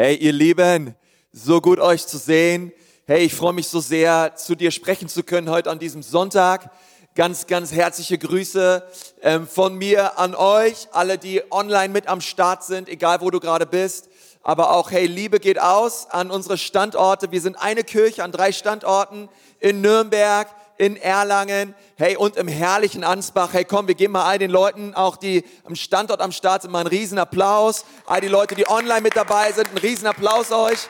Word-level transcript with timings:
Hey, 0.00 0.14
ihr 0.14 0.32
Lieben, 0.32 0.94
so 1.32 1.60
gut 1.60 1.80
euch 1.80 2.06
zu 2.06 2.18
sehen. 2.18 2.70
Hey, 3.08 3.24
ich 3.24 3.34
freue 3.34 3.52
mich 3.52 3.66
so 3.66 3.80
sehr, 3.80 4.36
zu 4.36 4.54
dir 4.54 4.70
sprechen 4.70 5.08
zu 5.08 5.24
können 5.24 5.50
heute 5.50 5.72
an 5.72 5.80
diesem 5.80 6.04
Sonntag. 6.04 6.70
Ganz, 7.16 7.48
ganz 7.48 7.72
herzliche 7.72 8.16
Grüße 8.16 8.86
ähm, 9.22 9.48
von 9.48 9.74
mir 9.74 10.16
an 10.16 10.36
euch, 10.36 10.86
alle, 10.92 11.18
die 11.18 11.42
online 11.50 11.88
mit 11.88 12.06
am 12.06 12.20
Start 12.20 12.62
sind, 12.62 12.88
egal 12.88 13.20
wo 13.22 13.32
du 13.32 13.40
gerade 13.40 13.66
bist. 13.66 14.08
Aber 14.44 14.70
auch, 14.70 14.92
hey, 14.92 15.06
Liebe 15.06 15.40
geht 15.40 15.60
aus 15.60 16.08
an 16.08 16.30
unsere 16.30 16.58
Standorte. 16.58 17.32
Wir 17.32 17.40
sind 17.40 17.56
eine 17.56 17.82
Kirche 17.82 18.22
an 18.22 18.30
drei 18.30 18.52
Standorten 18.52 19.28
in 19.58 19.80
Nürnberg, 19.80 20.46
in 20.78 20.96
Erlangen, 20.96 21.74
hey, 21.96 22.16
und 22.16 22.36
im 22.36 22.46
herrlichen 22.46 23.02
Ansbach. 23.02 23.52
Hey, 23.52 23.64
komm, 23.64 23.88
wir 23.88 23.96
geben 23.96 24.12
mal 24.12 24.24
all 24.24 24.38
den 24.38 24.50
Leuten, 24.50 24.94
auch 24.94 25.16
die 25.16 25.44
am 25.64 25.74
Standort 25.74 26.20
am 26.20 26.32
Start 26.32 26.62
sind, 26.62 26.70
mal 26.70 26.80
einen 26.80 26.88
riesen 26.88 27.18
Applaus. 27.18 27.84
All 28.06 28.20
die 28.20 28.28
Leute, 28.28 28.54
die 28.54 28.68
online 28.68 29.00
mit 29.00 29.16
dabei 29.16 29.50
sind, 29.52 29.68
einen 29.68 29.78
riesen 29.78 30.06
Applaus 30.06 30.52
euch. 30.52 30.88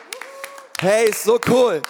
Hey, 0.79 1.09
ist 1.09 1.23
so 1.23 1.39
cool, 1.47 1.81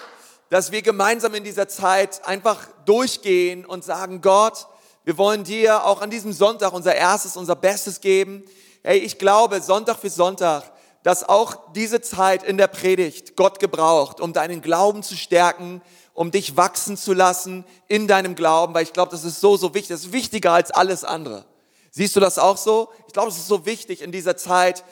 dass 0.50 0.72
wir 0.72 0.82
gemeinsam 0.82 1.36
in 1.36 1.44
dieser 1.44 1.68
Zeit 1.68 2.26
einfach 2.26 2.68
durchgehen 2.86 3.66
und 3.66 3.84
sagen, 3.84 4.22
Gott, 4.22 4.68
wir 5.04 5.18
wollen 5.18 5.44
dir 5.44 5.86
auch 5.86 6.02
an 6.02 6.10
diesem 6.10 6.32
Sonntag 6.32 6.72
unser 6.72 6.96
erstes, 6.96 7.36
unser 7.36 7.56
Bestes 7.56 8.00
geben. 8.00 8.44
Hey, 8.82 9.00
ich 9.00 9.18
glaube, 9.18 9.60
Sonntag 9.60 9.98
für 10.00 10.10
Sonntag, 10.10 10.64
dass 11.04 11.28
auch 11.28 11.74
diese 11.74 12.02
Zeit 12.02 12.44
in 12.44 12.58
der 12.58 12.68
Predigt 12.68 13.36
Gott 13.36 13.60
gebraucht, 13.60 14.22
um 14.22 14.34
deinen 14.34 14.62
Glauben 14.62 15.04
zu 15.04 15.16
stärken, 15.16 15.82
um 16.20 16.32
dich 16.32 16.58
wachsen 16.58 16.98
zu 16.98 17.14
lassen 17.14 17.64
in 17.88 18.06
deinem 18.06 18.36
Glauben, 18.36 18.74
weil 18.74 18.84
ich 18.84 18.92
glaube, 18.92 19.10
das 19.10 19.24
ist 19.24 19.40
so, 19.40 19.56
so 19.56 19.74
wichtig. 19.74 19.88
Das 19.88 20.02
ist 20.02 20.12
wichtiger 20.12 20.52
als 20.52 20.70
alles 20.70 21.06
andere. 21.06 21.46
Siehst 21.92 22.14
du 22.14 22.20
das 22.20 22.38
auch 22.38 22.58
so? 22.58 22.90
Ich 23.08 23.14
glaube, 23.14 23.30
es 23.30 23.38
ist 23.38 23.48
so 23.48 23.66
wichtig 23.66 24.02
in 24.02 24.12
dieser 24.12 24.36
Zeit, 24.36 24.84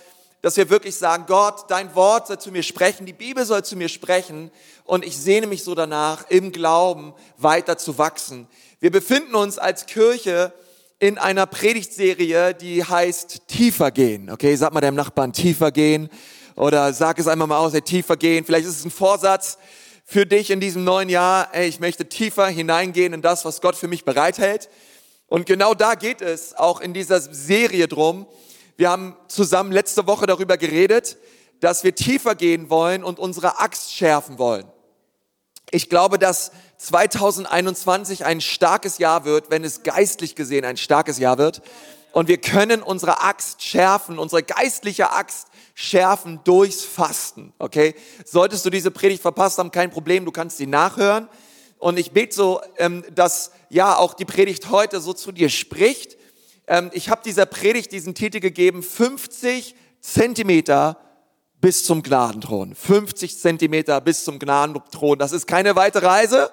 dass 0.42 0.56
wir 0.56 0.70
wirklich 0.70 0.96
sagen, 0.96 1.26
Gott, 1.28 1.66
dein 1.68 1.94
Wort 1.96 2.28
soll 2.28 2.40
zu 2.40 2.50
mir 2.50 2.64
sprechen, 2.64 3.06
die 3.06 3.12
Bibel 3.12 3.46
soll 3.46 3.66
zu 3.66 3.76
mir 3.76 3.90
sprechen 3.90 4.52
und 4.86 5.04
ich 5.04 5.18
sehne 5.18 5.48
mich 5.48 5.66
so 5.66 5.76
danach, 5.76 6.30
im 6.30 6.54
Glauben 6.54 7.14
weiter 7.36 7.78
zu 7.78 7.98
wachsen. 7.98 8.48
Wir 8.80 8.92
befinden 8.92 9.36
uns 9.36 9.58
als 9.58 9.86
Kirche 9.86 10.54
in 10.98 11.18
einer 11.18 11.46
Predigtserie, 11.46 12.54
die 12.54 12.86
heißt 12.86 13.50
Tiefer 13.50 13.92
gehen. 13.92 14.30
Okay, 14.30 14.56
sag 14.56 14.72
mal 14.72 14.80
deinem 14.80 14.96
Nachbarn 14.96 15.34
tiefer 15.34 15.74
gehen 15.74 16.10
oder 16.56 16.94
sag 16.94 17.20
es 17.20 17.28
einmal 17.28 17.50
mal 17.50 17.58
aus, 17.58 17.74
ey, 17.74 17.82
tiefer 17.82 18.16
gehen. 18.16 18.46
Vielleicht 18.46 18.66
ist 18.66 18.80
es 18.80 18.86
ein 18.86 18.92
Vorsatz, 18.92 19.58
für 20.10 20.26
dich 20.26 20.52
in 20.52 20.62
diesem 20.62 20.86
neuen 20.86 21.10
Jahr, 21.10 21.50
ey, 21.54 21.68
ich 21.68 21.82
möchte 21.82 22.08
tiefer 22.08 22.48
hineingehen 22.48 23.12
in 23.12 23.22
das, 23.22 23.44
was 23.44 23.60
Gott 23.60 23.76
für 23.76 23.90
mich 23.90 24.06
bereithält. 24.06 24.70
Und 25.28 25.46
genau 25.46 25.74
da 25.74 25.96
geht 25.96 26.22
es 26.22 26.56
auch 26.56 26.80
in 26.80 26.94
dieser 26.94 27.20
Serie 27.20 27.90
drum. 27.90 28.26
Wir 28.78 28.90
haben 28.90 29.18
zusammen 29.28 29.74
letzte 29.74 30.08
Woche 30.08 30.26
darüber 30.26 30.56
geredet, 30.56 31.18
dass 31.60 31.84
wir 31.84 31.94
tiefer 31.94 32.36
gehen 32.36 32.70
wollen 32.70 33.04
und 33.04 33.20
unsere 33.20 33.60
Axt 33.60 33.94
schärfen 33.94 34.40
wollen. 34.40 34.64
Ich 35.72 35.90
glaube, 35.90 36.18
dass 36.18 36.52
2021 36.78 38.24
ein 38.24 38.40
starkes 38.40 39.00
Jahr 39.00 39.26
wird, 39.26 39.52
wenn 39.52 39.66
es 39.66 39.84
geistlich 39.84 40.36
gesehen 40.36 40.64
ein 40.64 40.78
starkes 40.78 41.20
Jahr 41.20 41.38
wird. 41.38 41.62
Und 42.12 42.28
wir 42.28 42.38
können 42.38 42.82
unsere 42.82 43.22
Axt 43.22 43.62
schärfen, 43.62 44.18
unsere 44.18 44.44
geistliche 44.44 45.12
Axt 45.12 45.48
schärfen 45.76 46.40
durchs 46.44 46.84
Fasten. 46.84 47.54
Okay? 47.60 47.96
Solltest 48.26 48.66
du 48.66 48.70
diese 48.70 48.92
Predigt 48.92 49.22
verpasst 49.22 49.60
haben, 49.60 49.72
kein 49.72 49.92
Problem, 49.92 50.26
du 50.26 50.32
kannst 50.32 50.58
sie 50.58 50.68
nachhören. 50.68 51.30
Und 51.78 52.00
ich 52.00 52.12
bete 52.12 52.36
so, 52.36 52.62
ähm, 52.78 53.04
dass 53.14 53.52
ja 53.70 53.98
auch 53.98 54.16
die 54.16 54.26
Predigt 54.26 54.72
heute 54.72 55.00
so 55.00 55.14
zu 55.14 55.32
dir 55.32 55.50
spricht. 55.50 56.18
Ähm, 56.66 56.90
ich 56.94 57.10
habe 57.10 57.22
dieser 57.24 57.46
Predigt 57.46 57.92
diesen 57.92 58.16
Titel 58.16 58.40
gegeben, 58.40 58.82
50 58.82 59.76
Zentimeter 60.02 60.98
bis 61.62 61.86
zum 61.86 62.04
Gnadenthron. 62.04 62.76
50 62.76 63.40
Zentimeter 63.40 64.02
bis 64.02 64.24
zum 64.24 64.40
Gnadenthron. 64.40 65.20
Das 65.20 65.32
ist 65.32 65.48
keine 65.48 65.76
weite 65.76 66.02
Reise, 66.02 66.52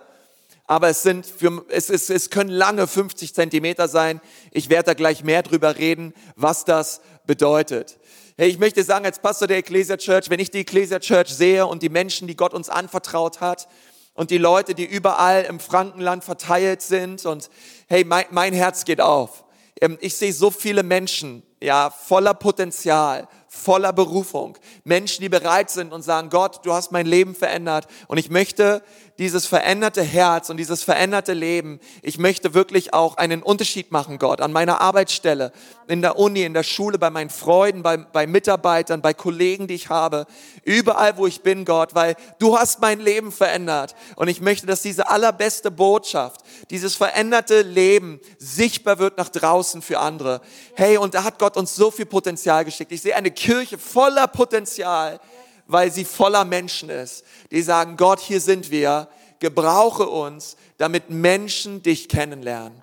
aber 0.67 0.89
es 0.89 1.03
sind 1.03 1.27
für, 1.27 1.65
es, 1.69 1.91
es, 1.91 2.09
es 2.11 2.31
können 2.31 2.51
lange 2.51 2.87
50 2.87 3.35
Zentimeter 3.35 3.89
sein. 3.89 4.21
Ich 4.51 4.71
werde 4.71 4.87
da 4.87 4.95
gleich 4.95 5.23
mehr 5.23 5.43
drüber 5.43 5.77
reden, 5.77 6.15
was 6.37 6.65
das 6.65 7.01
bedeutet. 7.27 7.99
Hey, 8.37 8.49
ich 8.49 8.59
möchte 8.59 8.83
sagen, 8.83 9.05
als 9.05 9.21
Pastor 9.21 9.47
der 9.47 9.59
Ecclesia 9.59 9.97
Church, 9.97 10.31
wenn 10.31 10.41
ich 10.41 10.51
die 10.51 10.61
Ecclesia 10.61 10.99
Church 10.99 11.29
sehe 11.29 11.67
und 11.67 11.83
die 11.83 11.89
Menschen, 11.89 12.27
die 12.27 12.37
Gott 12.37 12.55
uns 12.55 12.69
anvertraut 12.69 13.41
hat 13.41 13.69
und 14.15 14.31
die 14.31 14.39
Leute, 14.39 14.75
die 14.75 14.85
überall 14.85 15.45
im 15.45 15.61
Frankenland 15.61 16.25
verteilt 16.25 16.83
sind 16.83 17.27
und 17.27 17.51
hey, 17.87 18.05
mein, 18.05 18.25
mein 18.31 18.55
Herz 18.55 18.85
geht 18.85 19.01
auf. 19.01 19.45
Ähm, 19.81 19.99
ich 20.01 20.17
sehe 20.17 20.33
so 20.33 20.51
viele 20.51 20.83
Menschen, 20.83 21.43
ja, 21.63 21.91
voller 21.91 22.35
Potenzial, 22.35 23.29
voller 23.49 23.93
Berufung. 23.93 24.59
Menschen, 24.85 25.23
die 25.23 25.29
bereit 25.29 25.71
sind 25.71 25.93
und 25.93 26.03
sagen, 26.03 26.31
Gott, 26.31 26.65
du 26.65 26.73
hast 26.73 26.93
mein 26.93 27.07
Leben 27.07 27.35
verändert 27.35 27.87
und 28.09 28.19
ich 28.19 28.31
möchte 28.31 28.83
dieses 29.19 29.47
veränderte 29.47 30.03
Herz 30.03 30.51
und 30.51 30.57
dieses 30.57 30.83
veränderte 30.83 31.35
Leben, 31.35 31.79
ich 32.03 32.19
möchte 32.19 32.53
wirklich 32.53 32.93
auch 32.95 33.17
einen 33.17 33.43
Unterschied 33.43 33.93
machen, 33.93 34.19
Gott, 34.19 34.41
an 34.41 34.51
meiner 34.51 34.81
Arbeitsstelle, 34.81 35.53
in 35.87 36.03
der 36.03 36.19
Uni, 36.19 36.43
in 36.43 36.55
der 36.55 36.65
Schule, 36.65 36.99
bei 36.99 37.11
meinen 37.11 37.31
Freunden, 37.31 37.83
bei, 37.83 37.97
bei 37.97 38.27
Mitarbeitern, 38.27 39.03
bei 39.03 39.15
Kollegen, 39.15 39.69
die 39.69 39.75
ich 39.75 39.89
habe, 39.89 40.27
überall, 40.65 41.17
wo 41.17 41.27
ich 41.27 41.43
bin, 41.43 41.65
Gott, 41.65 41.95
weil 41.95 42.17
du 42.41 42.59
hast 42.59 42.81
mein 42.81 42.99
Leben 42.99 43.31
verändert. 43.31 43.95
Und 44.17 44.29
ich 44.29 44.41
möchte, 44.41 44.67
dass 44.67 44.83
diese 44.83 45.09
allerbeste 45.09 45.71
Botschaft, 45.71 46.41
dieses 46.71 46.97
veränderte 46.97 47.63
Leben 47.63 48.21
sichtbar 48.39 48.99
wird 48.99 49.17
nach 49.17 49.29
draußen 49.29 49.81
für 49.81 50.01
andere. 50.01 50.41
Hey, 50.75 50.97
und 50.97 51.15
da 51.15 51.23
hat 51.23 51.39
Gott 51.39 51.57
uns 51.57 51.77
so 51.77 51.93
viel 51.93 52.07
Potenzial 52.07 52.65
geschickt. 52.65 52.91
Ich 52.91 53.03
sehe 53.03 53.15
eine 53.15 53.31
Kirche 53.31 53.79
voller 53.79 54.27
Potenzial, 54.27 55.21
weil 55.67 55.91
sie 55.91 56.05
voller 56.05 56.45
Menschen 56.45 56.91
ist, 56.91 57.25
die 57.51 57.63
sagen, 57.63 57.97
Gott, 57.97 58.21
hier 58.21 58.41
sind 58.41 58.71
wir, 58.71 59.09
gebrauche 59.41 60.09
uns, 60.09 60.57
damit 60.79 61.11
Menschen 61.11 61.83
dich 61.83 62.09
kennenlernen. 62.09 62.83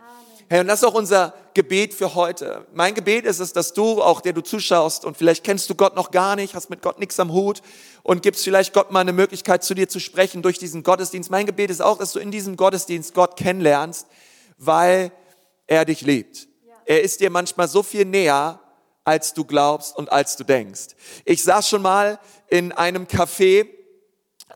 Hey, 0.50 0.60
und 0.60 0.68
das 0.68 0.82
ist 0.82 0.86
auch 0.86 0.96
unser 0.96 1.34
Gebet 1.54 1.94
für 1.94 2.14
heute. 2.14 2.68
Mein 2.74 2.94
Gebet 2.94 3.24
ist 3.24 3.40
es, 3.40 3.54
dass 3.54 3.74
du, 3.74 4.02
auch 4.02 4.20
der 4.20 4.34
du 4.34 4.42
zuschaust 4.42 5.06
und 5.06 5.16
vielleicht 5.16 5.46
kennst 5.46 5.70
du 5.70 5.76
Gott 5.76 5.96
noch 5.96 6.12
gar 6.12 6.36
nicht, 6.36 6.56
hast 6.56 6.70
mit 6.70 6.82
Gott 6.82 7.00
nichts 7.00 7.18
am 7.22 7.32
Hut 7.32 7.62
und 8.04 8.22
gibst 8.22 8.44
vielleicht 8.44 8.74
Gott 8.74 8.92
mal 8.92 9.00
eine 9.00 9.14
Möglichkeit 9.14 9.64
zu 9.64 9.74
dir 9.74 9.88
zu 9.88 10.02
sprechen 10.02 10.42
durch 10.42 10.60
diesen 10.60 10.84
Gottesdienst. 10.84 11.32
Mein 11.32 11.46
Gebet 11.46 11.70
ist 11.70 11.82
auch, 11.82 11.98
dass 11.98 12.12
du 12.12 12.20
in 12.20 12.32
diesem 12.32 12.58
Gottesdienst 12.58 13.14
Gott 13.14 13.38
kennenlernst, 13.38 14.08
weil 14.58 15.14
er 15.68 15.86
dich 15.86 16.02
liebt. 16.02 16.50
Er 16.86 17.02
ist 17.02 17.22
dir 17.22 17.30
manchmal 17.30 17.70
so 17.70 17.82
viel 17.82 18.04
näher, 18.04 18.60
als 19.04 19.34
du 19.34 19.46
glaubst 19.46 19.96
und 19.98 20.12
als 20.12 20.38
du 20.38 20.44
denkst. 20.44 20.96
Ich 21.26 21.44
saß 21.44 21.68
schon 21.68 21.82
mal 21.82 22.20
in 22.48 22.72
einem 22.72 23.06
Café 23.06 23.68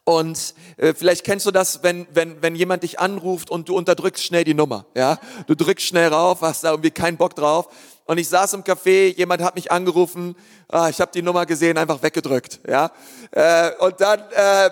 und 0.03 0.53
äh, 0.77 0.93
vielleicht 0.93 1.23
kennst 1.23 1.45
du 1.47 1.51
das, 1.51 1.81
wenn, 1.81 2.05
wenn, 2.13 2.41
wenn 2.41 2.55
jemand 2.55 2.83
dich 2.83 2.99
anruft 2.99 3.49
und 3.49 3.69
du 3.69 3.75
unterdrückst 3.75 4.23
schnell 4.23 4.43
die 4.43 4.53
Nummer. 4.53 4.85
Ja? 4.95 5.19
Du 5.47 5.55
drückst 5.55 5.85
schnell 5.85 6.09
rauf, 6.09 6.41
hast 6.41 6.63
da 6.63 6.71
irgendwie 6.71 6.91
keinen 6.91 7.17
Bock 7.17 7.35
drauf. 7.35 7.67
Und 8.05 8.19
ich 8.19 8.29
saß 8.29 8.53
im 8.53 8.63
Café, 8.63 9.15
jemand 9.15 9.41
hat 9.41 9.55
mich 9.55 9.71
angerufen, 9.71 10.35
ah, 10.67 10.89
ich 10.89 11.01
habe 11.01 11.11
die 11.11 11.23
Nummer 11.23 11.47
gesehen, 11.47 11.77
einfach 11.79 12.03
weggedrückt. 12.03 12.59
Ja? 12.67 12.91
Äh, 13.31 13.71
und 13.79 13.99
dann 13.99 14.19
äh, 14.31 14.69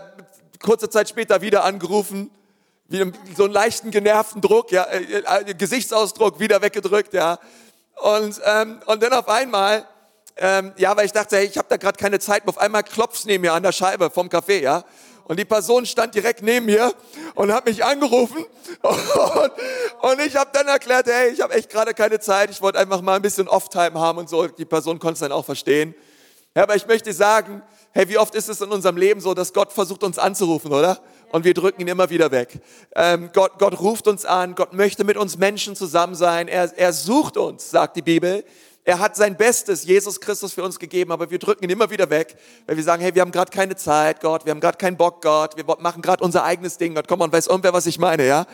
kurze 0.59 0.89
Zeit 0.89 1.09
später 1.09 1.41
wieder 1.41 1.63
angerufen, 1.63 2.29
wie 2.89 3.11
so 3.35 3.45
einen 3.45 3.53
leichten 3.53 3.89
genervten 3.89 4.41
Druck, 4.41 4.71
ja, 4.71 4.83
äh, 4.83 5.23
äh, 5.49 5.53
Gesichtsausdruck 5.55 6.39
wieder 6.39 6.61
weggedrückt, 6.61 7.13
ja. 7.13 7.39
Und, 8.01 8.41
ähm, 8.45 8.79
und 8.85 9.03
dann 9.03 9.13
auf 9.13 9.27
einmal, 9.27 9.87
ähm, 10.37 10.73
ja, 10.77 10.95
weil 10.97 11.05
ich 11.05 11.11
dachte, 11.11 11.37
hey, 11.37 11.45
ich 11.45 11.57
habe 11.57 11.67
da 11.69 11.77
gerade 11.77 11.97
keine 11.97 12.19
Zeit, 12.19 12.47
auf 12.47 12.57
einmal 12.57 12.83
klopft's 12.83 13.25
neben 13.25 13.41
mir 13.41 13.53
an 13.53 13.63
der 13.63 13.71
Scheibe 13.71 14.09
vom 14.09 14.27
Café, 14.27 14.61
ja. 14.61 14.83
Und 15.25 15.39
die 15.39 15.45
Person 15.45 15.85
stand 15.85 16.15
direkt 16.15 16.41
neben 16.41 16.65
mir 16.65 16.93
und 17.35 17.53
hat 17.53 17.65
mich 17.65 17.83
angerufen. 17.83 18.45
Und, 18.83 19.51
und 20.01 20.19
ich 20.25 20.35
habe 20.35 20.49
dann 20.51 20.67
erklärt, 20.67 21.07
hey, 21.07 21.29
ich 21.29 21.39
habe 21.39 21.53
echt 21.53 21.69
gerade 21.69 21.93
keine 21.93 22.19
Zeit. 22.19 22.49
Ich 22.49 22.61
wollte 22.61 22.79
einfach 22.79 23.01
mal 23.01 23.15
ein 23.15 23.21
bisschen 23.21 23.47
Off-Time 23.47 23.97
haben 23.99 24.17
und 24.17 24.27
so. 24.27 24.47
Die 24.47 24.65
Person 24.65 24.99
konnte 24.99 25.13
es 25.13 25.19
dann 25.19 25.31
auch 25.31 25.45
verstehen. 25.45 25.95
Ja, 26.55 26.63
aber 26.63 26.75
ich 26.75 26.85
möchte 26.85 27.13
sagen, 27.13 27.61
hey, 27.91 28.09
wie 28.09 28.17
oft 28.17 28.35
ist 28.35 28.49
es 28.49 28.59
in 28.59 28.71
unserem 28.71 28.97
Leben 28.97 29.21
so, 29.21 29.33
dass 29.33 29.53
Gott 29.53 29.71
versucht 29.71 30.03
uns 30.03 30.19
anzurufen, 30.19 30.73
oder? 30.73 30.99
Und 31.33 31.45
wir 31.45 31.55
drücken 31.55 31.81
ihn 31.81 31.87
immer 31.87 32.11
wieder 32.11 32.29
weg. 32.29 32.59
Ähm, 32.95 33.31
Gott, 33.33 33.57
Gott 33.57 33.79
ruft 33.79 34.07
uns 34.07 34.23
an, 34.23 34.53
Gott 34.53 34.73
möchte 34.73 35.03
mit 35.03 35.17
uns 35.17 35.35
Menschen 35.35 35.75
zusammen 35.75 36.13
sein. 36.13 36.47
Er, 36.47 36.71
er 36.77 36.93
sucht 36.93 37.37
uns, 37.37 37.71
sagt 37.71 37.95
die 37.95 38.03
Bibel. 38.03 38.45
Er 38.83 38.99
hat 38.99 39.15
sein 39.15 39.35
Bestes, 39.35 39.83
Jesus 39.83 40.21
Christus, 40.21 40.53
für 40.53 40.63
uns 40.63 40.77
gegeben, 40.77 41.11
aber 41.11 41.31
wir 41.31 41.39
drücken 41.39 41.63
ihn 41.63 41.71
immer 41.71 41.89
wieder 41.89 42.11
weg, 42.11 42.35
weil 42.67 42.77
wir 42.77 42.83
sagen, 42.83 43.01
hey, 43.01 43.15
wir 43.15 43.23
haben 43.23 43.31
gerade 43.31 43.49
keine 43.49 43.75
Zeit, 43.75 44.21
Gott, 44.21 44.45
wir 44.45 44.51
haben 44.51 44.59
gerade 44.59 44.77
keinen 44.77 44.95
Bock, 44.95 45.23
Gott, 45.23 45.57
wir 45.57 45.63
machen 45.79 46.03
gerade 46.03 46.23
unser 46.23 46.43
eigenes 46.43 46.77
Ding, 46.77 46.93
Gott, 46.93 47.07
komm 47.07 47.17
mal, 47.17 47.31
weiß 47.31 47.47
irgendwer, 47.47 47.73
was 47.73 47.87
ich 47.87 47.97
meine, 47.97 48.27
ja? 48.27 48.45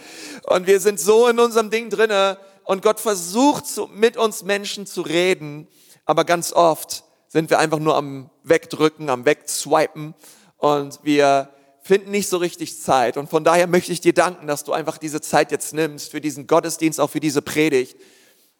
Und 0.44 0.66
wir 0.66 0.80
sind 0.80 1.02
so 1.02 1.28
in 1.28 1.38
unserem 1.38 1.72
Ding 1.72 1.90
drinne 1.90 2.38
und 2.64 2.82
Gott 2.82 3.02
versucht 3.02 3.66
mit 3.94 4.16
uns 4.16 4.44
Menschen 4.44 4.86
zu 4.86 5.02
reden, 5.02 5.68
aber 6.06 6.24
ganz 6.24 6.54
oft 6.54 7.04
sind 7.28 7.50
wir 7.50 7.60
einfach 7.60 7.80
nur 7.80 7.98
am 7.98 8.30
Wegdrücken, 8.44 9.10
am 9.10 9.26
Wegswipen 9.26 10.14
und 10.60 11.00
wir 11.04 11.50
finden 11.90 12.12
nicht 12.12 12.30
so 12.30 12.38
richtig 12.38 12.80
Zeit. 12.80 13.18
Und 13.18 13.32
von 13.32 13.44
daher 13.44 13.66
möchte 13.66 13.92
ich 13.92 14.00
dir 14.00 14.14
danken, 14.14 14.46
dass 14.46 14.64
du 14.64 14.74
einfach 14.74 15.00
diese 15.00 15.22
Zeit 15.22 15.52
jetzt 15.52 15.74
nimmst 15.74 16.12
für 16.12 16.22
diesen 16.22 16.46
Gottesdienst, 16.46 17.00
auch 17.00 17.10
für 17.10 17.20
diese 17.20 17.42
Predigt. 17.42 17.98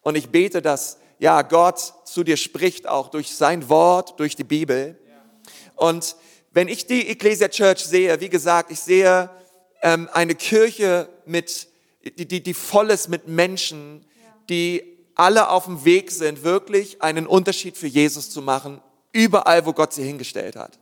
Und 0.00 0.16
ich 0.16 0.30
bete, 0.30 0.60
dass 0.60 0.98
ja 1.20 1.42
Gott 1.42 1.78
zu 2.04 2.24
dir 2.24 2.36
spricht, 2.36 2.88
auch 2.88 3.08
durch 3.08 3.32
sein 3.32 3.68
Wort, 3.68 4.18
durch 4.18 4.34
die 4.34 4.42
Bibel. 4.42 4.98
Und 5.76 6.16
wenn 6.50 6.66
ich 6.66 6.88
die 6.88 7.06
Ecclesia 7.06 7.46
Church 7.46 7.84
sehe, 7.84 8.20
wie 8.20 8.30
gesagt, 8.30 8.72
ich 8.72 8.80
sehe 8.80 9.30
ähm, 9.80 10.08
eine 10.12 10.34
Kirche 10.34 11.08
mit, 11.24 11.68
die, 12.02 12.26
die, 12.26 12.42
die 12.42 12.54
voll 12.54 12.90
ist 12.90 13.08
mit 13.08 13.28
Menschen, 13.28 14.04
die 14.48 14.82
alle 15.14 15.50
auf 15.50 15.66
dem 15.66 15.84
Weg 15.84 16.10
sind, 16.10 16.42
wirklich 16.42 17.00
einen 17.00 17.28
Unterschied 17.28 17.76
für 17.76 17.86
Jesus 17.86 18.28
zu 18.28 18.42
machen, 18.42 18.80
überall, 19.12 19.66
wo 19.66 19.72
Gott 19.72 19.92
sie 19.92 20.02
hingestellt 20.02 20.56
hat. 20.56 20.80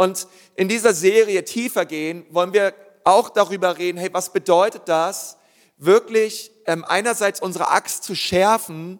Und 0.00 0.28
in 0.56 0.66
dieser 0.66 0.94
Serie 0.94 1.44
tiefer 1.44 1.84
gehen, 1.84 2.24
wollen 2.30 2.54
wir 2.54 2.72
auch 3.04 3.28
darüber 3.28 3.76
reden, 3.76 3.98
hey, 3.98 4.08
was 4.10 4.32
bedeutet 4.32 4.84
das, 4.86 5.36
wirklich 5.76 6.52
ähm, 6.64 6.86
einerseits 6.88 7.42
unsere 7.42 7.68
Axt 7.68 8.04
zu 8.04 8.14
schärfen, 8.14 8.98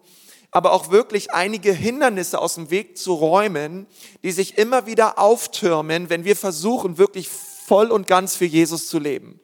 aber 0.51 0.73
auch 0.73 0.91
wirklich 0.91 1.31
einige 1.31 1.73
Hindernisse 1.73 2.37
aus 2.37 2.53
dem 2.53 2.69
Weg 2.69 2.99
zu 2.99 3.15
räumen, 3.15 3.87
die 4.21 4.31
sich 4.31 4.59
immer 4.59 4.85
wieder 4.85 5.17
auftürmen, 5.17 6.11
wenn 6.11 6.23
wir 6.23 6.35
versuchen, 6.35 6.99
wirklich 6.99 7.29
voll 7.29 7.89
und 7.89 8.05
ganz 8.05 8.35
für 8.35 8.45
Jesus 8.45 8.87
zu 8.87 8.99
leben. 8.99 9.39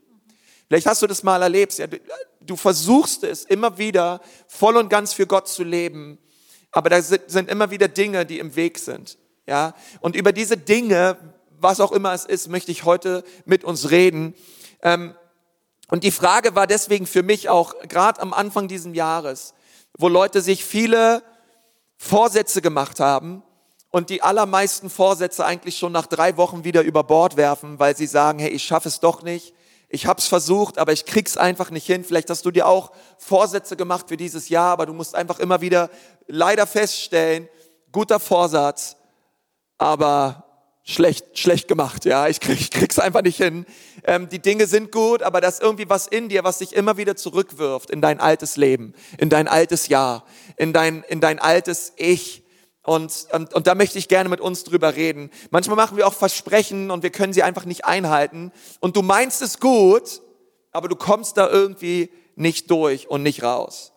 Vielleicht 0.67 0.85
hast 0.85 1.01
du 1.01 1.07
das 1.07 1.23
mal 1.23 1.41
erlebt. 1.41 1.75
Ja, 1.79 1.87
du, 1.87 1.97
du 2.39 2.55
versuchst 2.55 3.23
es 3.23 3.45
immer 3.45 3.79
wieder 3.79 4.21
voll 4.47 4.77
und 4.77 4.89
ganz 4.89 5.11
für 5.11 5.25
Gott 5.25 5.47
zu 5.47 5.63
leben, 5.63 6.19
aber 6.71 6.91
da 6.91 7.01
sind, 7.01 7.23
sind 7.25 7.49
immer 7.49 7.71
wieder 7.71 7.87
Dinge, 7.87 8.27
die 8.27 8.37
im 8.37 8.55
Weg 8.55 8.77
sind. 8.77 9.17
Ja, 9.47 9.73
und 10.01 10.15
über 10.15 10.33
diese 10.33 10.55
Dinge, 10.55 11.17
was 11.59 11.79
auch 11.79 11.91
immer 11.91 12.13
es 12.13 12.25
ist, 12.25 12.49
möchte 12.49 12.71
ich 12.71 12.85
heute 12.85 13.23
mit 13.45 13.63
uns 13.63 13.89
reden. 13.89 14.35
Ähm, 14.81 15.15
und 15.89 16.03
die 16.03 16.11
Frage 16.11 16.55
war 16.55 16.67
deswegen 16.67 17.05
für 17.05 17.23
mich 17.23 17.49
auch 17.49 17.73
gerade 17.87 18.21
am 18.21 18.33
Anfang 18.33 18.67
dieses 18.67 18.93
Jahres, 18.93 19.53
wo 19.97 20.07
Leute 20.09 20.41
sich 20.41 20.65
viele 20.65 21.23
Vorsätze 21.97 22.61
gemacht 22.61 22.99
haben 22.99 23.43
und 23.89 24.09
die 24.09 24.21
allermeisten 24.21 24.89
Vorsätze 24.89 25.45
eigentlich 25.45 25.77
schon 25.77 25.91
nach 25.91 26.07
drei 26.07 26.37
Wochen 26.37 26.63
wieder 26.63 26.81
über 26.81 27.03
Bord 27.03 27.37
werfen, 27.37 27.79
weil 27.79 27.95
sie 27.95 28.05
sagen, 28.05 28.39
hey, 28.39 28.49
ich 28.49 28.63
schaffe 28.63 28.89
es 28.89 28.99
doch 28.99 29.23
nicht. 29.23 29.53
Ich 29.89 30.05
habe 30.05 30.19
es 30.19 30.27
versucht, 30.27 30.77
aber 30.77 30.91
ich 30.91 31.05
krieg's 31.05 31.37
einfach 31.37 31.71
nicht 31.71 31.85
hin. 31.85 32.03
Vielleicht 32.03 32.29
hast 32.29 32.45
du 32.45 32.51
dir 32.51 32.67
auch 32.67 32.91
Vorsätze 33.17 33.77
gemacht 33.77 34.09
für 34.09 34.17
dieses 34.17 34.49
Jahr, 34.49 34.73
aber 34.73 34.85
du 34.85 34.93
musst 34.93 35.15
einfach 35.15 35.39
immer 35.39 35.61
wieder 35.61 35.89
leider 36.27 36.67
feststellen, 36.67 37.47
guter 37.93 38.19
Vorsatz, 38.19 38.97
aber 39.77 40.46
schlecht, 40.87 41.37
schlecht 41.37 41.67
gemacht. 41.67 42.05
Ja, 42.05 42.27
ich, 42.27 42.39
krieg, 42.39 42.59
ich 42.59 42.71
krieg's 42.71 42.97
einfach 42.97 43.21
nicht 43.21 43.37
hin. 43.37 43.65
Ähm, 44.03 44.29
die 44.29 44.39
Dinge 44.39 44.65
sind 44.67 44.91
gut, 44.91 45.21
aber 45.21 45.41
da 45.41 45.49
ist 45.49 45.61
irgendwie 45.61 45.89
was 45.89 46.07
in 46.07 46.29
dir, 46.29 46.43
was 46.43 46.59
dich 46.59 46.73
immer 46.73 46.97
wieder 46.97 47.15
zurückwirft 47.15 47.91
in 47.91 48.01
dein 48.01 48.19
altes 48.19 48.55
Leben, 48.55 48.93
in 49.17 49.29
dein 49.29 49.47
altes 49.47 49.89
Jahr, 49.89 50.25
in 50.55 50.73
dein, 50.73 51.03
in 51.03 51.19
dein 51.19 51.39
altes 51.39 51.93
Ich. 51.97 52.43
Und, 52.83 53.27
und, 53.33 53.53
und 53.53 53.67
da 53.67 53.75
möchte 53.75 53.99
ich 53.99 54.07
gerne 54.07 54.29
mit 54.29 54.39
uns 54.39 54.63
drüber 54.63 54.95
reden. 54.95 55.29
Manchmal 55.51 55.75
machen 55.75 55.97
wir 55.97 56.07
auch 56.07 56.13
Versprechen 56.13 56.89
und 56.89 57.03
wir 57.03 57.09
können 57.09 57.33
sie 57.33 57.43
einfach 57.43 57.65
nicht 57.65 57.83
einhalten. 57.83 58.53
Und 58.79 58.95
du 58.95 59.01
meinst 59.01 59.41
es 59.41 59.59
gut, 59.59 60.21
aber 60.71 60.87
du 60.87 60.95
kommst 60.95 61.35
da 61.35 61.49
irgendwie 61.49 62.09
nicht 62.35 62.71
durch 62.71 63.09
und 63.09 63.23
nicht 63.23 63.43
raus. 63.43 63.91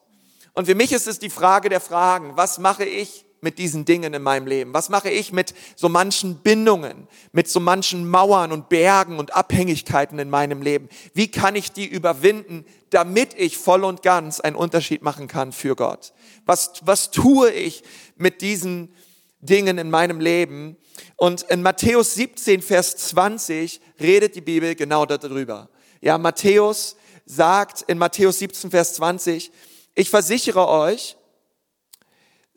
Und 0.54 0.66
für 0.66 0.74
mich 0.74 0.90
ist 0.90 1.06
es 1.06 1.20
die 1.20 1.30
Frage 1.30 1.68
der 1.68 1.80
Fragen, 1.80 2.36
was 2.36 2.58
mache 2.58 2.84
ich 2.84 3.24
mit 3.40 3.58
diesen 3.58 3.84
Dingen 3.84 4.14
in 4.14 4.22
meinem 4.22 4.46
Leben? 4.46 4.74
Was 4.74 4.88
mache 4.88 5.10
ich 5.10 5.32
mit 5.32 5.54
so 5.76 5.88
manchen 5.88 6.36
Bindungen, 6.36 7.08
mit 7.32 7.48
so 7.48 7.60
manchen 7.60 8.08
Mauern 8.08 8.52
und 8.52 8.68
Bergen 8.68 9.18
und 9.18 9.34
Abhängigkeiten 9.34 10.18
in 10.18 10.30
meinem 10.30 10.62
Leben? 10.62 10.88
Wie 11.14 11.30
kann 11.30 11.56
ich 11.56 11.72
die 11.72 11.86
überwinden, 11.86 12.64
damit 12.90 13.34
ich 13.34 13.56
voll 13.56 13.84
und 13.84 14.02
ganz 14.02 14.40
einen 14.40 14.56
Unterschied 14.56 15.02
machen 15.02 15.28
kann 15.28 15.52
für 15.52 15.76
Gott? 15.76 16.12
Was, 16.46 16.72
was 16.82 17.10
tue 17.10 17.50
ich 17.50 17.82
mit 18.16 18.40
diesen 18.42 18.94
Dingen 19.40 19.78
in 19.78 19.90
meinem 19.90 20.20
Leben? 20.20 20.76
Und 21.16 21.42
in 21.42 21.62
Matthäus 21.62 22.14
17, 22.14 22.62
Vers 22.62 22.96
20 22.96 23.80
redet 24.00 24.34
die 24.34 24.40
Bibel 24.40 24.74
genau 24.74 25.06
darüber. 25.06 25.70
Ja, 26.00 26.18
Matthäus 26.18 26.96
sagt 27.24 27.82
in 27.82 27.98
Matthäus 27.98 28.38
17, 28.38 28.70
Vers 28.70 28.94
20, 28.94 29.50
ich 29.94 30.10
versichere 30.10 30.68
euch, 30.68 31.16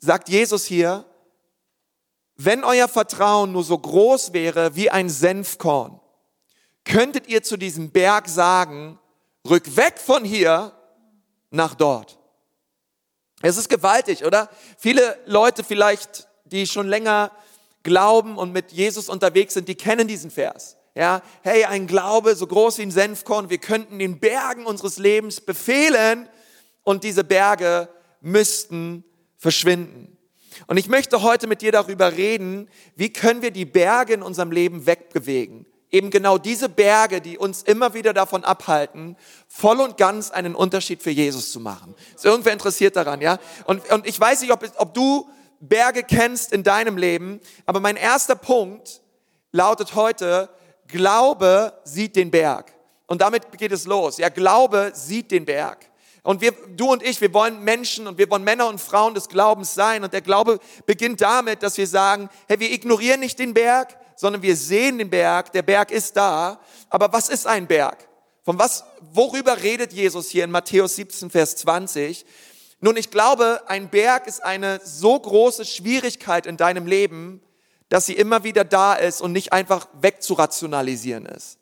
sagt 0.04 0.28
Jesus 0.28 0.64
hier, 0.64 1.04
wenn 2.36 2.64
euer 2.64 2.88
Vertrauen 2.88 3.52
nur 3.52 3.64
so 3.64 3.78
groß 3.78 4.32
wäre 4.32 4.76
wie 4.76 4.90
ein 4.90 5.08
Senfkorn, 5.08 6.00
könntet 6.84 7.28
ihr 7.28 7.42
zu 7.42 7.56
diesem 7.56 7.90
Berg 7.90 8.28
sagen, 8.28 8.98
rück 9.48 9.76
weg 9.76 9.98
von 9.98 10.24
hier 10.24 10.72
nach 11.50 11.74
dort. 11.74 12.18
Es 13.40 13.56
ist 13.56 13.68
gewaltig, 13.68 14.24
oder? 14.24 14.48
Viele 14.78 15.18
Leute 15.26 15.64
vielleicht, 15.64 16.28
die 16.44 16.66
schon 16.66 16.88
länger 16.88 17.30
glauben 17.82 18.36
und 18.36 18.52
mit 18.52 18.72
Jesus 18.72 19.08
unterwegs 19.08 19.54
sind, 19.54 19.68
die 19.68 19.74
kennen 19.74 20.08
diesen 20.08 20.30
Vers. 20.30 20.76
Ja, 20.94 21.22
hey, 21.42 21.64
ein 21.64 21.86
Glaube 21.86 22.36
so 22.36 22.46
groß 22.46 22.78
wie 22.78 22.82
ein 22.82 22.90
Senfkorn, 22.90 23.50
wir 23.50 23.58
könnten 23.58 23.98
den 23.98 24.20
Bergen 24.20 24.64
unseres 24.64 24.98
Lebens 24.98 25.40
befehlen 25.40 26.28
und 26.84 27.04
diese 27.04 27.24
Berge 27.24 27.88
müssten 28.20 29.04
verschwinden. 29.44 30.16
Und 30.68 30.78
ich 30.78 30.88
möchte 30.88 31.20
heute 31.20 31.46
mit 31.46 31.60
dir 31.60 31.70
darüber 31.70 32.16
reden, 32.16 32.66
wie 32.96 33.12
können 33.12 33.42
wir 33.42 33.50
die 33.50 33.66
Berge 33.66 34.14
in 34.14 34.22
unserem 34.22 34.50
Leben 34.50 34.86
wegbewegen. 34.86 35.66
Eben 35.90 36.08
genau 36.08 36.38
diese 36.38 36.70
Berge, 36.70 37.20
die 37.20 37.36
uns 37.36 37.62
immer 37.62 37.92
wieder 37.92 38.14
davon 38.14 38.42
abhalten, 38.42 39.18
voll 39.46 39.80
und 39.82 39.98
ganz 39.98 40.30
einen 40.30 40.54
Unterschied 40.54 41.02
für 41.02 41.10
Jesus 41.10 41.52
zu 41.52 41.60
machen. 41.60 41.94
Ist 42.14 42.24
irgendwer 42.24 42.54
interessiert 42.54 42.96
daran, 42.96 43.20
ja? 43.20 43.38
Und, 43.66 43.86
und 43.92 44.06
ich 44.06 44.18
weiß 44.18 44.40
nicht, 44.40 44.50
ob, 44.50 44.64
ob 44.78 44.94
du 44.94 45.28
Berge 45.60 46.04
kennst 46.04 46.50
in 46.50 46.62
deinem 46.62 46.96
Leben, 46.96 47.38
aber 47.66 47.80
mein 47.80 47.96
erster 47.96 48.36
Punkt 48.36 49.02
lautet 49.52 49.94
heute, 49.94 50.48
Glaube 50.88 51.74
sieht 51.84 52.16
den 52.16 52.30
Berg. 52.30 52.72
Und 53.06 53.20
damit 53.20 53.58
geht 53.58 53.72
es 53.72 53.84
los. 53.84 54.16
Ja, 54.16 54.30
Glaube 54.30 54.92
sieht 54.94 55.30
den 55.30 55.44
Berg. 55.44 55.90
Und 56.24 56.40
wir, 56.40 56.52
du 56.74 56.90
und 56.90 57.02
ich, 57.02 57.20
wir 57.20 57.32
wollen 57.34 57.62
Menschen 57.62 58.06
und 58.06 58.16
wir 58.16 58.28
wollen 58.30 58.44
Männer 58.44 58.66
und 58.66 58.80
Frauen 58.80 59.14
des 59.14 59.28
Glaubens 59.28 59.74
sein. 59.74 60.02
Und 60.02 60.14
der 60.14 60.22
Glaube 60.22 60.58
beginnt 60.86 61.20
damit, 61.20 61.62
dass 61.62 61.76
wir 61.76 61.86
sagen, 61.86 62.30
hey, 62.48 62.58
wir 62.58 62.72
ignorieren 62.72 63.20
nicht 63.20 63.38
den 63.38 63.52
Berg, 63.52 63.94
sondern 64.16 64.40
wir 64.40 64.56
sehen 64.56 64.96
den 64.96 65.10
Berg. 65.10 65.52
Der 65.52 65.62
Berg 65.62 65.90
ist 65.90 66.16
da. 66.16 66.58
Aber 66.88 67.12
was 67.12 67.28
ist 67.28 67.46
ein 67.46 67.66
Berg? 67.66 68.08
Von 68.42 68.58
was, 68.58 68.84
worüber 69.12 69.62
redet 69.62 69.92
Jesus 69.92 70.30
hier 70.30 70.44
in 70.44 70.50
Matthäus 70.50 70.96
17, 70.96 71.28
Vers 71.28 71.56
20? 71.56 72.24
Nun, 72.80 72.96
ich 72.96 73.10
glaube, 73.10 73.62
ein 73.66 73.90
Berg 73.90 74.26
ist 74.26 74.42
eine 74.42 74.80
so 74.82 75.20
große 75.20 75.66
Schwierigkeit 75.66 76.46
in 76.46 76.56
deinem 76.56 76.86
Leben, 76.86 77.42
dass 77.90 78.06
sie 78.06 78.14
immer 78.14 78.44
wieder 78.44 78.64
da 78.64 78.94
ist 78.94 79.20
und 79.20 79.32
nicht 79.32 79.52
einfach 79.52 79.88
wegzurationalisieren 80.00 81.26
ist. 81.26 81.58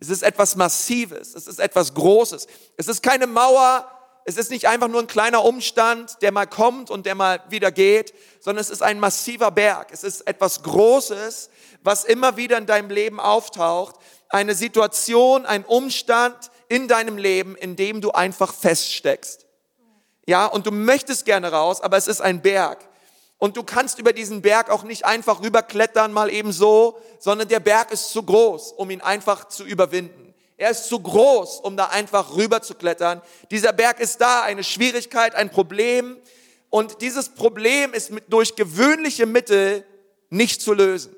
Es 0.00 0.10
ist 0.10 0.22
etwas 0.22 0.56
Massives, 0.56 1.34
es 1.34 1.46
ist 1.46 1.60
etwas 1.60 1.94
Großes. 1.94 2.46
Es 2.76 2.88
ist 2.88 3.02
keine 3.02 3.26
Mauer, 3.26 3.88
es 4.24 4.36
ist 4.36 4.50
nicht 4.50 4.68
einfach 4.68 4.88
nur 4.88 5.00
ein 5.00 5.06
kleiner 5.06 5.44
Umstand, 5.44 6.22
der 6.22 6.32
mal 6.32 6.46
kommt 6.46 6.90
und 6.90 7.06
der 7.06 7.14
mal 7.14 7.42
wieder 7.48 7.72
geht, 7.72 8.14
sondern 8.40 8.60
es 8.60 8.70
ist 8.70 8.82
ein 8.82 9.00
massiver 9.00 9.50
Berg. 9.50 9.88
Es 9.92 10.04
ist 10.04 10.26
etwas 10.26 10.62
Großes, 10.62 11.50
was 11.82 12.04
immer 12.04 12.36
wieder 12.36 12.58
in 12.58 12.66
deinem 12.66 12.90
Leben 12.90 13.18
auftaucht. 13.18 13.96
Eine 14.28 14.54
Situation, 14.54 15.44
ein 15.44 15.64
Umstand 15.64 16.50
in 16.68 16.88
deinem 16.88 17.18
Leben, 17.18 17.56
in 17.56 17.76
dem 17.76 18.00
du 18.00 18.12
einfach 18.12 18.54
feststeckst. 18.54 19.46
Ja, 20.26 20.46
und 20.46 20.66
du 20.66 20.70
möchtest 20.70 21.24
gerne 21.24 21.50
raus, 21.50 21.80
aber 21.80 21.96
es 21.96 22.06
ist 22.06 22.20
ein 22.20 22.42
Berg. 22.42 22.78
Und 23.38 23.56
du 23.56 23.64
kannst 23.64 23.98
über 23.98 24.12
diesen 24.12 24.40
Berg 24.40 24.70
auch 24.70 24.84
nicht 24.84 25.04
einfach 25.04 25.42
rüberklettern, 25.42 26.12
mal 26.12 26.30
eben 26.30 26.52
so, 26.52 26.96
sondern 27.18 27.48
der 27.48 27.58
Berg 27.58 27.90
ist 27.90 28.12
zu 28.12 28.22
groß, 28.22 28.70
um 28.72 28.88
ihn 28.90 29.00
einfach 29.00 29.48
zu 29.48 29.64
überwinden. 29.64 30.31
Er 30.62 30.70
ist 30.70 30.86
zu 30.86 31.00
groß, 31.00 31.58
um 31.58 31.76
da 31.76 31.86
einfach 31.86 32.36
rüber 32.36 32.62
zu 32.62 32.76
klettern. 32.76 33.20
Dieser 33.50 33.72
Berg 33.72 33.98
ist 33.98 34.20
da, 34.20 34.42
eine 34.42 34.62
Schwierigkeit, 34.62 35.34
ein 35.34 35.50
Problem. 35.50 36.16
Und 36.70 37.00
dieses 37.02 37.30
Problem 37.30 37.92
ist 37.92 38.12
mit, 38.12 38.32
durch 38.32 38.54
gewöhnliche 38.54 39.26
Mittel 39.26 39.84
nicht 40.30 40.62
zu 40.62 40.72
lösen. 40.72 41.16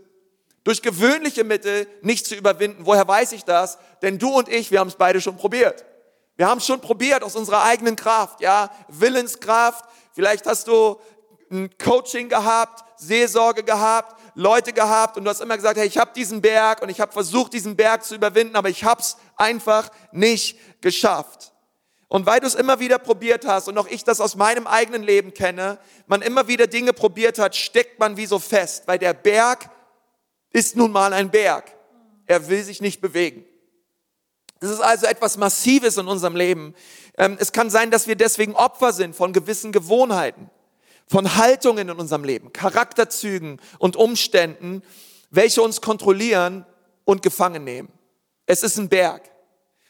Durch 0.65 0.81
gewöhnliche 0.81 1.45
Mittel 1.45 1.87
nicht 2.01 2.27
zu 2.27 2.35
überwinden. 2.35 2.87
Woher 2.87 3.07
weiß 3.07 3.33
ich 3.33 3.45
das? 3.45 3.77
Denn 4.01 4.19
du 4.19 4.31
und 4.31 4.49
ich, 4.49 4.71
wir 4.71 4.81
haben 4.81 4.89
es 4.89 4.97
beide 4.97 5.21
schon 5.21 5.37
probiert. 5.37 5.85
Wir 6.37 6.49
haben 6.49 6.57
es 6.57 6.67
schon 6.67 6.81
probiert 6.81 7.23
aus 7.23 7.37
unserer 7.37 7.65
eigenen 7.65 7.97
Kraft, 7.97 8.41
ja, 8.41 8.71
Willenskraft. 8.89 9.85
Vielleicht 10.15 10.47
hast 10.47 10.69
du 10.69 10.99
ein 11.51 11.69
Coaching 11.77 12.31
gehabt, 12.31 12.83
Seelsorge 12.97 13.63
gehabt, 13.63 14.19
Leute 14.35 14.73
gehabt 14.73 15.17
und 15.17 15.25
du 15.25 15.31
hast 15.31 15.41
immer 15.41 15.57
gesagt, 15.57 15.79
hey, 15.79 15.87
ich 15.87 15.99
habe 15.99 16.13
diesen 16.15 16.41
Berg 16.41 16.83
und 16.83 16.89
ich 16.89 17.01
habe 17.01 17.13
versucht, 17.13 17.53
diesen 17.53 17.77
Berg 17.77 18.05
zu 18.05 18.15
überwinden, 18.15 18.57
aber 18.57 18.69
ich 18.69 18.85
habe 18.85 19.01
es 19.01 19.17
einfach 19.37 19.91
nicht 20.13 20.59
geschafft. 20.81 21.53
Und 22.09 22.27
weil 22.27 22.41
du 22.41 22.47
es 22.47 22.55
immer 22.55 22.79
wieder 22.79 22.99
probiert 22.99 23.47
hast 23.47 23.69
und 23.69 23.77
auch 23.79 23.89
ich 23.89 24.05
das 24.05 24.21
aus 24.21 24.37
meinem 24.37 24.67
eigenen 24.67 25.03
Leben 25.03 25.35
kenne, 25.35 25.79
man 26.07 26.23
immer 26.23 26.47
wieder 26.47 26.67
Dinge 26.67 26.93
probiert 26.93 27.39
hat, 27.39 27.57
steckt 27.57 27.99
man 27.99 28.17
wie 28.17 28.27
so 28.27 28.39
fest, 28.39 28.85
weil 28.87 28.99
der 28.99 29.15
Berg 29.15 29.71
ist 30.51 30.77
nun 30.77 30.93
mal 30.93 31.13
ein 31.13 31.31
Berg. 31.31 31.73
Er 32.27 32.49
will 32.49 32.63
sich 32.63 32.81
nicht 32.81 33.01
bewegen. 33.01 33.45
Das 34.61 34.71
ist 34.71 34.81
also 34.81 35.07
etwas 35.07 35.37
Massives 35.37 35.97
in 35.97 36.07
unserem 36.07 36.37
Leben. 36.37 36.75
Ähm, 37.19 37.37
es 37.39 37.53
kann 37.53 37.69
sein, 37.69 37.91
dass 37.91 38.07
wir 38.07 38.17
deswegen 38.17 38.55
Opfer 38.55 38.93
sind 38.93 39.15
von 39.15 39.33
gewissen 39.33 39.73
Gewohnheiten, 39.73 40.51
von 41.07 41.37
Haltungen 41.37 41.89
in 41.89 41.97
unserem 41.99 42.25
Leben, 42.25 42.53
Charakterzügen 42.53 43.61
und 43.79 43.97
Umständen, 43.97 44.83
welche 45.31 45.63
uns 45.63 45.81
kontrollieren 45.81 46.65
und 47.05 47.23
gefangen 47.23 47.65
nehmen. 47.65 47.93
Es 48.47 48.63
ist 48.63 48.79
ein 48.79 48.89
Berg. 48.89 49.31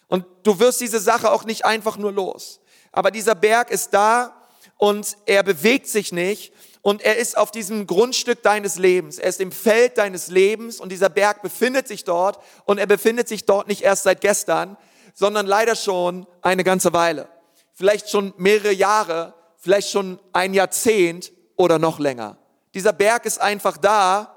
Und 0.09 0.25
du 0.43 0.59
wirst 0.59 0.81
diese 0.81 1.01
Sache 1.01 1.31
auch 1.31 1.45
nicht 1.45 1.65
einfach 1.65 1.97
nur 1.97 2.13
los. 2.13 2.61
Aber 2.93 3.11
dieser 3.11 3.35
Berg 3.35 3.71
ist 3.71 3.95
da 3.95 4.49
und 4.77 5.17
er 5.27 5.43
bewegt 5.43 5.89
sich 5.89 6.13
nicht 6.13 6.53
und 6.83 7.03
er 7.03 7.17
ist 7.17 7.37
auf 7.37 7.51
diesem 7.51 7.87
Grundstück 7.87 8.43
deines 8.43 8.77
Lebens. 8.77 9.19
Er 9.19 9.29
ist 9.29 9.41
im 9.41 9.53
Feld 9.53 9.99
deines 9.99 10.29
Lebens 10.29 10.81
und 10.81 10.93
dieser 10.93 11.09
Berg 11.09 11.43
befindet 11.43 11.89
sich 11.89 12.05
dort 12.05 12.39
und 12.67 12.79
er 12.79 12.87
befindet 12.87 13.27
sich 13.27 13.47
dort 13.47 13.69
nicht 13.69 13.83
erst 13.83 14.03
seit 14.03 14.21
gestern, 14.21 14.77
sondern 15.15 15.47
leider 15.47 15.77
schon 15.77 16.27
eine 16.43 16.63
ganze 16.63 16.93
Weile. 16.93 17.29
Vielleicht 17.73 18.11
schon 18.11 18.35
mehrere 18.37 18.73
Jahre, 18.73 19.35
vielleicht 19.65 19.91
schon 19.91 20.21
ein 20.35 20.53
Jahrzehnt 20.53 21.33
oder 21.57 21.79
noch 21.79 21.99
länger. 21.99 22.37
Dieser 22.75 22.93
Berg 22.93 23.25
ist 23.25 23.41
einfach 23.41 23.79
da, 23.79 24.37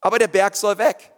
aber 0.00 0.18
der 0.18 0.26
Berg 0.26 0.56
soll 0.56 0.76
weg. 0.78 1.12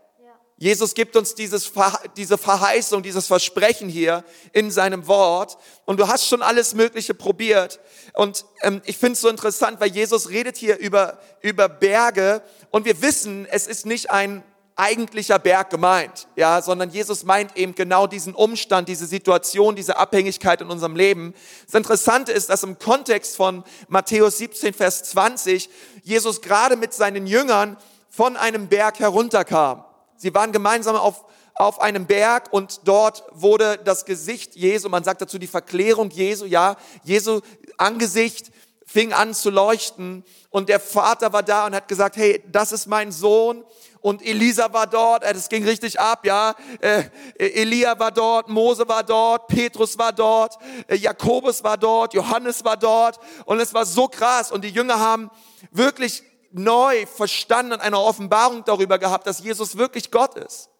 Jesus 0.59 0.95
gibt 0.95 1.17
uns 1.17 1.35
dieses, 1.35 1.73
diese 2.17 2.39
Verheißung, 2.39 3.03
dieses 3.03 3.27
Versprechen 3.27 3.89
hier 3.89 4.25
in 4.53 4.71
seinem 4.71 5.07
Wort. 5.07 5.57
Und 5.85 5.99
du 5.99 6.09
hast 6.09 6.27
schon 6.27 6.43
alles 6.43 6.75
Mögliche 6.75 7.15
probiert. 7.15 7.81
Und 8.15 8.45
ähm, 8.63 8.81
ich 8.85 8.97
finde 8.97 9.13
es 9.15 9.21
so 9.21 9.29
interessant, 9.29 9.81
weil 9.81 9.91
Jesus 9.91 10.31
redet 10.31 10.57
hier 10.57 10.79
über, 10.79 11.19
über 11.43 11.69
Berge. 11.69 12.43
Und 12.71 12.87
wir 12.87 13.03
wissen, 13.03 13.47
es 13.51 13.67
ist 13.67 13.85
nicht 13.85 14.11
ein 14.11 14.43
eigentlicher 14.77 15.39
Berg 15.39 15.71
gemeint, 15.71 16.29
ja, 16.37 16.61
sondern 16.61 16.91
Jesus 16.91 17.25
meint 17.25 17.57
eben 17.57 17.75
genau 17.75 18.07
diesen 18.07 18.35
Umstand, 18.35 18.89
diese 18.89 19.07
Situation, 19.07 19.75
diese 19.75 19.97
Abhängigkeit 19.97 20.61
in 20.61 20.69
unserem 20.69 20.95
Leben. 20.95 21.35
Das 21.65 21.75
Interessante 21.75 22.31
ist, 22.33 22.51
dass 22.51 22.63
im 22.63 22.79
Kontext 22.79 23.37
von 23.37 23.65
Matthäus 23.89 24.37
17, 24.37 24.75
Vers 24.75 25.05
20 25.05 25.71
Jesus 26.03 26.43
gerade 26.43 26.77
mit 26.77 26.93
seinen 26.93 27.27
Jüngern 27.27 27.79
von 28.11 28.37
einem 28.37 28.69
Berg 28.69 29.01
herunterkam. 29.01 29.83
Sie 30.19 30.35
waren 30.35 30.53
gemeinsam 30.53 30.95
auf, 30.95 31.25
auf 31.55 31.81
einem 31.81 32.05
Berg 32.05 32.53
und 32.53 32.83
dort 32.85 33.25
wurde 33.33 33.79
das 33.83 34.05
Gesicht 34.05 34.57
Jesu, 34.57 34.91
man 34.91 35.05
sagt 35.05 35.23
dazu 35.23 35.39
die 35.39 35.47
Verklärung 35.47 36.11
Jesu, 36.11 36.45
ja, 36.45 36.77
Jesu 37.03 37.41
Angesicht 37.79 38.51
fing 38.85 39.15
an 39.15 39.33
zu 39.33 39.49
leuchten 39.51 40.23
und 40.51 40.69
der 40.69 40.81
Vater 40.81 41.33
war 41.33 41.43
da 41.43 41.67
und 41.67 41.75
hat 41.75 41.89
gesagt, 41.89 42.17
hey, 42.17 42.43
das 42.53 42.73
ist 42.73 42.87
mein 42.87 43.11
Sohn 43.11 43.65
und 44.07 44.25
Elisa 44.25 44.73
war 44.73 44.87
dort, 44.87 45.25
es 45.25 45.49
ging 45.49 45.65
richtig 45.65 45.99
ab, 45.99 46.25
ja. 46.25 46.55
Äh, 46.81 47.03
Elia 47.39 47.99
war 47.99 48.13
dort, 48.13 48.49
Mose 48.49 48.87
war 48.87 49.03
dort, 49.03 49.49
Petrus 49.49 49.99
war 49.99 50.13
dort, 50.13 50.57
äh, 50.87 50.95
Jakobus 50.95 51.65
war 51.65 51.77
dort, 51.77 52.15
Johannes 52.15 52.65
war 52.65 52.77
dort 52.77 53.19
und 53.47 53.59
es 53.59 53.75
war 53.75 53.85
so 53.85 54.07
krass 54.07 54.53
und 54.53 54.63
die 54.63 54.71
Jünger 54.71 55.01
haben 55.01 55.29
wirklich 55.73 56.23
neu 56.53 57.05
verstanden 57.07 57.73
und 57.73 57.81
eine 57.81 57.99
Offenbarung 57.99 58.63
darüber 58.65 59.01
gehabt, 59.01 59.27
dass 59.27 59.43
Jesus 59.43 59.77
wirklich 59.77 60.13
Gott 60.13 60.37
ist. 60.37 60.71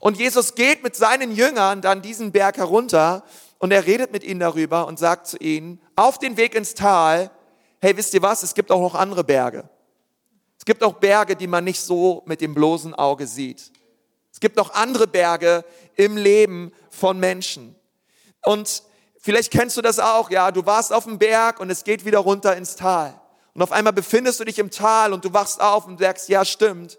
Und 0.00 0.16
Jesus 0.16 0.54
geht 0.54 0.82
mit 0.82 0.96
seinen 0.96 1.30
Jüngern 1.36 1.82
dann 1.82 2.00
diesen 2.00 2.32
Berg 2.32 2.56
herunter 2.56 3.22
und 3.58 3.70
er 3.70 3.84
redet 3.84 4.12
mit 4.12 4.24
ihnen 4.24 4.40
darüber 4.40 4.86
und 4.86 4.98
sagt 4.98 5.26
zu 5.26 5.36
ihnen, 5.36 5.78
auf 5.94 6.18
den 6.18 6.38
Weg 6.38 6.54
ins 6.54 6.72
Tal, 6.72 7.30
hey, 7.82 7.94
wisst 7.98 8.14
ihr 8.14 8.22
was, 8.22 8.42
es 8.42 8.54
gibt 8.54 8.72
auch 8.72 8.80
noch 8.80 8.94
andere 8.94 9.24
Berge. 9.24 9.68
Es 10.62 10.64
gibt 10.64 10.84
auch 10.84 10.92
Berge, 10.92 11.34
die 11.34 11.48
man 11.48 11.64
nicht 11.64 11.80
so 11.80 12.22
mit 12.24 12.40
dem 12.40 12.54
bloßen 12.54 12.94
Auge 12.94 13.26
sieht. 13.26 13.72
Es 14.32 14.38
gibt 14.38 14.56
noch 14.56 14.72
andere 14.74 15.08
Berge 15.08 15.64
im 15.96 16.16
Leben 16.16 16.70
von 16.88 17.18
Menschen. 17.18 17.74
Und 18.44 18.84
vielleicht 19.18 19.50
kennst 19.50 19.76
du 19.76 19.82
das 19.82 19.98
auch, 19.98 20.30
ja, 20.30 20.52
du 20.52 20.64
warst 20.64 20.92
auf 20.92 21.02
dem 21.02 21.18
Berg 21.18 21.58
und 21.58 21.68
es 21.68 21.82
geht 21.82 22.04
wieder 22.04 22.20
runter 22.20 22.56
ins 22.56 22.76
Tal. 22.76 23.12
Und 23.54 23.62
auf 23.62 23.72
einmal 23.72 23.92
befindest 23.92 24.38
du 24.38 24.44
dich 24.44 24.60
im 24.60 24.70
Tal 24.70 25.12
und 25.12 25.24
du 25.24 25.32
wachst 25.32 25.60
auf 25.60 25.88
und 25.88 25.98
sagst, 25.98 26.28
ja 26.28 26.44
stimmt, 26.44 26.96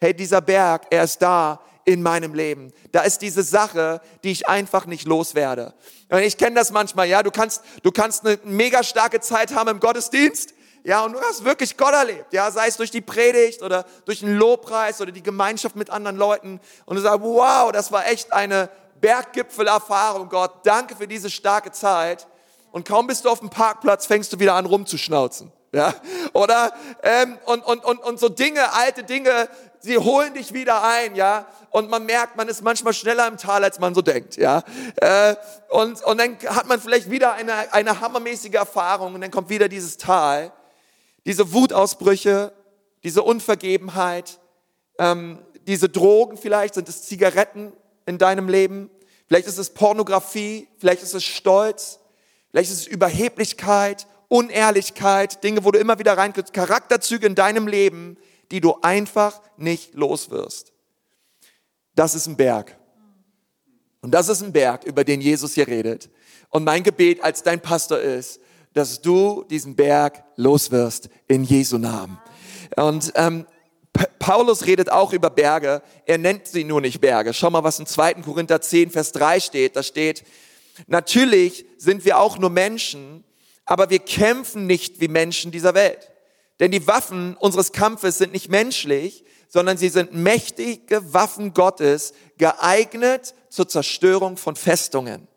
hey, 0.00 0.12
dieser 0.12 0.42
Berg, 0.42 0.88
er 0.90 1.04
ist 1.04 1.22
da 1.22 1.62
in 1.86 2.02
meinem 2.02 2.34
Leben. 2.34 2.74
Da 2.92 3.04
ist 3.04 3.22
diese 3.22 3.42
Sache, 3.42 4.02
die 4.22 4.32
ich 4.32 4.50
einfach 4.50 4.84
nicht 4.84 5.06
loswerde. 5.06 5.72
Ich 6.10 6.36
kenne 6.36 6.56
das 6.56 6.72
manchmal, 6.72 7.08
ja, 7.08 7.22
du 7.22 7.30
kannst, 7.30 7.64
du 7.82 7.90
kannst 7.90 8.26
eine 8.26 8.38
mega 8.44 8.82
starke 8.82 9.20
Zeit 9.20 9.54
haben 9.54 9.70
im 9.70 9.80
Gottesdienst, 9.80 10.52
ja, 10.88 11.04
und 11.04 11.12
du 11.12 11.20
hast 11.20 11.44
wirklich 11.44 11.76
Gott 11.76 11.92
erlebt, 11.92 12.32
ja, 12.32 12.50
sei 12.50 12.66
es 12.66 12.78
durch 12.78 12.90
die 12.90 13.02
Predigt 13.02 13.62
oder 13.62 13.84
durch 14.06 14.20
den 14.20 14.34
Lobpreis 14.36 15.02
oder 15.02 15.12
die 15.12 15.22
Gemeinschaft 15.22 15.76
mit 15.76 15.90
anderen 15.90 16.16
Leuten 16.16 16.60
und 16.86 16.96
du 16.96 17.02
sagst, 17.02 17.20
wow, 17.20 17.70
das 17.72 17.92
war 17.92 18.06
echt 18.06 18.32
eine 18.32 18.70
Berggipfelerfahrung, 18.98 20.30
Gott, 20.30 20.50
danke 20.64 20.96
für 20.96 21.06
diese 21.06 21.28
starke 21.28 21.72
Zeit. 21.72 22.26
Und 22.72 22.88
kaum 22.88 23.06
bist 23.06 23.26
du 23.26 23.28
auf 23.28 23.40
dem 23.40 23.50
Parkplatz, 23.50 24.06
fängst 24.06 24.32
du 24.32 24.38
wieder 24.38 24.54
an 24.54 24.64
rumzuschnauzen. 24.64 25.52
Ja, 25.72 25.92
oder 26.32 26.72
ähm, 27.02 27.36
und, 27.44 27.66
und, 27.66 27.84
und, 27.84 27.98
und 27.98 28.18
so 28.18 28.30
Dinge, 28.30 28.72
alte 28.72 29.04
Dinge, 29.04 29.50
sie 29.80 29.98
holen 29.98 30.32
dich 30.32 30.54
wieder 30.54 30.82
ein, 30.82 31.14
ja. 31.16 31.44
Und 31.68 31.90
man 31.90 32.06
merkt, 32.06 32.36
man 32.36 32.48
ist 32.48 32.62
manchmal 32.62 32.94
schneller 32.94 33.28
im 33.28 33.36
Tal, 33.36 33.62
als 33.62 33.78
man 33.78 33.94
so 33.94 34.00
denkt, 34.00 34.38
ja. 34.38 34.62
Äh, 34.96 35.36
und, 35.68 36.02
und 36.02 36.18
dann 36.18 36.38
hat 36.46 36.66
man 36.66 36.80
vielleicht 36.80 37.10
wieder 37.10 37.34
eine, 37.34 37.74
eine 37.74 38.00
hammermäßige 38.00 38.54
Erfahrung 38.54 39.14
und 39.14 39.20
dann 39.20 39.30
kommt 39.30 39.50
wieder 39.50 39.68
dieses 39.68 39.98
Tal, 39.98 40.50
diese 41.28 41.52
Wutausbrüche, 41.52 42.52
diese 43.04 43.22
Unvergebenheit, 43.22 44.40
ähm, 44.98 45.38
diese 45.68 45.88
Drogen 45.88 46.36
vielleicht, 46.36 46.74
sind 46.74 46.88
es 46.88 47.04
Zigaretten 47.04 47.72
in 48.04 48.18
deinem 48.18 48.48
Leben, 48.48 48.90
vielleicht 49.28 49.46
ist 49.46 49.58
es 49.58 49.70
Pornografie, 49.70 50.66
vielleicht 50.78 51.04
ist 51.04 51.14
es 51.14 51.22
Stolz, 51.22 52.00
vielleicht 52.50 52.72
ist 52.72 52.80
es 52.80 52.86
Überheblichkeit 52.88 54.08
Unehrlichkeit, 54.28 55.42
Dinge, 55.42 55.64
wo 55.64 55.70
du 55.70 55.78
immer 55.78 55.98
wieder 55.98 56.16
reinkriegst, 56.16 56.52
Charakterzüge 56.52 57.26
in 57.26 57.34
deinem 57.34 57.66
Leben, 57.66 58.18
die 58.50 58.60
du 58.60 58.76
einfach 58.82 59.40
nicht 59.56 59.94
los 59.94 60.30
wirst. 60.30 60.72
Das 61.94 62.14
ist 62.14 62.26
ein 62.26 62.36
Berg. 62.36 62.76
Und 64.00 64.12
das 64.12 64.28
ist 64.28 64.42
ein 64.42 64.52
Berg, 64.52 64.84
über 64.84 65.02
den 65.02 65.20
Jesus 65.20 65.54
hier 65.54 65.66
redet. 65.66 66.10
Und 66.50 66.64
mein 66.64 66.82
Gebet 66.82 67.22
als 67.22 67.42
dein 67.42 67.60
Pastor 67.60 67.98
ist, 67.98 68.40
dass 68.74 69.00
du 69.00 69.44
diesen 69.50 69.76
Berg 69.76 70.24
los 70.36 70.70
wirst 70.70 71.08
in 71.26 71.44
Jesu 71.44 71.78
Namen. 71.78 72.18
Und 72.76 73.12
ähm, 73.14 73.46
Paulus 74.18 74.66
redet 74.66 74.90
auch 74.90 75.12
über 75.12 75.30
Berge. 75.30 75.82
Er 76.06 76.18
nennt 76.18 76.46
sie 76.46 76.64
nur 76.64 76.80
nicht 76.80 77.00
Berge. 77.00 77.34
Schau 77.34 77.50
mal, 77.50 77.64
was 77.64 77.78
in 77.78 77.86
2. 77.86 78.14
Korinther 78.14 78.60
10, 78.60 78.90
Vers 78.90 79.12
3 79.12 79.40
steht. 79.40 79.76
Da 79.76 79.82
steht, 79.82 80.24
natürlich 80.86 81.66
sind 81.78 82.04
wir 82.04 82.18
auch 82.18 82.38
nur 82.38 82.50
Menschen 82.50 83.24
aber 83.68 83.90
wir 83.90 83.98
kämpfen 83.98 84.66
nicht 84.66 84.98
wie 85.02 85.08
Menschen 85.08 85.50
dieser 85.50 85.74
Welt. 85.74 86.10
Denn 86.58 86.70
die 86.70 86.86
Waffen 86.86 87.36
unseres 87.36 87.72
Kampfes 87.72 88.16
sind 88.16 88.32
nicht 88.32 88.48
menschlich, 88.48 89.24
sondern 89.46 89.76
sie 89.76 89.90
sind 89.90 90.14
mächtige 90.14 91.12
Waffen 91.12 91.52
Gottes, 91.52 92.14
geeignet 92.38 93.34
zur 93.50 93.68
Zerstörung 93.68 94.38
von 94.38 94.56
Festungen. 94.56 95.28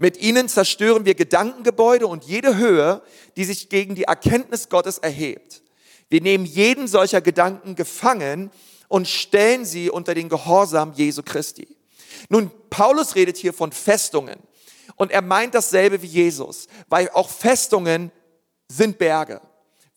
Mit 0.00 0.16
ihnen 0.16 0.48
zerstören 0.48 1.04
wir 1.04 1.14
Gedankengebäude 1.14 2.06
und 2.06 2.24
jede 2.24 2.56
Höhe, 2.56 3.02
die 3.36 3.44
sich 3.44 3.68
gegen 3.68 3.94
die 3.94 4.04
Erkenntnis 4.04 4.70
Gottes 4.70 4.96
erhebt. 4.96 5.62
Wir 6.08 6.22
nehmen 6.22 6.46
jeden 6.46 6.88
solcher 6.88 7.20
Gedanken 7.20 7.74
gefangen 7.74 8.50
und 8.88 9.06
stellen 9.06 9.66
sie 9.66 9.90
unter 9.90 10.14
den 10.14 10.30
Gehorsam 10.30 10.94
Jesu 10.94 11.22
Christi. 11.22 11.76
Nun, 12.30 12.50
Paulus 12.70 13.14
redet 13.14 13.36
hier 13.36 13.52
von 13.52 13.72
Festungen. 13.72 14.38
Und 14.96 15.10
er 15.10 15.20
meint 15.20 15.54
dasselbe 15.54 16.00
wie 16.00 16.06
Jesus, 16.06 16.66
weil 16.88 17.10
auch 17.10 17.28
Festungen 17.28 18.10
sind 18.68 18.96
Berge. 18.96 19.42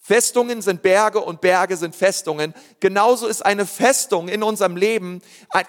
Festungen 0.05 0.61
sind 0.61 0.81
Berge 0.81 1.21
und 1.21 1.39
Berge 1.39 1.77
sind 1.77 1.95
Festungen. 1.95 2.53
Genauso 2.81 3.25
ist 3.25 3.45
eine 3.45 3.65
Festung 3.65 4.27
in 4.27 4.43
unserem 4.43 4.75
Leben 4.75 5.21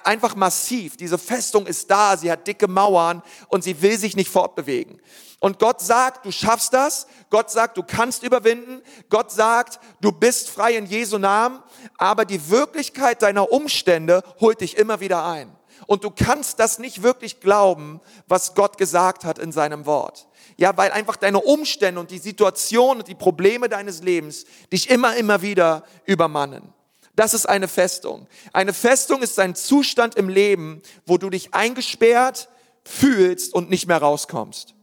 einfach 0.02 0.34
massiv. 0.34 0.96
Diese 0.96 1.18
Festung 1.18 1.66
ist 1.68 1.88
da, 1.88 2.16
sie 2.16 2.32
hat 2.32 2.44
dicke 2.44 2.66
Mauern 2.66 3.22
und 3.46 3.62
sie 3.62 3.80
will 3.80 3.96
sich 3.96 4.16
nicht 4.16 4.28
fortbewegen. 4.28 5.00
Und 5.38 5.60
Gott 5.60 5.80
sagt, 5.80 6.26
du 6.26 6.32
schaffst 6.32 6.74
das. 6.74 7.06
Gott 7.30 7.48
sagt, 7.48 7.76
du 7.76 7.84
kannst 7.84 8.24
überwinden. 8.24 8.82
Gott 9.08 9.30
sagt, 9.30 9.78
du 10.00 10.10
bist 10.10 10.50
frei 10.50 10.72
in 10.74 10.86
Jesu 10.86 11.18
Namen. 11.18 11.62
Aber 11.96 12.24
die 12.24 12.50
Wirklichkeit 12.50 13.22
deiner 13.22 13.52
Umstände 13.52 14.24
holt 14.40 14.62
dich 14.62 14.76
immer 14.76 14.98
wieder 14.98 15.24
ein. 15.24 15.53
Und 15.86 16.04
du 16.04 16.10
kannst 16.10 16.58
das 16.60 16.78
nicht 16.78 17.02
wirklich 17.02 17.40
glauben, 17.40 18.00
was 18.26 18.54
Gott 18.54 18.78
gesagt 18.78 19.24
hat 19.24 19.38
in 19.38 19.52
seinem 19.52 19.86
Wort. 19.86 20.26
Ja, 20.56 20.76
weil 20.76 20.92
einfach 20.92 21.16
deine 21.16 21.40
Umstände 21.40 22.00
und 22.00 22.10
die 22.10 22.18
Situation 22.18 22.98
und 22.98 23.08
die 23.08 23.14
Probleme 23.14 23.68
deines 23.68 24.02
Lebens 24.02 24.44
dich 24.72 24.88
immer, 24.90 25.16
immer 25.16 25.42
wieder 25.42 25.84
übermannen. 26.04 26.72
Das 27.16 27.34
ist 27.34 27.46
eine 27.46 27.68
Festung. 27.68 28.26
Eine 28.52 28.72
Festung 28.72 29.22
ist 29.22 29.38
ein 29.38 29.54
Zustand 29.54 30.16
im 30.16 30.28
Leben, 30.28 30.82
wo 31.06 31.18
du 31.18 31.30
dich 31.30 31.54
eingesperrt 31.54 32.48
fühlst 32.84 33.54
und 33.54 33.70
nicht 33.70 33.86
mehr 33.86 33.98
rauskommst. 33.98 34.74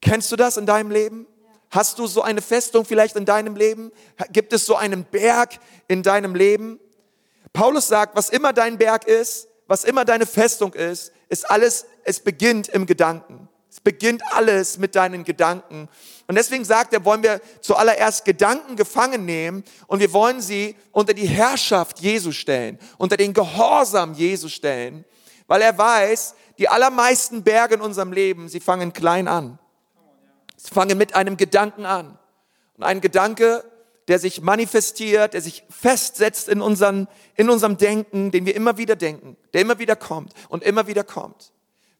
Kennst 0.00 0.30
du 0.30 0.36
das 0.36 0.56
in 0.56 0.66
deinem 0.66 0.90
Leben? 0.90 1.26
Hast 1.70 1.98
du 1.98 2.06
so 2.06 2.22
eine 2.22 2.42
Festung 2.42 2.84
vielleicht 2.84 3.16
in 3.16 3.24
deinem 3.24 3.56
Leben? 3.56 3.90
Gibt 4.32 4.52
es 4.52 4.66
so 4.66 4.76
einen 4.76 5.04
Berg 5.04 5.58
in 5.88 6.02
deinem 6.02 6.34
Leben? 6.34 6.78
Paulus 7.52 7.88
sagt, 7.88 8.16
was 8.16 8.30
immer 8.30 8.52
dein 8.52 8.78
Berg 8.78 9.06
ist, 9.06 9.48
was 9.66 9.84
immer 9.84 10.04
deine 10.04 10.26
Festung 10.26 10.72
ist, 10.74 11.12
ist 11.28 11.48
alles, 11.50 11.86
es 12.04 12.20
beginnt 12.20 12.68
im 12.68 12.86
Gedanken. 12.86 13.48
Es 13.70 13.80
beginnt 13.80 14.22
alles 14.32 14.78
mit 14.78 14.94
deinen 14.94 15.24
Gedanken. 15.24 15.88
Und 16.26 16.34
deswegen 16.34 16.64
sagt 16.64 16.94
er, 16.94 17.04
wollen 17.04 17.22
wir 17.22 17.40
zuallererst 17.60 18.24
Gedanken 18.24 18.76
gefangen 18.76 19.24
nehmen 19.24 19.64
und 19.86 20.00
wir 20.00 20.12
wollen 20.12 20.40
sie 20.40 20.76
unter 20.92 21.12
die 21.12 21.26
Herrschaft 21.26 22.00
Jesu 22.00 22.32
stellen, 22.32 22.78
unter 22.96 23.16
den 23.16 23.34
Gehorsam 23.34 24.14
Jesu 24.14 24.48
stellen, 24.48 25.04
weil 25.46 25.62
er 25.62 25.76
weiß, 25.76 26.34
die 26.58 26.68
allermeisten 26.68 27.42
Berge 27.42 27.74
in 27.74 27.80
unserem 27.80 28.12
Leben, 28.12 28.48
sie 28.48 28.60
fangen 28.60 28.92
klein 28.92 29.28
an. 29.28 29.58
Sie 30.56 30.72
fangen 30.72 30.96
mit 30.96 31.14
einem 31.14 31.36
Gedanken 31.36 31.84
an. 31.84 32.18
Und 32.76 32.84
ein 32.84 33.00
Gedanke, 33.00 33.62
der 34.08 34.18
sich 34.18 34.40
manifestiert, 34.40 35.34
der 35.34 35.42
sich 35.42 35.64
festsetzt 35.68 36.48
in, 36.48 36.60
unseren, 36.60 37.08
in 37.34 37.50
unserem 37.50 37.76
Denken, 37.76 38.30
den 38.30 38.46
wir 38.46 38.54
immer 38.54 38.78
wieder 38.78 38.96
denken, 38.96 39.36
der 39.52 39.62
immer 39.62 39.78
wieder 39.78 39.96
kommt 39.96 40.32
und 40.48 40.62
immer 40.62 40.86
wieder 40.86 41.02
kommt, 41.02 41.52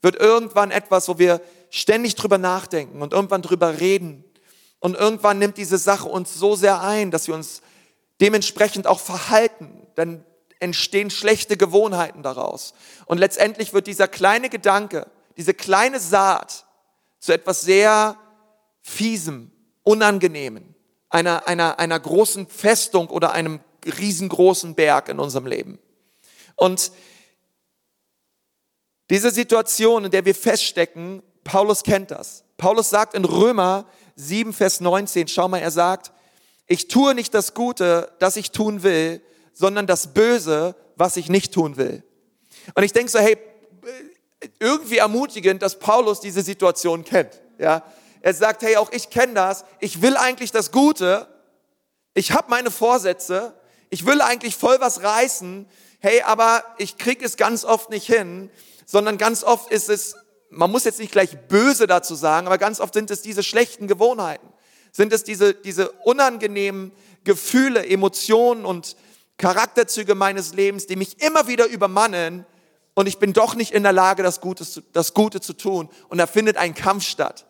wird 0.03 0.17
irgendwann 0.17 0.71
etwas, 0.71 1.09
wo 1.09 1.19
wir 1.19 1.41
ständig 1.71 2.15
drüber 2.15 2.39
nachdenken 2.39 3.03
und 3.03 3.13
irgendwann 3.13 3.43
drüber 3.43 3.81
reden. 3.81 4.25
Und 4.79 4.95
irgendwann 4.95 5.39
nimmt 5.41 5.57
diese 5.57 5.79
Sache 5.79 6.09
uns 6.09 6.35
so 6.35 6.55
sehr 6.55 6.81
ein, 6.81 7.11
dass 7.11 7.27
wir 7.27 7.35
uns 7.35 7.61
dementsprechend 8.21 8.87
auch 8.87 9.01
verhalten. 9.01 9.89
Dann 9.97 10.25
entstehen 10.61 11.11
schlechte 11.11 11.57
Gewohnheiten 11.57 12.23
daraus. 12.23 12.73
Und 13.07 13.19
letztendlich 13.19 13.73
wird 13.73 13.89
dieser 13.89 14.07
kleine 14.07 14.49
Gedanke, 14.49 15.09
diese 15.37 15.55
kleine 15.55 15.99
Saat 15.99 16.67
zu 17.19 17.33
etwas 17.33 17.63
sehr 17.63 18.17
fiesem, 18.83 19.51
unangenehmen, 19.83 20.76
einer, 21.17 21.49
einer, 21.49 21.79
einer 21.79 21.99
großen 21.99 22.47
Festung 22.47 23.09
oder 23.09 23.33
einem 23.33 23.61
riesengroßen 23.87 24.75
Berg 24.75 25.09
in 25.09 25.19
unserem 25.19 25.47
Leben. 25.47 25.79
Und 26.57 26.93
diese 29.09 29.31
Situation, 29.31 30.05
in 30.05 30.11
der 30.11 30.27
wir 30.27 30.35
feststecken, 30.35 31.23
Paulus 31.43 31.85
kennt 31.85 32.11
das. 32.11 32.45
Paulus 32.59 32.91
sagt 32.91 33.15
in 33.15 33.25
Römer 33.25 33.87
7, 34.17 34.53
Vers 34.53 34.81
19, 34.81 35.29
schau 35.29 35.49
mal, 35.49 35.59
er 35.59 35.71
sagt, 35.71 36.13
ich 36.67 36.89
tue 36.89 37.15
nicht 37.15 37.33
das 37.33 37.55
Gute, 37.55 38.13
das 38.19 38.37
ich 38.37 38.51
tun 38.51 38.83
will, 38.83 39.23
sondern 39.55 39.87
das 39.87 40.13
Böse, 40.13 40.75
was 40.97 41.17
ich 41.17 41.31
nicht 41.31 41.55
tun 41.55 41.79
will. 41.79 42.03
Und 42.75 42.83
ich 42.83 42.93
denke 42.93 43.11
so, 43.11 43.21
hey, 43.21 43.39
irgendwie 44.59 44.99
ermutigend, 44.99 45.63
dass 45.63 45.79
Paulus 45.79 46.21
diese 46.21 46.43
Situation 46.43 47.05
kennt. 47.05 47.41
Ja, 47.59 47.83
er 48.27 48.35
sagt, 48.35 48.63
hey, 48.63 48.75
auch 48.75 48.91
ich 48.91 49.09
kenne 49.11 49.35
das. 49.35 49.65
Ich 49.79 50.03
will 50.03 50.17
eigentlich 50.17 50.51
das 50.51 50.73
Gute. 50.73 51.29
Ich 52.13 52.33
habe 52.33 52.51
meine 52.51 52.73
Vorsätze. 52.73 53.55
Ich 53.89 54.05
will 54.05 54.21
eigentlich 54.21 54.57
voll 54.57 54.81
was 54.81 55.05
reißen. 55.05 55.65
Hey, 56.01 56.23
aber 56.23 56.65
ich 56.77 56.99
krieg 56.99 57.23
es 57.23 57.37
ganz 57.37 57.65
oft 57.65 57.89
nicht 57.89 58.05
hin, 58.05 58.51
sondern 58.85 59.17
ganz 59.17 59.45
oft 59.45 59.71
ist 59.71 59.89
es, 59.89 60.17
man 60.51 60.73
muss 60.73 60.83
jetzt 60.83 60.99
nicht 60.99 61.13
gleich 61.13 61.39
böse 61.47 61.87
dazu 61.87 62.17
sagen, 62.17 62.49
aber 62.49 62.59
ganz 62.59 62.81
oft 62.81 62.95
sind 62.95 63.13
es 63.13 63.23
diese 63.23 63.45
schlechten 63.45 63.87
Gewohnheiten. 63.87 64.49
Sind 64.91 65.13
es 65.13 65.23
diese, 65.23 65.55
diese 65.55 65.93
unangenehmen 65.93 66.91
Gefühle, 67.23 67.87
Emotionen 67.87 68.65
und 68.65 68.97
Charakterzüge 69.39 70.17
meines 70.17 70.53
Lebens, 70.53 70.89
die 70.89 70.97
mich 70.97 71.23
immer 71.23 71.47
wieder 71.47 71.67
übermannen 71.67 72.45
und 72.95 73.07
ich 73.07 73.19
bin 73.19 73.33
doch 73.33 73.55
nicht 73.55 73.71
in 73.71 73.85
der 73.85 73.93
Lage, 73.93 74.25
das 74.25 74.41
Gute, 74.41 74.67
das 74.93 75.15
Gute 75.15 75.41
zu 75.41 75.53
tun. 75.53 75.89
Und 76.09 76.19
da 76.19 76.27
findet 76.27 76.57
ein 76.57 76.75
Kampf 76.75 77.05
statt. 77.05 77.47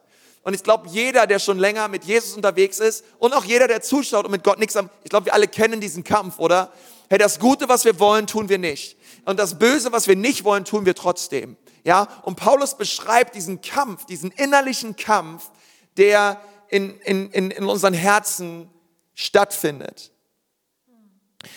Und 0.47 0.55
ich 0.55 0.63
glaube, 0.63 0.89
jeder, 0.89 1.27
der 1.27 1.41
schon 1.41 1.59
länger 1.59 1.89
mit 1.89 2.05
Jesus 2.05 2.37
unterwegs 2.37 2.79
ist 2.79 3.05
und 3.19 3.35
auch 3.35 3.45
jeder, 3.45 3.67
der 3.67 3.83
zuschaut 3.83 4.27
und 4.27 4.31
mit 4.31 4.45
Gott 4.45 4.61
nichts 4.61 4.77
am, 4.77 4.91
ich 5.03 5.11
glaube, 5.11 5.27
wir 5.27 5.35
alle 5.35 5.49
kennen 5.49 5.81
diesen 5.81 6.05
Kampf, 6.05 6.39
oder? 6.39 6.71
Hey, 7.11 7.19
das 7.19 7.41
Gute, 7.41 7.69
was 7.69 7.85
wir 7.85 7.99
wollen, 7.99 8.29
tun 8.29 8.49
wir 8.49 8.59
nicht. 8.59 8.97
Und 9.25 9.41
das 9.41 9.59
Böse, 9.59 9.91
was 9.91 10.07
wir 10.07 10.15
nicht 10.15 10.45
wollen, 10.45 10.65
tun 10.65 10.87
wir 10.87 10.95
trotzdem. 10.95 11.57
Ja? 11.83 12.07
Und 12.23 12.37
Paulus 12.37 12.77
beschreibt 12.77 13.35
diesen 13.35 13.61
Kampf, 13.61 14.07
diesen 14.07 14.31
innerlichen 14.31 14.95
Kampf, 14.95 15.51
der 15.97 16.41
in, 16.69 16.97
in, 17.01 17.29
in, 17.33 17.51
in 17.51 17.65
unseren 17.65 17.95
Herzen 17.95 18.71
stattfindet. 19.17 20.13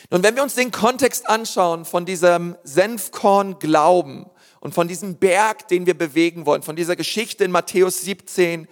Nun, 0.10 0.24
wenn 0.24 0.36
wir 0.36 0.42
uns 0.42 0.56
den 0.56 0.72
Kontext 0.72 1.30
anschauen 1.30 1.86
von 1.86 2.08
diesem 2.08 2.56
Senfkorn 2.64 3.60
Glauben, 3.60 4.26
und 4.60 4.74
von 4.74 4.88
diesem 4.88 5.16
Berg, 5.16 5.68
den 5.68 5.86
wir 5.86 5.98
bewegen 5.98 6.46
wollen, 6.46 6.64
von 6.64 6.76
dieser 6.76 6.96
Geschichte 6.96 7.44
in 7.44 7.52
Matthäus 7.52 8.02
17, 8.02 8.68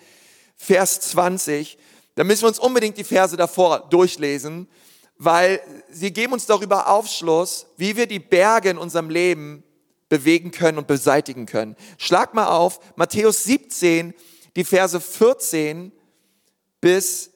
Vers 0.55 1.01
20, 1.01 1.77
da 2.15 2.23
müssen 2.23 2.43
wir 2.43 2.49
uns 2.49 2.59
unbedingt 2.59 2.97
die 2.97 3.03
Verse 3.03 3.37
davor 3.37 3.87
durchlesen, 3.89 4.67
weil 5.17 5.61
sie 5.89 6.11
geben 6.11 6.33
uns 6.33 6.45
darüber 6.45 6.89
Aufschluss, 6.89 7.67
wie 7.77 7.95
wir 7.95 8.07
die 8.07 8.19
Berge 8.19 8.69
in 8.69 8.77
unserem 8.77 9.09
Leben 9.09 9.63
bewegen 10.09 10.51
können 10.51 10.77
und 10.77 10.87
beseitigen 10.87 11.45
können. 11.45 11.75
Schlag 11.97 12.33
mal 12.33 12.47
auf 12.47 12.79
Matthäus 12.95 13.43
17, 13.43 14.13
die 14.55 14.63
Verse 14.63 14.99
14 14.99 15.91
bis 16.81 17.31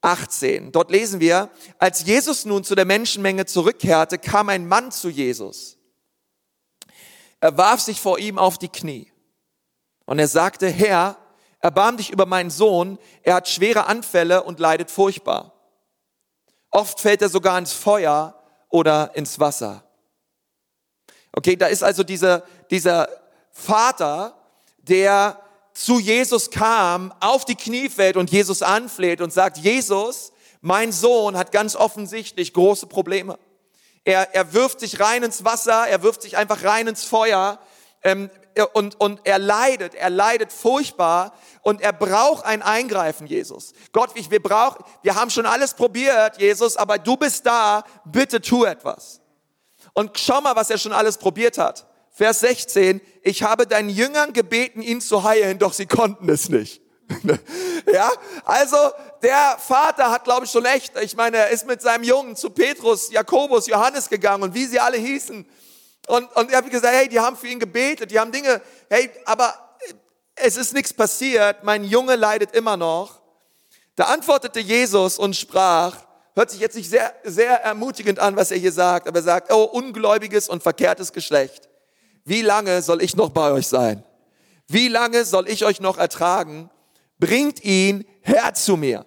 18. 0.00 0.72
Dort 0.72 0.90
lesen 0.90 1.20
wir, 1.20 1.50
als 1.78 2.04
Jesus 2.06 2.44
nun 2.44 2.62
zu 2.62 2.74
der 2.74 2.84
Menschenmenge 2.84 3.46
zurückkehrte, 3.46 4.18
kam 4.18 4.48
ein 4.48 4.68
Mann 4.68 4.92
zu 4.92 5.08
Jesus 5.08 5.75
er 7.40 7.56
warf 7.56 7.80
sich 7.80 8.00
vor 8.00 8.18
ihm 8.18 8.38
auf 8.38 8.58
die 8.58 8.68
Knie 8.68 9.12
und 10.06 10.18
er 10.18 10.28
sagte, 10.28 10.68
Herr, 10.68 11.16
erbarm 11.60 11.96
dich 11.96 12.10
über 12.10 12.26
meinen 12.26 12.50
Sohn, 12.50 12.98
er 13.22 13.34
hat 13.34 13.48
schwere 13.48 13.86
Anfälle 13.86 14.42
und 14.42 14.60
leidet 14.60 14.90
furchtbar. 14.90 15.52
Oft 16.70 17.00
fällt 17.00 17.22
er 17.22 17.28
sogar 17.28 17.58
ins 17.58 17.72
Feuer 17.72 18.40
oder 18.68 19.14
ins 19.14 19.40
Wasser. 19.40 19.84
Okay, 21.32 21.56
da 21.56 21.66
ist 21.66 21.82
also 21.82 22.02
dieser, 22.02 22.44
dieser 22.70 23.08
Vater, 23.50 24.34
der 24.78 25.40
zu 25.74 25.98
Jesus 25.98 26.50
kam, 26.50 27.12
auf 27.20 27.44
die 27.44 27.54
Knie 27.54 27.88
fällt 27.88 28.16
und 28.16 28.30
Jesus 28.30 28.62
anfleht 28.62 29.20
und 29.20 29.32
sagt, 29.32 29.58
Jesus, 29.58 30.32
mein 30.62 30.92
Sohn 30.92 31.36
hat 31.36 31.52
ganz 31.52 31.76
offensichtlich 31.76 32.52
große 32.54 32.86
Probleme. 32.86 33.38
Er, 34.06 34.36
er 34.36 34.52
wirft 34.52 34.78
sich 34.78 35.00
rein 35.00 35.24
ins 35.24 35.44
Wasser, 35.44 35.88
er 35.88 36.00
wirft 36.04 36.22
sich 36.22 36.36
einfach 36.36 36.62
rein 36.62 36.86
ins 36.86 37.02
Feuer 37.02 37.58
ähm, 38.04 38.30
und, 38.72 39.00
und 39.00 39.20
er 39.24 39.40
leidet, 39.40 39.96
er 39.96 40.10
leidet 40.10 40.52
furchtbar 40.52 41.34
und 41.62 41.80
er 41.80 41.92
braucht 41.92 42.44
ein 42.44 42.62
Eingreifen, 42.62 43.26
Jesus. 43.26 43.72
Gott, 43.90 44.10
wir 44.14 44.40
brauchen, 44.40 44.84
wir 45.02 45.16
haben 45.16 45.28
schon 45.28 45.44
alles 45.44 45.74
probiert, 45.74 46.38
Jesus, 46.38 46.76
aber 46.76 46.98
du 46.98 47.16
bist 47.16 47.46
da, 47.46 47.82
bitte 48.04 48.40
tu 48.40 48.64
etwas. 48.64 49.20
Und 49.92 50.16
schau 50.20 50.40
mal, 50.40 50.54
was 50.54 50.70
er 50.70 50.78
schon 50.78 50.92
alles 50.92 51.18
probiert 51.18 51.58
hat. 51.58 51.84
Vers 52.10 52.40
16, 52.40 53.00
ich 53.22 53.42
habe 53.42 53.66
deinen 53.66 53.88
Jüngern 53.88 54.32
gebeten, 54.32 54.82
ihn 54.82 55.00
zu 55.00 55.24
heilen, 55.24 55.58
doch 55.58 55.72
sie 55.72 55.86
konnten 55.86 56.28
es 56.28 56.48
nicht. 56.48 56.80
ja, 57.92 58.10
also 58.44 58.76
der 59.22 59.56
Vater 59.58 60.10
hat, 60.10 60.24
glaube 60.24 60.44
ich, 60.44 60.50
schon 60.50 60.64
echt, 60.64 60.92
ich 61.00 61.16
meine, 61.16 61.36
er 61.36 61.48
ist 61.50 61.66
mit 61.66 61.80
seinem 61.80 62.04
Jungen 62.04 62.36
zu 62.36 62.50
Petrus, 62.50 63.10
Jakobus, 63.10 63.66
Johannes 63.66 64.08
gegangen 64.08 64.42
und 64.42 64.54
wie 64.54 64.66
sie 64.66 64.80
alle 64.80 64.96
hießen. 64.96 65.46
Und, 66.08 66.36
und 66.36 66.50
er 66.50 66.58
hat 66.58 66.70
gesagt, 66.70 66.94
hey, 66.94 67.08
die 67.08 67.20
haben 67.20 67.36
für 67.36 67.48
ihn 67.48 67.58
gebetet, 67.58 68.10
die 68.10 68.18
haben 68.18 68.32
Dinge, 68.32 68.60
hey, 68.88 69.10
aber 69.24 69.54
es 70.34 70.56
ist 70.56 70.74
nichts 70.74 70.92
passiert, 70.92 71.64
mein 71.64 71.84
Junge 71.84 72.16
leidet 72.16 72.54
immer 72.54 72.76
noch. 72.76 73.20
Da 73.96 74.04
antwortete 74.04 74.60
Jesus 74.60 75.18
und 75.18 75.34
sprach, 75.34 75.96
hört 76.34 76.50
sich 76.50 76.60
jetzt 76.60 76.76
nicht 76.76 76.90
sehr, 76.90 77.14
sehr 77.24 77.62
ermutigend 77.62 78.18
an, 78.18 78.36
was 78.36 78.50
er 78.50 78.58
hier 78.58 78.72
sagt, 78.72 79.08
aber 79.08 79.18
er 79.18 79.22
sagt, 79.22 79.52
oh, 79.52 79.64
ungläubiges 79.64 80.48
und 80.48 80.62
verkehrtes 80.62 81.12
Geschlecht, 81.12 81.68
wie 82.24 82.42
lange 82.42 82.82
soll 82.82 83.02
ich 83.02 83.16
noch 83.16 83.30
bei 83.30 83.50
euch 83.52 83.66
sein? 83.66 84.04
Wie 84.68 84.88
lange 84.88 85.24
soll 85.24 85.48
ich 85.48 85.64
euch 85.64 85.80
noch 85.80 85.96
ertragen? 85.96 86.70
Bringt 87.18 87.64
ihn 87.64 88.04
her 88.20 88.54
zu 88.54 88.76
mir. 88.76 89.06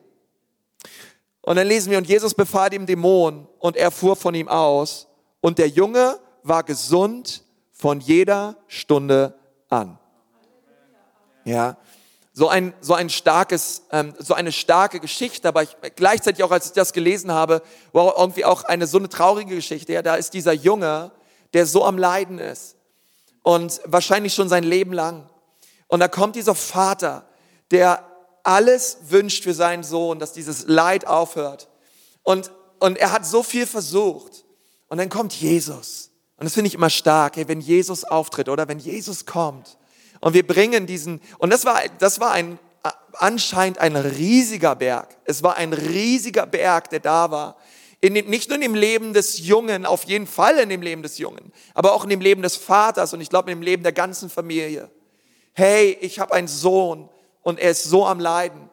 Und 1.41 1.55
dann 1.55 1.67
lesen 1.67 1.91
wir, 1.91 1.97
und 1.97 2.07
Jesus 2.07 2.33
befahl 2.33 2.69
dem 2.69 2.85
Dämon 2.85 3.47
und 3.59 3.75
er 3.75 3.91
fuhr 3.91 4.15
von 4.15 4.35
ihm 4.35 4.47
aus 4.47 5.07
und 5.41 5.57
der 5.57 5.67
Junge 5.67 6.19
war 6.43 6.63
gesund 6.63 7.43
von 7.71 7.99
jeder 7.99 8.57
Stunde 8.67 9.35
an. 9.69 9.97
Ja, 11.45 11.77
so 12.33 12.47
ein, 12.47 12.73
so 12.81 12.93
ein 12.93 13.09
starkes, 13.09 13.83
ähm, 13.91 14.13
so 14.17 14.33
eine 14.33 14.51
starke 14.51 14.99
Geschichte, 14.99 15.47
aber 15.47 15.63
ich, 15.63 15.75
gleichzeitig 15.95 16.43
auch, 16.43 16.51
als 16.51 16.67
ich 16.67 16.73
das 16.73 16.93
gelesen 16.93 17.31
habe, 17.31 17.61
war 17.91 18.17
irgendwie 18.17 18.45
auch 18.45 18.63
eine 18.63 18.87
so 18.87 18.97
eine 18.97 19.09
traurige 19.09 19.55
Geschichte. 19.55 19.93
Ja, 19.93 20.01
da 20.01 20.15
ist 20.15 20.33
dieser 20.33 20.53
Junge, 20.53 21.11
der 21.53 21.65
so 21.65 21.83
am 21.83 21.97
Leiden 21.97 22.39
ist 22.39 22.75
und 23.43 23.81
wahrscheinlich 23.85 24.33
schon 24.33 24.49
sein 24.49 24.63
Leben 24.63 24.93
lang. 24.93 25.29
Und 25.87 25.99
da 25.99 26.07
kommt 26.07 26.35
dieser 26.35 26.55
Vater 26.55 27.27
der 27.71 28.05
alles 28.43 28.97
wünscht 29.09 29.43
für 29.43 29.53
seinen 29.53 29.83
Sohn, 29.83 30.19
dass 30.19 30.33
dieses 30.33 30.67
Leid 30.67 31.05
aufhört. 31.05 31.69
Und, 32.23 32.51
und 32.79 32.97
er 32.97 33.11
hat 33.11 33.25
so 33.25 33.43
viel 33.43 33.67
versucht. 33.67 34.45
Und 34.87 34.97
dann 34.97 35.09
kommt 35.09 35.33
Jesus. 35.33 36.11
Und 36.37 36.45
das 36.45 36.53
finde 36.53 36.69
ich 36.69 36.73
immer 36.73 36.89
stark, 36.89 37.35
hey, 37.35 37.47
wenn 37.47 37.61
Jesus 37.61 38.03
auftritt 38.03 38.49
oder 38.49 38.67
wenn 38.67 38.79
Jesus 38.79 39.25
kommt. 39.25 39.77
Und 40.21 40.33
wir 40.33 40.45
bringen 40.45 40.87
diesen, 40.87 41.21
und 41.37 41.51
das 41.51 41.65
war, 41.65 41.81
das 41.99 42.19
war 42.19 42.31
ein, 42.31 42.57
anscheinend 43.13 43.79
ein 43.79 43.95
riesiger 43.95 44.75
Berg. 44.75 45.17
Es 45.25 45.43
war 45.43 45.57
ein 45.57 45.73
riesiger 45.73 46.45
Berg, 46.45 46.89
der 46.89 46.99
da 46.99 47.31
war. 47.31 47.57
In 48.01 48.13
dem, 48.13 48.27
nicht 48.29 48.49
nur 48.49 48.55
in 48.55 48.61
dem 48.61 48.75
Leben 48.75 49.13
des 49.13 49.39
Jungen, 49.39 49.85
auf 49.85 50.05
jeden 50.05 50.27
Fall 50.27 50.57
in 50.57 50.69
dem 50.69 50.81
Leben 50.81 51.03
des 51.03 51.17
Jungen, 51.17 51.51
aber 51.73 51.93
auch 51.93 52.05
in 52.05 52.09
dem 52.09 52.21
Leben 52.21 52.41
des 52.41 52.55
Vaters 52.55 53.13
und 53.13 53.19
ich 53.19 53.29
glaube 53.29 53.51
in 53.51 53.57
dem 53.57 53.63
Leben 53.63 53.83
der 53.83 53.91
ganzen 53.91 54.29
Familie. 54.29 54.89
hey, 55.53 55.97
ich 55.99 56.19
habe 56.19 56.33
einen 56.33 56.47
Sohn 56.47 57.09
und 57.41 57.59
er 57.59 57.71
ist 57.71 57.83
so 57.83 58.05
am 58.05 58.19
Leiden. 58.19 58.69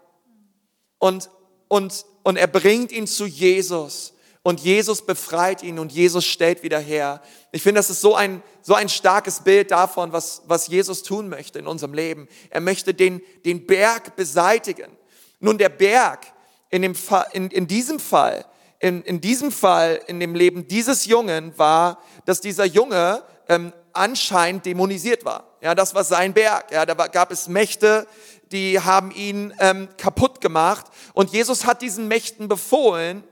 Und, 0.99 1.31
und, 1.69 2.05
und 2.23 2.37
er 2.37 2.47
bringt 2.47 2.93
ihn 2.93 3.07
zu 3.07 3.27
Jesus 3.27 4.15
und 4.43 4.61
Jesus 4.61 5.05
befreit 5.05 5.65
ihn 5.65 5.81
und 5.81 5.91
Jesus 5.91 6.25
stellt 6.25 6.63
wieder 6.63 6.79
her. 6.79 7.21
Ich 7.51 7.63
finde, 7.63 7.81
das 7.81 7.91
ist 7.91 8.01
so 8.01 8.15
ein, 8.15 8.43
so 8.63 8.75
ein 8.75 8.89
starkes 8.89 9.41
Bild 9.41 9.73
davon, 9.73 10.13
was, 10.13 10.43
was 10.47 10.69
Jesus 10.69 11.03
tun 11.03 11.29
möchte 11.29 11.59
in 11.59 11.67
unserem 11.67 11.95
Leben. 11.95 12.29
Er 12.51 12.61
möchte 12.61 12.95
den, 12.95 13.21
den 13.45 13.67
Berg 13.67 14.15
beseitigen. 14.15 14.97
Nun, 15.41 15.59
der 15.59 15.69
Berg 15.69 16.33
in, 16.71 16.83
dem 16.83 16.95
Fall, 16.95 17.27
in, 17.33 17.51
in 17.51 17.67
diesem 17.67 17.99
Fall, 17.99 18.45
in, 18.79 19.03
in 19.03 19.21
diesem 19.21 19.51
Fall, 19.51 20.01
in 20.07 20.21
dem 20.21 20.35
Leben 20.35 20.69
dieses 20.69 21.07
Jungen 21.07 21.57
war, 21.59 22.01
dass 22.25 22.41
dieser 22.41 22.67
Junge 22.67 23.25
ähm, 23.49 23.73
anscheinend 23.97 24.67
dämonisiert 24.67 25.25
war. 25.25 25.45
Ja, 25.61 25.75
das 25.75 25.95
war 25.95 26.05
sein 26.05 26.33
Berg. 26.33 26.71
Ja, 26.71 26.87
da 26.87 26.95
gab 27.07 27.31
es 27.31 27.49
Mächte, 27.49 28.07
die 28.53 28.81
haben 28.81 29.11
ihn 29.11 29.53
ähm, 29.59 29.89
kaputt 29.97 30.41
gemacht. 30.41 30.87
Und 31.13 31.33
Jesus 31.33 31.67
hat 31.67 31.83
diesen 31.83 32.09
Mächten 32.09 32.49
befohlen, 32.49 33.25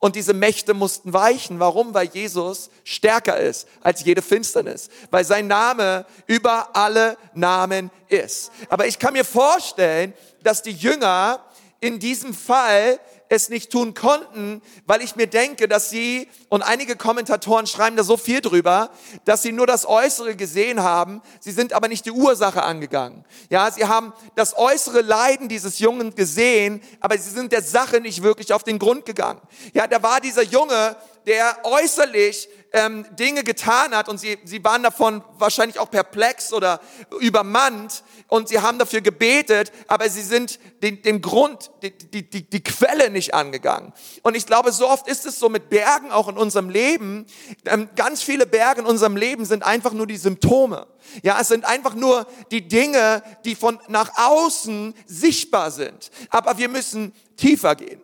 und 0.00 0.16
diese 0.16 0.32
Mächte 0.32 0.72
mussten 0.72 1.12
weichen. 1.12 1.60
Warum? 1.60 1.92
Weil 1.92 2.08
Jesus 2.08 2.70
stärker 2.84 3.36
ist 3.36 3.68
als 3.82 4.02
jede 4.02 4.22
Finsternis. 4.22 4.88
Weil 5.10 5.24
sein 5.24 5.46
Name 5.46 6.06
über 6.26 6.74
alle 6.74 7.18
Namen 7.34 7.90
ist. 8.08 8.50
Aber 8.70 8.86
ich 8.86 8.98
kann 8.98 9.12
mir 9.12 9.26
vorstellen, 9.26 10.14
dass 10.42 10.62
die 10.62 10.72
Jünger 10.72 11.44
in 11.80 11.98
diesem 11.98 12.32
Fall 12.32 12.98
es 13.30 13.48
nicht 13.48 13.70
tun 13.70 13.94
konnten, 13.94 14.60
weil 14.86 15.02
ich 15.02 15.14
mir 15.14 15.28
denke, 15.28 15.68
dass 15.68 15.88
sie, 15.88 16.28
und 16.48 16.62
einige 16.62 16.96
Kommentatoren 16.96 17.68
schreiben 17.68 17.96
da 17.96 18.02
so 18.02 18.16
viel 18.16 18.40
drüber, 18.40 18.90
dass 19.24 19.42
sie 19.42 19.52
nur 19.52 19.68
das 19.68 19.86
Äußere 19.86 20.34
gesehen 20.34 20.82
haben, 20.82 21.22
sie 21.38 21.52
sind 21.52 21.72
aber 21.72 21.86
nicht 21.86 22.04
die 22.04 22.10
Ursache 22.10 22.64
angegangen. 22.64 23.24
Ja, 23.48 23.70
sie 23.70 23.86
haben 23.86 24.12
das 24.34 24.58
äußere 24.58 25.02
Leiden 25.02 25.48
dieses 25.48 25.78
Jungen 25.78 26.12
gesehen, 26.16 26.82
aber 26.98 27.16
sie 27.16 27.30
sind 27.30 27.52
der 27.52 27.62
Sache 27.62 28.00
nicht 28.00 28.24
wirklich 28.24 28.52
auf 28.52 28.64
den 28.64 28.80
Grund 28.80 29.06
gegangen. 29.06 29.40
Ja, 29.74 29.86
da 29.86 30.02
war 30.02 30.20
dieser 30.20 30.42
Junge, 30.42 30.96
der 31.26 31.58
äußerlich 31.64 32.48
ähm, 32.72 33.04
Dinge 33.16 33.42
getan 33.42 33.94
hat 33.96 34.08
und 34.08 34.18
sie, 34.18 34.38
sie 34.44 34.62
waren 34.62 34.82
davon 34.82 35.24
wahrscheinlich 35.38 35.78
auch 35.78 35.90
perplex 35.90 36.52
oder 36.52 36.80
übermannt 37.20 38.04
und 38.28 38.48
sie 38.48 38.60
haben 38.60 38.78
dafür 38.78 39.00
gebetet, 39.00 39.72
aber 39.88 40.08
sie 40.08 40.22
sind 40.22 40.60
den, 40.82 41.02
den 41.02 41.20
Grund, 41.20 41.70
die, 41.82 41.90
die, 41.90 42.30
die, 42.30 42.48
die 42.48 42.62
Quelle 42.62 43.10
nicht 43.10 43.34
angegangen. 43.34 43.92
Und 44.22 44.36
ich 44.36 44.46
glaube, 44.46 44.72
so 44.72 44.88
oft 44.88 45.08
ist 45.08 45.26
es 45.26 45.38
so 45.38 45.48
mit 45.48 45.68
Bergen 45.68 46.12
auch 46.12 46.28
in 46.28 46.36
unserem 46.36 46.70
Leben. 46.70 47.26
Ähm, 47.64 47.88
ganz 47.96 48.22
viele 48.22 48.46
Berge 48.46 48.82
in 48.82 48.86
unserem 48.86 49.16
Leben 49.16 49.44
sind 49.44 49.64
einfach 49.64 49.92
nur 49.92 50.06
die 50.06 50.16
Symptome. 50.16 50.86
Ja, 51.22 51.40
es 51.40 51.48
sind 51.48 51.64
einfach 51.64 51.94
nur 51.94 52.26
die 52.52 52.68
Dinge, 52.68 53.22
die 53.44 53.56
von 53.56 53.80
nach 53.88 54.12
außen 54.16 54.94
sichtbar 55.06 55.70
sind. 55.70 56.10
Aber 56.30 56.56
wir 56.58 56.68
müssen 56.68 57.12
tiefer 57.36 57.74
gehen. 57.74 58.00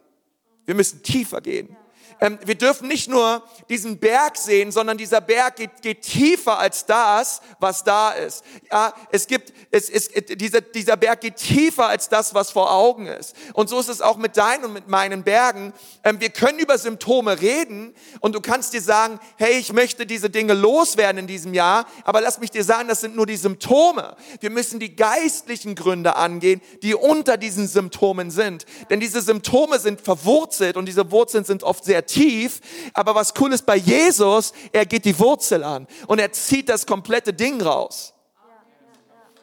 Wir 0.64 0.74
müssen 0.74 1.05
tiefer 1.05 1.40
gehen 1.40 1.76
ähm, 2.20 2.38
wir 2.44 2.55
dürfen 2.55 2.88
nicht 2.88 3.09
nur 3.09 3.42
diesen 3.68 3.98
Berg 3.98 4.37
sehen, 4.37 4.72
sondern 4.72 4.96
dieser 4.96 5.20
Berg 5.20 5.57
geht, 5.57 5.83
geht 5.83 6.02
tiefer 6.02 6.59
als 6.59 6.87
das, 6.87 7.40
was 7.59 7.85
da 7.85 8.11
ist. 8.12 8.44
Ja, 8.70 8.94
es 9.12 9.26
gibt, 9.26 9.52
es, 9.70 9.90
es, 9.90 10.09
dieser, 10.37 10.61
dieser 10.61 10.96
Berg 10.96 11.20
geht 11.20 11.37
tiefer 11.37 11.87
als 11.87 12.09
das, 12.09 12.35
was 12.35 12.50
vor 12.50 12.72
Augen 12.72 13.07
ist. 13.07 13.35
Und 13.52 13.68
so 13.68 13.79
ist 13.79 13.88
es 13.88 14.00
auch 14.00 14.16
mit 14.16 14.37
deinen 14.37 14.64
und 14.64 14.72
mit 14.72 14.88
meinen 14.88 15.24
Bergen. 15.24 15.72
Ähm, 16.05 16.20
wir 16.20 16.31
können 16.31 16.59
über 16.59 16.79
Symptome 16.79 17.40
reden 17.40 17.94
und 18.20 18.35
du 18.35 18.40
kannst 18.40 18.72
dir 18.72 18.81
sagen, 18.81 19.20
hey, 19.37 19.59
ich 19.59 19.72
möchte 19.72 20.07
diese 20.07 20.31
Dinge 20.31 20.55
loswerden 20.55 21.18
in 21.18 21.26
diesem 21.26 21.52
Jahr, 21.52 21.87
aber 22.05 22.20
lass 22.20 22.40
mich 22.40 22.50
dir 22.50 22.64
sagen, 22.64 22.88
das 22.88 23.00
sind 23.00 23.16
nur 23.16 23.26
die 23.26 23.37
Symptome. 23.37 24.16
Wir 24.40 24.50
müssen 24.50 24.81
die 24.81 24.96
geistlichen 24.96 25.74
Gründe 25.74 26.16
angehen, 26.16 26.62
die 26.83 26.94
unter 26.94 27.37
diesen 27.37 27.68
Symptomen 27.68 28.31
sind. 28.31 28.64
Denn 28.88 29.00
diese 29.00 29.20
Symptome 29.20 29.79
sind 29.79 30.00
verwurzelt 30.00 30.76
und 30.76 30.87
diese 30.87 31.11
Wurzeln 31.11 31.44
sind 31.44 31.62
oft 31.62 31.85
sehr 31.85 32.06
tief, 32.07 32.61
aber 32.95 33.14
was 33.14 33.35
cool 33.40 33.53
ist 33.53 33.66
bei 33.66 33.77
Jesus, 33.77 34.53
er 34.73 34.87
geht 34.87 35.05
die 35.05 35.19
Wurzel 35.19 35.62
an 35.64 35.87
und 36.07 36.19
er 36.19 36.33
zieht 36.33 36.69
das 36.69 36.87
komplette 36.87 37.33
Ding 37.33 37.61
raus. 37.61 38.14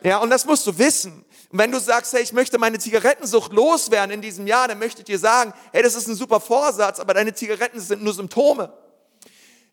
Ja, 0.03 0.17
und 0.17 0.29
das 0.29 0.45
musst 0.45 0.67
du 0.67 0.77
wissen. 0.77 1.25
Und 1.49 1.59
wenn 1.59 1.71
du 1.71 1.79
sagst, 1.79 2.13
hey, 2.13 2.21
ich 2.21 2.33
möchte 2.33 2.57
meine 2.57 2.79
Zigarettensucht 2.79 3.53
loswerden 3.53 4.11
in 4.11 4.21
diesem 4.21 4.47
Jahr, 4.47 4.67
dann 4.67 4.79
möchte 4.79 5.01
ich 5.01 5.05
dir 5.05 5.19
sagen, 5.19 5.53
hey, 5.71 5.81
das 5.83 5.95
ist 5.95 6.07
ein 6.07 6.15
super 6.15 6.39
Vorsatz, 6.39 6.99
aber 6.99 7.13
deine 7.13 7.33
Zigaretten 7.33 7.79
sind 7.79 8.03
nur 8.03 8.13
Symptome. 8.13 8.73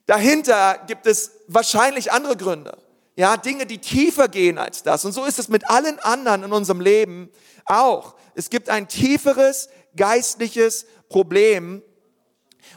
Dahinter 0.05 0.83
gibt 0.87 1.05
es 1.05 1.31
wahrscheinlich 1.47 2.11
andere 2.11 2.37
Gründe. 2.37 2.77
Ja, 3.15 3.35
Dinge, 3.35 3.65
die 3.65 3.79
tiefer 3.79 4.27
gehen 4.29 4.57
als 4.57 4.83
das. 4.83 5.03
Und 5.05 5.11
so 5.11 5.25
ist 5.25 5.37
es 5.37 5.49
mit 5.49 5.69
allen 5.69 5.99
anderen 5.99 6.43
in 6.43 6.53
unserem 6.53 6.81
Leben 6.81 7.29
auch. 7.65 8.15
Es 8.35 8.49
gibt 8.49 8.69
ein 8.69 8.87
tieferes 8.87 9.69
geistliches 9.95 10.85
Problem, 11.09 11.81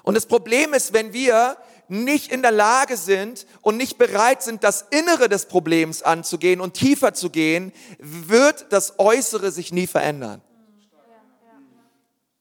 und 0.04 0.14
das 0.14 0.26
Problem 0.26 0.74
ist, 0.74 0.92
wenn 0.92 1.12
wir 1.12 1.56
nicht 1.88 2.30
in 2.30 2.42
der 2.42 2.50
Lage 2.50 2.96
sind 2.96 3.46
und 3.62 3.76
nicht 3.76 3.98
bereit 3.98 4.42
sind, 4.42 4.62
das 4.62 4.84
Innere 4.90 5.28
des 5.28 5.46
Problems 5.46 6.02
anzugehen 6.02 6.60
und 6.60 6.74
tiefer 6.74 7.14
zu 7.14 7.30
gehen, 7.30 7.72
wird 7.98 8.66
das 8.70 8.98
Äußere 8.98 9.50
sich 9.50 9.72
nie 9.72 9.86
verändern. 9.86 10.42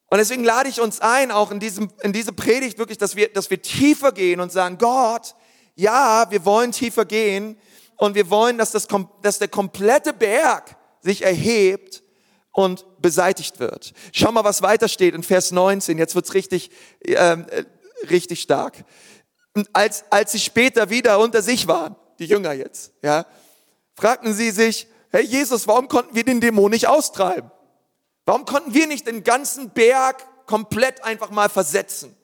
Und 0.09 0.19
deswegen 0.19 0.43
lade 0.43 0.69
ich 0.69 0.79
uns 0.79 0.99
ein, 0.99 1.31
auch 1.31 1.51
in, 1.51 1.59
diesem, 1.59 1.89
in 2.03 2.13
diese 2.13 2.33
Predigt 2.33 2.77
wirklich, 2.77 2.99
dass 2.99 3.15
wir, 3.15 3.29
dass 3.29 3.49
wir 3.49 3.61
tiefer 3.61 4.11
gehen 4.11 4.41
und 4.41 4.51
sagen, 4.51 4.77
Gott, 4.77 5.33
ja, 5.75 6.29
wir 6.29 6.45
wollen 6.45 6.71
tiefer 6.71 7.05
gehen 7.05 7.57
und 7.95 8.13
wir 8.13 8.29
wollen, 8.29 8.57
dass, 8.57 8.71
das, 8.71 8.87
dass 9.21 9.39
der 9.39 9.47
komplette 9.47 10.13
Berg 10.13 10.75
sich 11.01 11.23
erhebt 11.23 12.02
und 12.53 12.85
beseitigt 13.01 13.59
wird. 13.59 13.93
Schau 14.13 14.31
mal, 14.31 14.45
was 14.45 14.61
weiter 14.61 14.87
steht 14.87 15.13
in 15.13 15.23
Vers 15.23 15.51
19. 15.51 15.97
Jetzt 15.97 16.15
wird's 16.15 16.33
richtig, 16.33 16.71
ähm, 17.03 17.45
äh, 17.49 17.65
richtig 18.09 18.41
stark. 18.41 18.85
Und 19.55 19.69
als, 19.73 20.05
als 20.11 20.31
sie 20.31 20.39
später 20.39 20.89
wieder 20.89 21.19
unter 21.19 21.41
sich 21.41 21.67
waren, 21.67 21.95
die 22.19 22.25
Jünger 22.25 22.53
jetzt, 22.53 22.93
ja, 23.01 23.25
fragten 23.95 24.33
sie 24.33 24.51
sich, 24.51 24.87
hey 25.09 25.23
Jesus, 25.23 25.67
warum 25.67 25.87
konnten 25.87 26.15
wir 26.15 26.23
den 26.23 26.41
Dämon 26.41 26.71
nicht 26.71 26.87
austreiben? 26.87 27.51
Warum 28.25 28.45
konnten 28.45 28.73
wir 28.73 28.87
nicht 28.87 29.07
den 29.07 29.23
ganzen 29.23 29.71
Berg 29.71 30.25
komplett 30.45 31.03
einfach 31.03 31.31
mal 31.31 31.49
versetzen? 31.49 32.15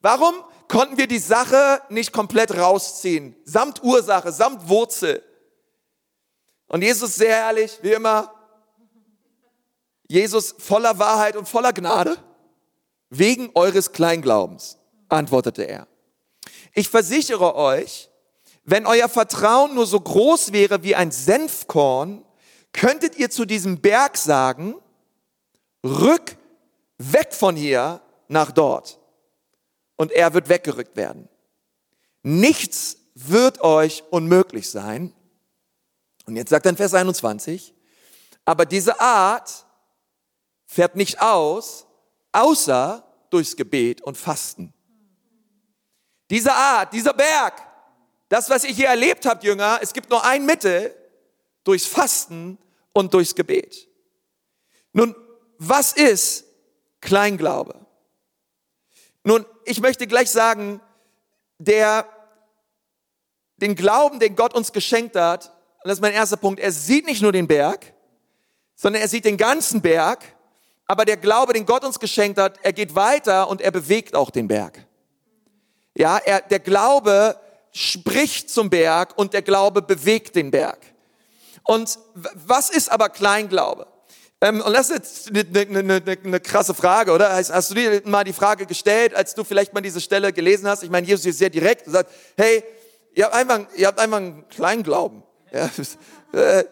Warum 0.00 0.34
konnten 0.68 0.96
wir 0.96 1.06
die 1.06 1.18
Sache 1.18 1.82
nicht 1.90 2.12
komplett 2.12 2.56
rausziehen? 2.56 3.36
Samt 3.44 3.82
Ursache, 3.82 4.32
samt 4.32 4.68
Wurzel. 4.68 5.22
Und 6.66 6.82
Jesus 6.82 7.16
sehr 7.16 7.36
ehrlich, 7.36 7.78
wie 7.82 7.92
immer, 7.92 8.32
Jesus 10.10 10.56
voller 10.58 10.98
Wahrheit 10.98 11.36
und 11.36 11.48
voller 11.48 11.72
Gnade? 11.72 12.16
Wegen 13.10 13.50
eures 13.54 13.92
Kleinglaubens, 13.92 14.76
antwortete 15.08 15.62
er. 15.62 15.86
Ich 16.74 16.88
versichere 16.88 17.54
euch, 17.54 18.10
wenn 18.64 18.86
euer 18.86 19.08
Vertrauen 19.08 19.76
nur 19.76 19.86
so 19.86 20.00
groß 20.00 20.52
wäre 20.52 20.82
wie 20.82 20.96
ein 20.96 21.12
Senfkorn, 21.12 22.24
könntet 22.72 23.18
ihr 23.18 23.30
zu 23.30 23.44
diesem 23.44 23.80
Berg 23.80 24.16
sagen, 24.16 24.74
rück 25.84 26.36
weg 26.98 27.32
von 27.32 27.54
hier 27.54 28.00
nach 28.26 28.50
dort. 28.50 28.98
Und 29.94 30.10
er 30.10 30.34
wird 30.34 30.48
weggerückt 30.48 30.96
werden. 30.96 31.28
Nichts 32.24 32.96
wird 33.14 33.60
euch 33.60 34.02
unmöglich 34.10 34.70
sein. 34.70 35.12
Und 36.26 36.34
jetzt 36.34 36.50
sagt 36.50 36.66
in 36.66 36.76
Vers 36.76 36.94
21, 36.94 37.74
aber 38.44 38.66
diese 38.66 39.00
Art 39.00 39.66
fährt 40.70 40.94
nicht 40.94 41.20
aus, 41.20 41.84
außer 42.30 43.04
durchs 43.28 43.56
Gebet 43.56 44.02
und 44.02 44.16
Fasten. 44.16 44.72
Diese 46.30 46.52
Art, 46.52 46.92
dieser 46.92 47.12
Berg, 47.12 47.54
das, 48.28 48.48
was 48.48 48.62
ihr 48.62 48.70
hier 48.70 48.86
erlebt 48.86 49.26
habt, 49.26 49.42
Jünger, 49.42 49.80
es 49.82 49.92
gibt 49.92 50.10
nur 50.10 50.24
ein 50.24 50.46
Mittel, 50.46 50.94
durchs 51.64 51.86
Fasten 51.86 52.56
und 52.92 53.12
durchs 53.12 53.34
Gebet. 53.34 53.88
Nun, 54.92 55.16
was 55.58 55.92
ist 55.92 56.44
Kleinglaube? 57.00 57.74
Nun, 59.24 59.44
ich 59.64 59.80
möchte 59.80 60.06
gleich 60.06 60.30
sagen, 60.30 60.80
der, 61.58 62.06
den 63.56 63.74
Glauben, 63.74 64.20
den 64.20 64.36
Gott 64.36 64.54
uns 64.54 64.70
geschenkt 64.72 65.16
hat, 65.16 65.48
und 65.82 65.88
das 65.88 65.94
ist 65.94 66.02
mein 66.02 66.12
erster 66.12 66.36
Punkt, 66.36 66.60
er 66.60 66.70
sieht 66.70 67.06
nicht 67.06 67.22
nur 67.22 67.32
den 67.32 67.48
Berg, 67.48 67.92
sondern 68.76 69.02
er 69.02 69.08
sieht 69.08 69.24
den 69.24 69.36
ganzen 69.36 69.82
Berg 69.82 70.36
aber 70.90 71.04
der 71.04 71.18
Glaube, 71.18 71.52
den 71.52 71.66
Gott 71.66 71.84
uns 71.84 72.00
geschenkt 72.00 72.36
hat, 72.36 72.58
er 72.64 72.72
geht 72.72 72.96
weiter 72.96 73.48
und 73.48 73.60
er 73.60 73.70
bewegt 73.70 74.16
auch 74.16 74.28
den 74.28 74.48
Berg. 74.48 74.84
Ja, 75.94 76.18
er, 76.18 76.40
der 76.40 76.58
Glaube 76.58 77.36
spricht 77.70 78.50
zum 78.50 78.70
Berg 78.70 79.16
und 79.16 79.32
der 79.32 79.42
Glaube 79.42 79.82
bewegt 79.82 80.34
den 80.34 80.50
Berg. 80.50 80.80
Und 81.62 81.96
was 82.34 82.70
ist 82.70 82.90
aber 82.90 83.08
Kleinglaube? 83.08 83.86
Ähm, 84.40 84.60
und 84.62 84.72
das 84.72 84.90
ist 84.90 85.28
jetzt 85.28 85.28
eine, 85.28 85.78
eine, 85.78 85.78
eine, 85.78 86.18
eine 86.24 86.40
krasse 86.40 86.74
Frage, 86.74 87.12
oder? 87.12 87.34
Hast, 87.36 87.52
hast 87.52 87.70
du 87.70 87.76
dir 87.76 88.02
mal 88.06 88.24
die 88.24 88.32
Frage 88.32 88.66
gestellt, 88.66 89.14
als 89.14 89.36
du 89.36 89.44
vielleicht 89.44 89.72
mal 89.72 89.82
diese 89.82 90.00
Stelle 90.00 90.32
gelesen 90.32 90.66
hast? 90.66 90.82
Ich 90.82 90.90
meine, 90.90 91.06
Jesus 91.06 91.24
ist 91.24 91.38
sehr 91.38 91.50
direkt 91.50 91.86
und 91.86 91.92
sagt, 91.92 92.10
hey, 92.36 92.64
ihr 93.14 93.26
habt 93.26 93.34
einfach, 93.36 93.60
ihr 93.76 93.86
habt 93.86 94.00
einfach 94.00 94.16
einen 94.16 94.48
Kleinglauben. 94.48 95.22
Ja, 95.52 95.70
äh, 96.32 96.64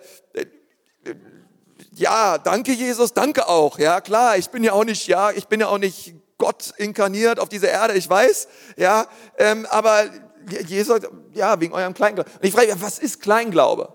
ja, 1.99 2.39
danke 2.39 2.73
Jesus, 2.73 3.13
danke 3.13 3.49
auch. 3.49 3.79
Ja, 3.79 4.01
klar, 4.01 4.37
ich 4.37 4.51
bin 4.51 4.65
ja 4.65 4.73
auch 4.73 4.85
nicht, 4.85 5.07
ja, 5.07 5.31
ich 5.31 5.47
bin 5.49 5.61
ja 5.61 5.69
auch 5.69 5.79
nicht 5.79 6.15
Gott 6.39 6.73
inkarniert 6.77 7.41
auf 7.41 7.49
dieser 7.49 7.69
Erde, 7.69 7.95
ich 7.95 8.09
weiß, 8.09 8.49
ja, 8.77 9.07
ähm, 9.37 9.67
aber 9.71 10.05
Jesus, 10.67 11.01
ja, 11.33 11.61
wegen 11.61 11.75
eurem 11.75 11.95
Kleinglaube. 11.95 12.31
Und 12.31 12.45
ich 12.45 12.53
frage 12.53 12.73
mich, 12.73 12.83
was 12.83 12.99
ist 12.99 13.21
Kleinglaube? 13.21 13.95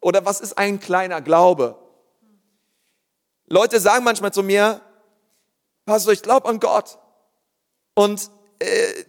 Oder 0.00 0.24
was 0.24 0.40
ist 0.40 0.58
ein 0.58 0.78
kleiner 0.78 1.20
Glaube? 1.20 1.78
Leute 3.46 3.80
sagen 3.80 4.04
manchmal 4.04 4.32
zu 4.32 4.42
mir, 4.42 4.80
Pastor, 5.86 6.12
ich 6.12 6.22
glaube 6.22 6.48
an 6.48 6.60
Gott. 6.60 6.98
Und 7.94 8.30
äh, 8.58 9.04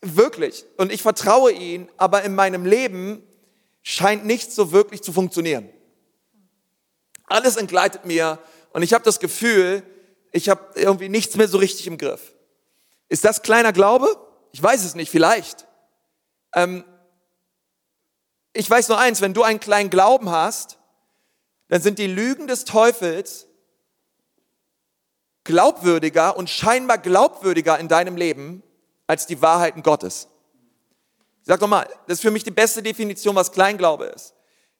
wirklich, 0.00 0.64
und 0.76 0.92
ich 0.92 1.02
vertraue 1.02 1.52
ihn, 1.52 1.90
aber 1.96 2.22
in 2.22 2.34
meinem 2.34 2.64
Leben 2.64 3.22
scheint 3.82 4.24
nichts 4.24 4.54
so 4.54 4.72
wirklich 4.72 5.02
zu 5.02 5.12
funktionieren. 5.12 5.68
Alles 7.26 7.56
entgleitet 7.56 8.04
mir 8.04 8.38
und 8.72 8.82
ich 8.82 8.94
habe 8.94 9.04
das 9.04 9.20
Gefühl, 9.20 9.82
ich 10.32 10.48
habe 10.48 10.62
irgendwie 10.74 11.08
nichts 11.08 11.36
mehr 11.36 11.48
so 11.48 11.58
richtig 11.58 11.86
im 11.86 11.98
Griff. 11.98 12.34
Ist 13.08 13.24
das 13.24 13.42
kleiner 13.42 13.72
Glaube? 13.72 14.08
Ich 14.52 14.62
weiß 14.62 14.84
es 14.84 14.94
nicht, 14.94 15.10
vielleicht. 15.10 15.66
Ähm, 16.54 16.84
ich 18.52 18.68
weiß 18.68 18.88
nur 18.88 18.98
eins, 18.98 19.20
wenn 19.20 19.34
du 19.34 19.42
einen 19.42 19.60
kleinen 19.60 19.90
Glauben 19.90 20.30
hast, 20.30 20.78
dann 21.68 21.82
sind 21.82 21.98
die 21.98 22.06
Lügen 22.06 22.46
des 22.46 22.64
Teufels 22.64 23.46
glaubwürdiger 25.44 26.36
und 26.36 26.50
scheinbar 26.50 26.98
glaubwürdiger 26.98 27.78
in 27.78 27.88
deinem 27.88 28.16
Leben 28.16 28.62
als 29.06 29.26
die 29.26 29.40
Wahrheiten 29.42 29.82
Gottes. 29.82 30.28
Ich 31.40 31.46
sag 31.46 31.60
nochmal, 31.60 31.88
das 32.06 32.18
ist 32.18 32.22
für 32.22 32.30
mich 32.30 32.44
die 32.44 32.50
beste 32.50 32.82
Definition, 32.82 33.36
was 33.36 33.52
Kleinglaube 33.52 34.06
ist. 34.06 34.34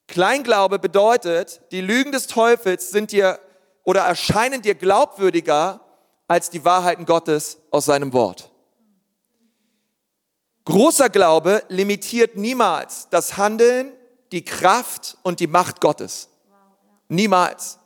Kleinglaube 0.09 0.79
bedeutet, 0.79 1.61
die 1.73 1.81
Lügen 1.81 2.12
des 2.12 2.27
Teufels 2.27 2.90
sind 2.90 3.12
dir 3.12 3.40
oder 3.85 4.03
erscheinen 4.03 4.62
dir 4.62 4.75
glaubwürdiger 4.75 5.81
als 6.29 6.51
die 6.51 6.64
Wahrheiten 6.64 7.07
Gottes 7.07 7.59
aus 7.71 7.87
seinem 7.87 8.12
Wort. 8.12 8.51
Großer 10.64 11.09
Glaube 11.09 11.62
limitiert 11.69 12.37
niemals 12.37 13.09
das 13.11 13.37
Handeln, 13.37 13.92
die 14.33 14.45
Kraft 14.45 15.16
und 15.23 15.38
die 15.38 15.47
Macht 15.47 15.81
Gottes. 15.81 16.29
Niemals. 17.09 17.79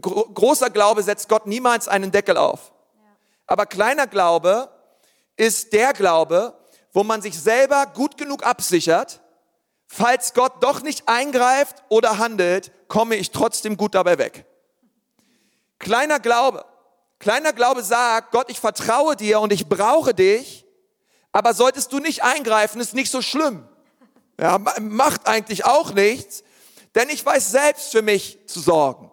Großer 0.00 0.70
Glaube 0.70 1.02
setzt 1.02 1.28
Gott 1.28 1.46
niemals 1.46 1.88
einen 1.88 2.12
Deckel 2.12 2.36
auf. 2.36 2.72
Aber 3.46 3.66
kleiner 3.66 4.06
Glaube 4.06 4.68
ist 5.36 5.72
der 5.72 5.92
Glaube, 5.92 6.54
wo 6.92 7.02
man 7.02 7.22
sich 7.22 7.38
selber 7.38 7.86
gut 7.86 8.16
genug 8.16 8.44
absichert, 8.44 9.19
falls 9.90 10.34
Gott 10.34 10.62
doch 10.62 10.82
nicht 10.82 11.08
eingreift 11.08 11.82
oder 11.88 12.18
handelt, 12.18 12.70
komme 12.86 13.16
ich 13.16 13.32
trotzdem 13.32 13.76
gut 13.76 13.96
dabei 13.96 14.18
weg. 14.18 14.46
Kleiner 15.80 16.20
Glaube. 16.20 16.64
Kleiner 17.18 17.52
Glaube 17.52 17.82
sagt, 17.82 18.30
Gott, 18.30 18.50
ich 18.50 18.60
vertraue 18.60 19.16
dir 19.16 19.40
und 19.40 19.52
ich 19.52 19.68
brauche 19.68 20.14
dich, 20.14 20.64
aber 21.32 21.54
solltest 21.54 21.92
du 21.92 21.98
nicht 21.98 22.22
eingreifen, 22.22 22.80
ist 22.80 22.94
nicht 22.94 23.10
so 23.10 23.20
schlimm. 23.20 23.66
Ja, 24.38 24.58
macht 24.80 25.26
eigentlich 25.26 25.64
auch 25.64 25.92
nichts, 25.92 26.44
denn 26.94 27.10
ich 27.10 27.26
weiß 27.26 27.50
selbst 27.50 27.90
für 27.90 28.02
mich 28.02 28.38
zu 28.46 28.60
sorgen. 28.60 29.10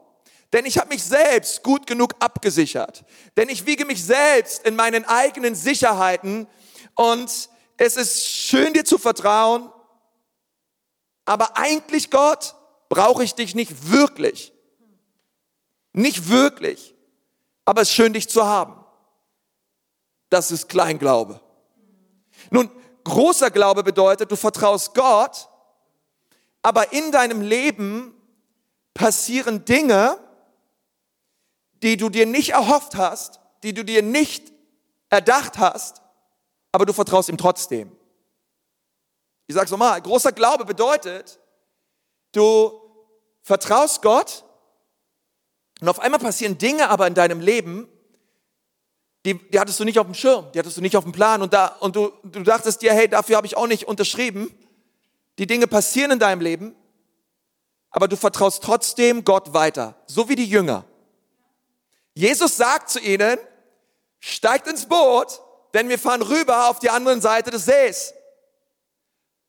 Denn 0.54 0.66
ich 0.66 0.78
habe 0.78 0.90
mich 0.90 1.04
selbst 1.04 1.63
gut 1.63 1.88
genug 1.88 2.13
abgesichert. 2.20 3.04
Denn 3.36 3.50
ich 3.50 3.66
wiege 3.66 3.84
mich 3.84 4.06
selbst 4.06 4.66
in 4.66 4.76
meinen 4.76 5.06
eigenen 5.06 5.56
Sicherheiten 5.56 6.48
und 6.96 7.50
es 7.78 7.98
ist 7.98 8.26
schön 8.26 8.74
dir 8.74 8.86
zu 8.86 8.98
vertrauen, 8.98 9.70
aber 11.28 11.58
eigentlich 11.58 12.10
Gott 12.10 12.56
brauche 12.88 13.24
ich 13.24 13.36
dich 13.36 13.54
nicht 13.54 13.92
wirklich. 13.92 14.54
Nicht 15.92 16.30
wirklich. 16.30 16.96
Aber 17.66 17.82
es 17.82 17.90
ist 17.90 17.96
schön 17.96 18.13
dich 18.13 18.30
zu 18.30 18.46
haben. 18.46 18.84
Das 20.30 20.52
ist 20.52 20.70
Kleinglaube. 20.70 21.42
Nun, 22.50 22.72
großer 23.04 23.52
Glaube 23.52 23.84
bedeutet, 23.84 24.32
du 24.32 24.38
vertraust 24.38 24.96
Gott, 24.96 25.50
aber 26.62 26.94
in 26.94 27.12
deinem 27.12 27.42
Leben 27.42 28.13
passieren 28.94 29.66
Dinge, 29.66 30.18
die 31.84 31.98
du 31.98 32.10
dir 32.10 32.26
nicht 32.26 32.52
erhofft 32.52 32.96
hast, 32.96 33.42
die 33.63 33.74
du 33.74 33.84
dir 33.84 34.02
nicht 34.02 34.54
erdacht 35.10 35.58
hast, 35.58 36.02
aber 36.72 36.86
du 36.86 36.94
vertraust 36.94 37.28
ihm 37.28 37.38
trotzdem. 37.38 37.96
Ich 39.47 39.55
sage 39.55 39.65
es 39.65 39.71
nochmal, 39.71 40.01
großer 40.01 40.33
Glaube 40.33 40.65
bedeutet, 40.65 41.39
du 42.33 42.71
vertraust 43.41 44.01
Gott 44.01 44.43
und 45.79 45.88
auf 45.88 45.99
einmal 45.99 46.19
passieren 46.19 46.57
Dinge 46.57 46.89
aber 46.89 47.07
in 47.07 47.13
deinem 47.13 47.39
Leben, 47.39 47.88
die, 49.25 49.36
die 49.49 49.60
hattest 49.60 49.79
du 49.79 49.86
nicht 49.86 49.99
auf 49.99 50.05
dem 50.05 50.13
Schirm, 50.13 50.51
die 50.51 50.60
hattest 50.60 50.77
du 50.77 50.81
nicht 50.81 50.97
auf 50.97 51.03
dem 51.03 51.13
Plan 51.13 51.41
und, 51.41 51.53
da, 51.53 51.67
und 51.79 51.95
du, 51.95 52.12
du 52.23 52.43
dachtest 52.43 52.81
dir, 52.81 52.93
hey, 52.93 53.07
dafür 53.07 53.38
habe 53.38 53.47
ich 53.47 53.57
auch 53.57 53.67
nicht 53.67 53.88
unterschrieben. 53.88 54.53
Die 55.38 55.47
Dinge 55.47 55.67
passieren 55.67 56.12
in 56.12 56.19
deinem 56.19 56.41
Leben, 56.41 56.75
aber 57.89 58.07
du 58.07 58.17
vertraust 58.17 58.63
trotzdem 58.63 59.23
Gott 59.23 59.53
weiter, 59.53 59.95
so 60.07 60.29
wie 60.29 60.36
die 60.36 60.45
Jünger. 60.45 60.86
Jesus 62.13 62.57
sagt 62.57 62.89
zu 62.89 62.99
ihnen, 62.99 63.38
steigt 64.19 64.67
ins 64.67 64.88
Boot, 64.88 65.41
denn 65.73 65.89
wir 65.89 65.99
fahren 65.99 66.21
rüber 66.21 66.69
auf 66.69 66.79
die 66.79 66.89
andere 66.89 67.21
Seite 67.21 67.51
des 67.51 67.65
Sees. 67.65 68.13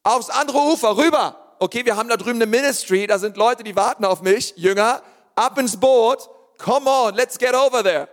Aufs 0.08 0.30
andere 0.30 0.56
Ufer, 0.58 0.96
rüber. 0.96 1.36
Okay, 1.58 1.84
wir 1.84 1.96
haben 1.96 2.08
da 2.08 2.16
drüben 2.16 2.40
eine 2.40 2.46
Ministry, 2.46 3.06
da 3.06 3.18
sind 3.18 3.36
Leute, 3.36 3.62
die 3.62 3.76
warten 3.76 4.06
auf 4.06 4.22
mich, 4.22 4.54
Jünger, 4.56 5.02
ab 5.34 5.58
ins 5.58 5.78
Boot, 5.78 6.30
come 6.56 6.88
on, 6.88 7.14
let's 7.14 7.38
get 7.38 7.54
over 7.54 7.82
there. 7.82 8.08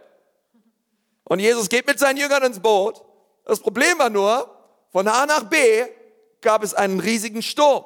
Und 1.23 1.39
Jesus 1.39 1.69
geht 1.69 1.87
mit 1.87 1.97
seinen 1.97 2.17
Jüngern 2.17 2.43
ins 2.43 2.59
Boot. 2.59 3.01
Das 3.45 3.61
Problem 3.61 3.97
war 3.97 4.09
nur, 4.09 4.49
von 4.91 5.07
A 5.07 5.25
nach 5.25 5.43
B 5.43 5.85
gab 6.41 6.63
es 6.63 6.73
einen 6.73 6.99
riesigen 6.99 7.41
Sturm. 7.41 7.85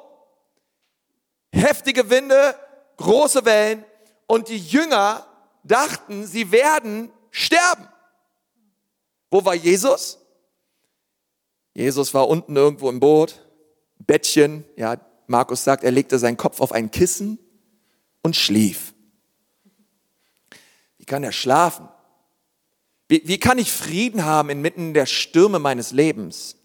Heftige 1.52 2.10
Winde, 2.10 2.56
große 2.96 3.44
Wellen 3.44 3.84
und 4.26 4.48
die 4.48 4.58
Jünger 4.58 5.24
dachten, 5.62 6.26
sie 6.26 6.50
werden 6.50 7.12
sterben. 7.30 7.86
Wo 9.30 9.44
war 9.44 9.54
Jesus? 9.54 10.18
Jesus 11.74 12.12
war 12.12 12.26
unten 12.26 12.56
irgendwo 12.56 12.90
im 12.90 12.98
Boot, 12.98 13.40
Bettchen, 14.10 14.64
ja, 14.74 14.96
Markus 15.28 15.62
sagt, 15.62 15.84
er 15.84 15.92
legte 15.92 16.18
seinen 16.18 16.36
Kopf 16.36 16.60
auf 16.60 16.72
ein 16.72 16.90
Kissen 16.90 17.38
und 18.22 18.34
schlief. 18.34 18.92
Wie 20.98 21.04
kann 21.04 21.22
er 21.22 21.30
schlafen? 21.30 21.88
Wie, 23.06 23.22
wie 23.26 23.38
kann 23.38 23.58
ich 23.58 23.70
Frieden 23.70 24.24
haben 24.24 24.50
inmitten 24.50 24.94
der 24.94 25.06
Stürme 25.06 25.60
meines 25.60 25.92
Lebens? 25.92 26.56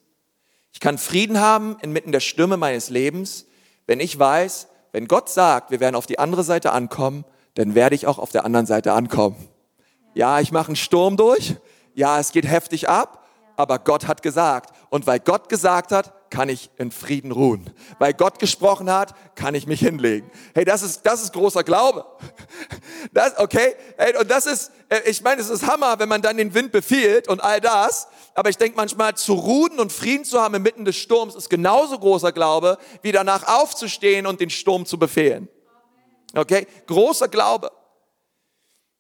Ich 0.74 0.80
kann 0.80 0.98
Frieden 0.98 1.40
haben 1.40 1.78
inmitten 1.84 2.12
der 2.12 2.20
Stürme 2.20 2.58
meines 2.58 2.90
Lebens, 2.90 3.46
wenn 3.86 4.00
ich 4.00 4.18
weiß, 4.18 4.66
wenn 4.92 5.08
Gott 5.08 5.30
sagt, 5.30 5.70
wir 5.70 5.80
werden 5.80 5.96
auf 5.96 6.08
die 6.08 6.18
andere 6.18 6.44
Seite 6.44 6.72
ankommen, 6.72 7.26
dann 7.54 7.76
werde 7.76 7.94
ich 7.94 8.08
auch 8.08 8.18
auf 8.18 8.32
der 8.32 8.44
anderen 8.44 8.66
Seite 8.66 8.94
ankommen. 8.94 9.38
Ja, 10.16 10.40
ich 10.40 10.52
mache 10.52 10.70
einen 10.70 10.78
Sturm 10.78 11.16
durch. 11.16 11.58
Ja, 11.94 12.20
es 12.20 12.32
geht 12.32 12.48
heftig 12.48 12.90
ab 12.90 13.22
aber 13.58 13.80
Gott 13.80 14.08
hat 14.08 14.22
gesagt. 14.22 14.76
Und 14.90 15.08
weil 15.08 15.20
Gott 15.20 15.50
gesagt 15.50 15.92
hat, 15.92 16.14
kann 16.36 16.50
ich 16.50 16.70
in 16.76 16.92
Frieden 16.92 17.32
ruhen. 17.32 17.70
Weil 17.98 18.14
Gott 18.14 18.40
gesprochen 18.40 18.92
hat, 18.92 19.16
kann 19.38 19.56
ich 19.56 19.68
mich 19.68 19.80
hinlegen. 19.80 20.30
Hey, 20.54 20.66
das 20.66 20.82
ist, 20.82 21.06
das 21.06 21.24
ist 21.24 21.32
großer 21.32 21.64
Glaube. 21.64 22.06
Das, 23.14 23.38
okay? 23.38 23.76
Hey, 23.98 24.18
und 24.18 24.30
das 24.30 24.46
ist, 24.46 24.72
äh, 24.90 25.00
ich 25.06 25.22
meine, 25.22 25.40
es 25.40 25.50
ist 25.50 25.66
Hammer, 25.66 25.98
wenn 26.00 26.10
man 26.10 26.22
dann 26.22 26.36
den 26.36 26.54
Wind 26.54 26.74
befiehlt 26.74 27.30
und 27.30 27.42
all 27.42 27.62
das. 27.62 28.08
Aber 28.34 28.50
ich 28.50 28.58
denke 28.58 28.76
manchmal, 28.76 29.16
zu 29.16 29.34
ruhen 29.34 29.80
und 29.80 29.94
Frieden 29.94 30.26
zu 30.26 30.42
haben 30.42 30.56
inmitten 30.56 30.84
des 30.84 30.98
Sturms 30.98 31.36
ist 31.36 31.50
genauso 31.50 31.98
großer 31.98 32.34
Glaube, 32.34 32.78
wie 33.02 33.14
danach 33.14 33.48
aufzustehen 33.48 34.28
und 34.28 34.42
den 34.42 34.50
Sturm 34.50 34.86
zu 34.86 35.00
befehlen. 35.00 35.48
Okay? 36.36 36.68
Großer 36.88 37.30
Glaube. 37.30 37.72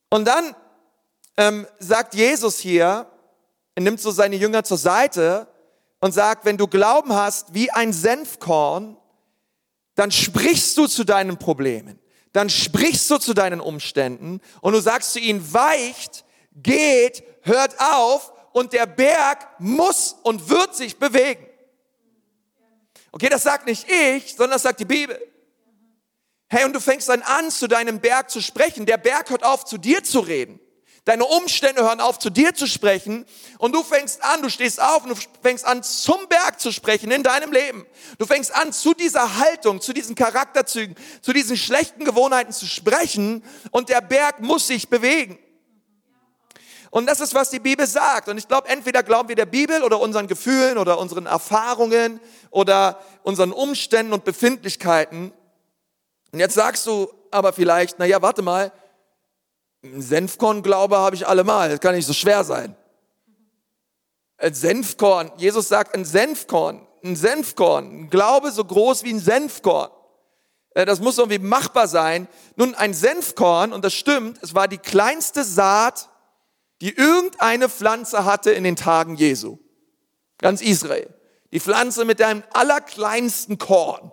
Und 0.09 0.25
dann 0.25 0.55
ähm, 1.35 1.67
sagt 1.79 2.13
Jesus 2.15 2.59
hier, 2.59 3.07
er 3.73 3.83
nimmt 3.83 3.99
so 3.99 4.11
seine 4.11 4.37
Jünger 4.37 4.63
zur 4.63 4.77
Seite 4.77 5.47
und 6.05 6.11
sagt, 6.11 6.45
wenn 6.45 6.55
du 6.55 6.67
Glauben 6.67 7.13
hast 7.13 7.55
wie 7.55 7.71
ein 7.71 7.91
Senfkorn, 7.91 8.95
dann 9.95 10.11
sprichst 10.11 10.77
du 10.77 10.85
zu 10.85 11.03
deinen 11.03 11.39
Problemen, 11.39 11.99
dann 12.31 12.51
sprichst 12.51 13.09
du 13.09 13.17
zu 13.17 13.33
deinen 13.33 13.59
Umständen 13.59 14.39
und 14.61 14.73
du 14.73 14.81
sagst 14.81 15.13
zu 15.13 15.19
ihnen, 15.19 15.51
weicht, 15.51 16.23
geht, 16.53 17.23
hört 17.41 17.79
auf 17.79 18.31
und 18.53 18.73
der 18.73 18.85
Berg 18.85 19.47
muss 19.57 20.15
und 20.21 20.47
wird 20.47 20.75
sich 20.75 20.99
bewegen. 20.99 21.43
Okay, 23.11 23.29
das 23.29 23.41
sagt 23.41 23.65
nicht 23.65 23.89
ich, 23.89 24.35
sondern 24.35 24.51
das 24.51 24.61
sagt 24.61 24.81
die 24.81 24.85
Bibel. 24.85 25.19
Hey, 26.49 26.65
und 26.65 26.73
du 26.73 26.79
fängst 26.79 27.09
dann 27.09 27.23
an, 27.23 27.49
zu 27.49 27.67
deinem 27.67 27.99
Berg 27.99 28.29
zu 28.29 28.41
sprechen. 28.41 28.85
Der 28.85 28.97
Berg 28.97 29.31
hört 29.31 29.43
auf, 29.43 29.65
zu 29.65 29.79
dir 29.79 30.03
zu 30.03 30.19
reden. 30.19 30.59
Deine 31.05 31.25
Umstände 31.25 31.83
hören 31.83 32.01
auf, 32.01 32.17
zu 32.17 32.31
dir 32.31 32.55
zu 32.55 32.65
sprechen. 32.65 33.25
Und 33.59 33.75
du 33.75 33.83
fängst 33.83 34.23
an, 34.23 34.41
du 34.41 34.49
stehst 34.49 34.81
auf 34.81 35.03
und 35.03 35.09
du 35.11 35.15
fängst 35.43 35.63
an, 35.63 35.83
zum 35.83 36.27
Berg 36.27 36.59
zu 36.59 36.71
sprechen 36.71 37.11
in 37.11 37.21
deinem 37.21 37.51
Leben. 37.51 37.85
Du 38.17 38.25
fängst 38.25 38.53
an, 38.55 38.73
zu 38.73 38.95
dieser 38.95 39.37
Haltung, 39.37 39.81
zu 39.81 39.93
diesen 39.93 40.15
Charakterzügen, 40.15 40.95
zu 41.21 41.31
diesen 41.31 41.57
schlechten 41.57 42.05
Gewohnheiten 42.05 42.51
zu 42.51 42.65
sprechen. 42.65 43.43
Und 43.69 43.89
der 43.89 44.01
Berg 44.01 44.41
muss 44.41 44.65
sich 44.65 44.89
bewegen. 44.89 45.37
Und 46.89 47.05
das 47.05 47.19
ist, 47.19 47.35
was 47.35 47.51
die 47.51 47.59
Bibel 47.59 47.85
sagt. 47.85 48.27
Und 48.27 48.39
ich 48.39 48.47
glaube, 48.47 48.67
entweder 48.69 49.03
glauben 49.03 49.29
wir 49.29 49.35
der 49.35 49.45
Bibel 49.45 49.83
oder 49.83 49.99
unseren 49.99 50.25
Gefühlen 50.25 50.79
oder 50.79 50.97
unseren 50.97 51.27
Erfahrungen 51.27 52.19
oder 52.49 52.99
unseren 53.21 53.51
Umständen 53.51 54.11
und 54.11 54.23
Befindlichkeiten. 54.23 55.33
Und 56.31 56.39
jetzt 56.39 56.55
sagst 56.55 56.87
du 56.87 57.11
aber 57.29 57.53
vielleicht, 57.53 57.99
na 57.99 58.05
ja, 58.05 58.23
warte 58.23 58.41
mal, 58.41 58.71
Senfkorn-Glaube 60.01 60.97
habe 60.97 61.15
ich 61.15 61.27
allemal. 61.27 61.69
Das 61.69 61.79
kann 61.79 61.95
nicht 61.95 62.05
so 62.05 62.13
schwer 62.13 62.43
sein. 62.43 62.75
Ein 64.37 64.53
Senfkorn. 64.53 65.31
Jesus 65.37 65.67
sagt 65.67 65.95
ein 65.95 66.05
Senfkorn. 66.05 66.85
Ein 67.03 67.15
Senfkorn. 67.15 67.85
Ein 67.85 68.09
Glaube 68.09 68.51
so 68.51 68.63
groß 68.63 69.03
wie 69.03 69.13
ein 69.13 69.19
Senfkorn. 69.19 69.89
Äh, 70.75 70.85
das 70.85 70.99
muss 70.99 71.17
irgendwie 71.17 71.39
machbar 71.39 71.87
sein. 71.87 72.27
Nun, 72.55 72.75
ein 72.75 72.93
Senfkorn, 72.93 73.73
und 73.73 73.83
das 73.83 73.93
stimmt, 73.93 74.39
es 74.43 74.53
war 74.53 74.67
die 74.67 74.77
kleinste 74.77 75.43
Saat, 75.43 76.09
die 76.81 76.95
irgendeine 76.95 77.69
Pflanze 77.69 78.25
hatte 78.25 78.51
in 78.51 78.63
den 78.63 78.75
Tagen 78.75 79.15
Jesu. 79.15 79.57
Ganz 80.37 80.61
Israel. 80.61 81.13
Die 81.51 81.59
Pflanze 81.59 82.05
mit 82.05 82.19
dem 82.19 82.43
allerkleinsten 82.53 83.57
Korn. 83.57 84.11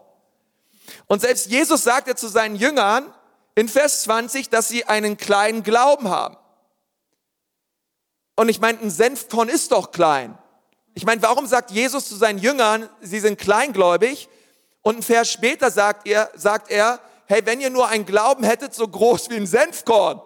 Und 1.06 1.20
selbst 1.20 1.46
Jesus 1.46 1.82
sagte 1.82 2.14
zu 2.14 2.28
seinen 2.28 2.54
Jüngern, 2.54 3.12
in 3.55 3.69
Vers 3.69 4.03
20, 4.03 4.49
dass 4.49 4.69
sie 4.69 4.85
einen 4.85 5.17
kleinen 5.17 5.62
Glauben 5.62 6.09
haben. 6.09 6.37
Und 8.37 8.49
ich 8.49 8.61
meine, 8.61 8.81
ein 8.81 8.91
Senfkorn 8.91 9.49
ist 9.49 9.73
doch 9.73 9.93
klein. 9.93 10.38
Ich 10.95 11.05
meine, 11.05 11.23
warum 11.23 11.47
sagt 11.47 11.71
Jesus 11.71 12.09
zu 12.09 12.17
seinen 12.17 12.38
Jüngern, 12.38 12.88
sie 13.01 13.21
sind 13.21 13.38
kleingläubig? 13.38 14.29
Und 14.83 14.99
ein 14.99 15.03
Vers 15.03 15.31
später 15.31 15.71
sagt 15.71 16.07
er, 16.07 16.31
sagt 16.35 16.71
er, 16.71 17.01
hey, 17.27 17.43
wenn 17.45 17.61
ihr 17.61 17.71
nur 17.71 17.88
einen 17.88 18.05
Glauben 18.05 18.45
hättet, 18.45 18.75
so 18.75 18.87
groß 18.88 19.31
wie 19.31 19.37
ein 19.37 19.47
Senfkorn, 19.47 20.21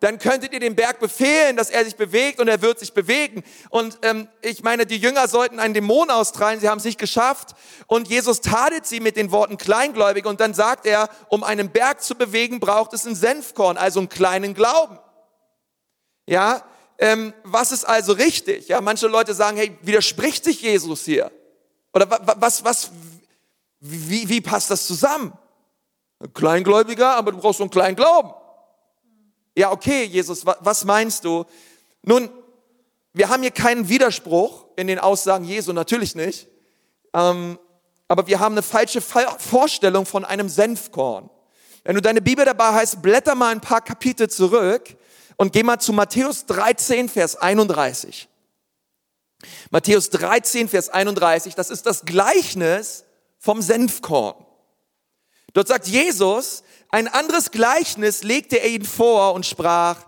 dann 0.00 0.18
könntet 0.18 0.54
ihr 0.54 0.60
dem 0.60 0.74
Berg 0.74 0.98
befehlen, 0.98 1.56
dass 1.56 1.68
er 1.68 1.84
sich 1.84 1.94
bewegt 1.94 2.40
und 2.40 2.48
er 2.48 2.62
wird 2.62 2.78
sich 2.78 2.94
bewegen. 2.94 3.44
Und 3.68 3.98
ähm, 4.02 4.28
ich 4.40 4.62
meine, 4.62 4.86
die 4.86 4.96
Jünger 4.96 5.28
sollten 5.28 5.60
einen 5.60 5.74
Dämon 5.74 6.10
austreiben, 6.10 6.58
sie 6.58 6.70
haben 6.70 6.78
es 6.78 6.84
nicht 6.84 6.98
geschafft. 6.98 7.54
Und 7.86 8.08
Jesus 8.08 8.40
tadelt 8.40 8.86
sie 8.86 9.00
mit 9.00 9.16
den 9.16 9.30
Worten 9.30 9.58
Kleingläubig. 9.58 10.24
Und 10.24 10.40
dann 10.40 10.54
sagt 10.54 10.86
er, 10.86 11.10
um 11.28 11.44
einen 11.44 11.70
Berg 11.70 12.02
zu 12.02 12.14
bewegen, 12.14 12.60
braucht 12.60 12.94
es 12.94 13.06
ein 13.06 13.14
Senfkorn, 13.14 13.76
also 13.76 14.00
einen 14.00 14.08
kleinen 14.08 14.54
Glauben. 14.54 14.98
Ja, 16.26 16.64
ähm, 16.98 17.34
was 17.44 17.70
ist 17.70 17.84
also 17.84 18.14
richtig? 18.14 18.68
Ja, 18.68 18.80
manche 18.80 19.06
Leute 19.06 19.34
sagen, 19.34 19.58
hey, 19.58 19.76
widerspricht 19.82 20.44
sich 20.44 20.62
Jesus 20.62 21.04
hier? 21.04 21.30
Oder 21.92 22.08
was, 22.40 22.64
was, 22.64 22.90
wie, 23.80 24.28
wie 24.30 24.40
passt 24.40 24.70
das 24.70 24.86
zusammen? 24.86 25.34
Ein 26.20 26.32
Kleingläubiger, 26.32 27.16
aber 27.16 27.32
du 27.32 27.38
brauchst 27.38 27.58
so 27.58 27.64
einen 27.64 27.70
kleinen 27.70 27.96
Glauben. 27.96 28.32
Ja, 29.60 29.72
okay, 29.72 30.04
Jesus, 30.04 30.46
was 30.46 30.86
meinst 30.86 31.26
du? 31.26 31.44
Nun, 32.00 32.30
wir 33.12 33.28
haben 33.28 33.42
hier 33.42 33.50
keinen 33.50 33.90
Widerspruch 33.90 34.64
in 34.76 34.86
den 34.86 34.98
Aussagen 34.98 35.44
Jesu, 35.44 35.74
natürlich 35.74 36.14
nicht. 36.14 36.48
Ähm, 37.12 37.58
aber 38.08 38.26
wir 38.26 38.40
haben 38.40 38.54
eine 38.54 38.62
falsche 38.62 39.02
Vorstellung 39.02 40.06
von 40.06 40.24
einem 40.24 40.48
Senfkorn. 40.48 41.28
Wenn 41.84 41.94
du 41.94 42.00
deine 42.00 42.22
Bibel 42.22 42.46
dabei 42.46 42.72
hast, 42.72 43.02
blätter 43.02 43.34
mal 43.34 43.50
ein 43.50 43.60
paar 43.60 43.82
Kapitel 43.82 44.30
zurück 44.30 44.96
und 45.36 45.52
geh 45.52 45.62
mal 45.62 45.78
zu 45.78 45.92
Matthäus 45.92 46.46
13, 46.46 47.10
Vers 47.10 47.36
31. 47.36 48.30
Matthäus 49.70 50.08
13, 50.08 50.70
Vers 50.70 50.88
31, 50.88 51.54
das 51.54 51.68
ist 51.68 51.84
das 51.84 52.06
Gleichnis 52.06 53.04
vom 53.38 53.60
Senfkorn. 53.60 54.42
Dort 55.52 55.68
sagt 55.68 55.86
Jesus, 55.86 56.62
ein 56.90 57.08
anderes 57.08 57.50
Gleichnis 57.50 58.22
legte 58.22 58.56
er 58.56 58.68
ihnen 58.68 58.84
vor 58.84 59.34
und 59.34 59.46
sprach, 59.46 60.04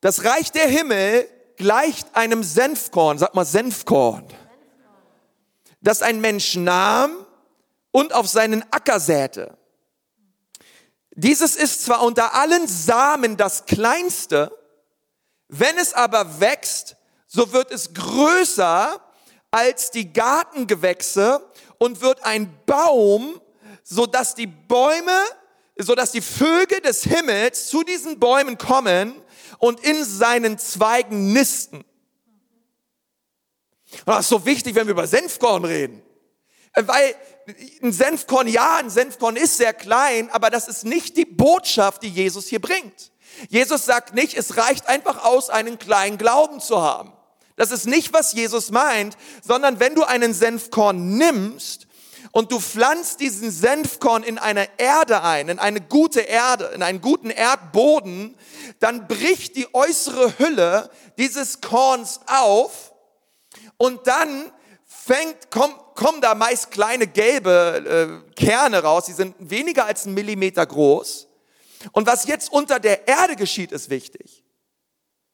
das 0.00 0.24
Reich 0.24 0.52
der 0.52 0.68
Himmel 0.68 1.28
gleicht 1.56 2.14
einem 2.14 2.42
Senfkorn, 2.42 3.18
sag 3.18 3.34
mal 3.34 3.44
Senfkorn, 3.44 4.26
das 5.80 6.02
ein 6.02 6.20
Mensch 6.20 6.56
nahm 6.56 7.14
und 7.90 8.12
auf 8.12 8.28
seinen 8.28 8.64
Acker 8.72 9.00
säte. 9.00 9.56
Dieses 11.14 11.56
ist 11.56 11.84
zwar 11.84 12.02
unter 12.02 12.34
allen 12.34 12.66
Samen 12.66 13.36
das 13.36 13.66
kleinste, 13.66 14.56
wenn 15.48 15.76
es 15.76 15.92
aber 15.92 16.40
wächst, 16.40 16.96
so 17.26 17.52
wird 17.52 17.70
es 17.70 17.92
größer 17.92 19.00
als 19.50 19.90
die 19.90 20.12
Gartengewächse 20.12 21.44
und 21.78 22.00
wird 22.00 22.24
ein 22.24 22.58
Baum, 22.64 23.40
so 23.82 24.06
dass 24.06 24.34
die 24.34 24.46
Bäume 24.46 25.12
so 25.78 25.94
dass 25.94 26.12
die 26.12 26.20
Vögel 26.20 26.80
des 26.80 27.02
Himmels 27.04 27.68
zu 27.68 27.82
diesen 27.82 28.18
Bäumen 28.18 28.58
kommen 28.58 29.14
und 29.58 29.80
in 29.80 30.04
seinen 30.04 30.58
Zweigen 30.58 31.32
nisten. 31.32 31.84
Und 34.00 34.06
das 34.06 34.20
ist 34.20 34.28
so 34.28 34.44
wichtig, 34.44 34.74
wenn 34.74 34.86
wir 34.86 34.92
über 34.92 35.06
Senfkorn 35.06 35.64
reden. 35.64 36.02
Weil 36.74 37.14
ein 37.82 37.92
Senfkorn, 37.92 38.48
ja, 38.48 38.76
ein 38.76 38.88
Senfkorn 38.90 39.36
ist 39.36 39.58
sehr 39.58 39.74
klein, 39.74 40.30
aber 40.30 40.48
das 40.48 40.68
ist 40.68 40.84
nicht 40.84 41.16
die 41.16 41.26
Botschaft, 41.26 42.02
die 42.02 42.08
Jesus 42.08 42.48
hier 42.48 42.60
bringt. 42.60 43.12
Jesus 43.48 43.84
sagt 43.84 44.14
nicht, 44.14 44.36
es 44.36 44.56
reicht 44.56 44.88
einfach 44.88 45.24
aus, 45.24 45.50
einen 45.50 45.78
kleinen 45.78 46.18
Glauben 46.18 46.60
zu 46.60 46.80
haben. 46.80 47.12
Das 47.56 47.70
ist 47.70 47.86
nicht, 47.86 48.12
was 48.12 48.32
Jesus 48.32 48.70
meint, 48.70 49.16
sondern 49.42 49.80
wenn 49.80 49.94
du 49.94 50.04
einen 50.04 50.32
Senfkorn 50.32 51.16
nimmst 51.16 51.86
und 52.32 52.50
du 52.50 52.58
pflanzt 52.60 53.20
diesen 53.20 53.50
Senfkorn 53.50 54.22
in 54.22 54.38
eine 54.38 54.66
Erde 54.78 55.22
ein, 55.22 55.48
in 55.48 55.58
eine 55.58 55.80
gute 55.80 56.20
Erde, 56.20 56.72
in 56.74 56.82
einen 56.82 57.00
guten 57.00 57.30
Erdboden, 57.30 58.36
dann 58.80 59.06
bricht 59.06 59.54
die 59.56 59.72
äußere 59.74 60.38
Hülle 60.38 60.90
dieses 61.18 61.60
Korns 61.60 62.20
auf 62.26 62.92
und 63.76 64.06
dann 64.06 64.50
fängt, 64.86 65.50
kommt, 65.50 65.76
kommen 65.94 66.20
da 66.20 66.34
meist 66.34 66.70
kleine 66.70 67.06
gelbe 67.06 68.24
äh, 68.28 68.34
Kerne 68.34 68.82
raus, 68.82 69.04
die 69.04 69.12
sind 69.12 69.34
weniger 69.38 69.84
als 69.84 70.06
ein 70.06 70.14
Millimeter 70.14 70.64
groß. 70.64 71.28
Und 71.92 72.06
was 72.06 72.26
jetzt 72.26 72.50
unter 72.50 72.78
der 72.80 73.08
Erde 73.08 73.36
geschieht, 73.36 73.72
ist 73.72 73.90
wichtig. 73.90 74.44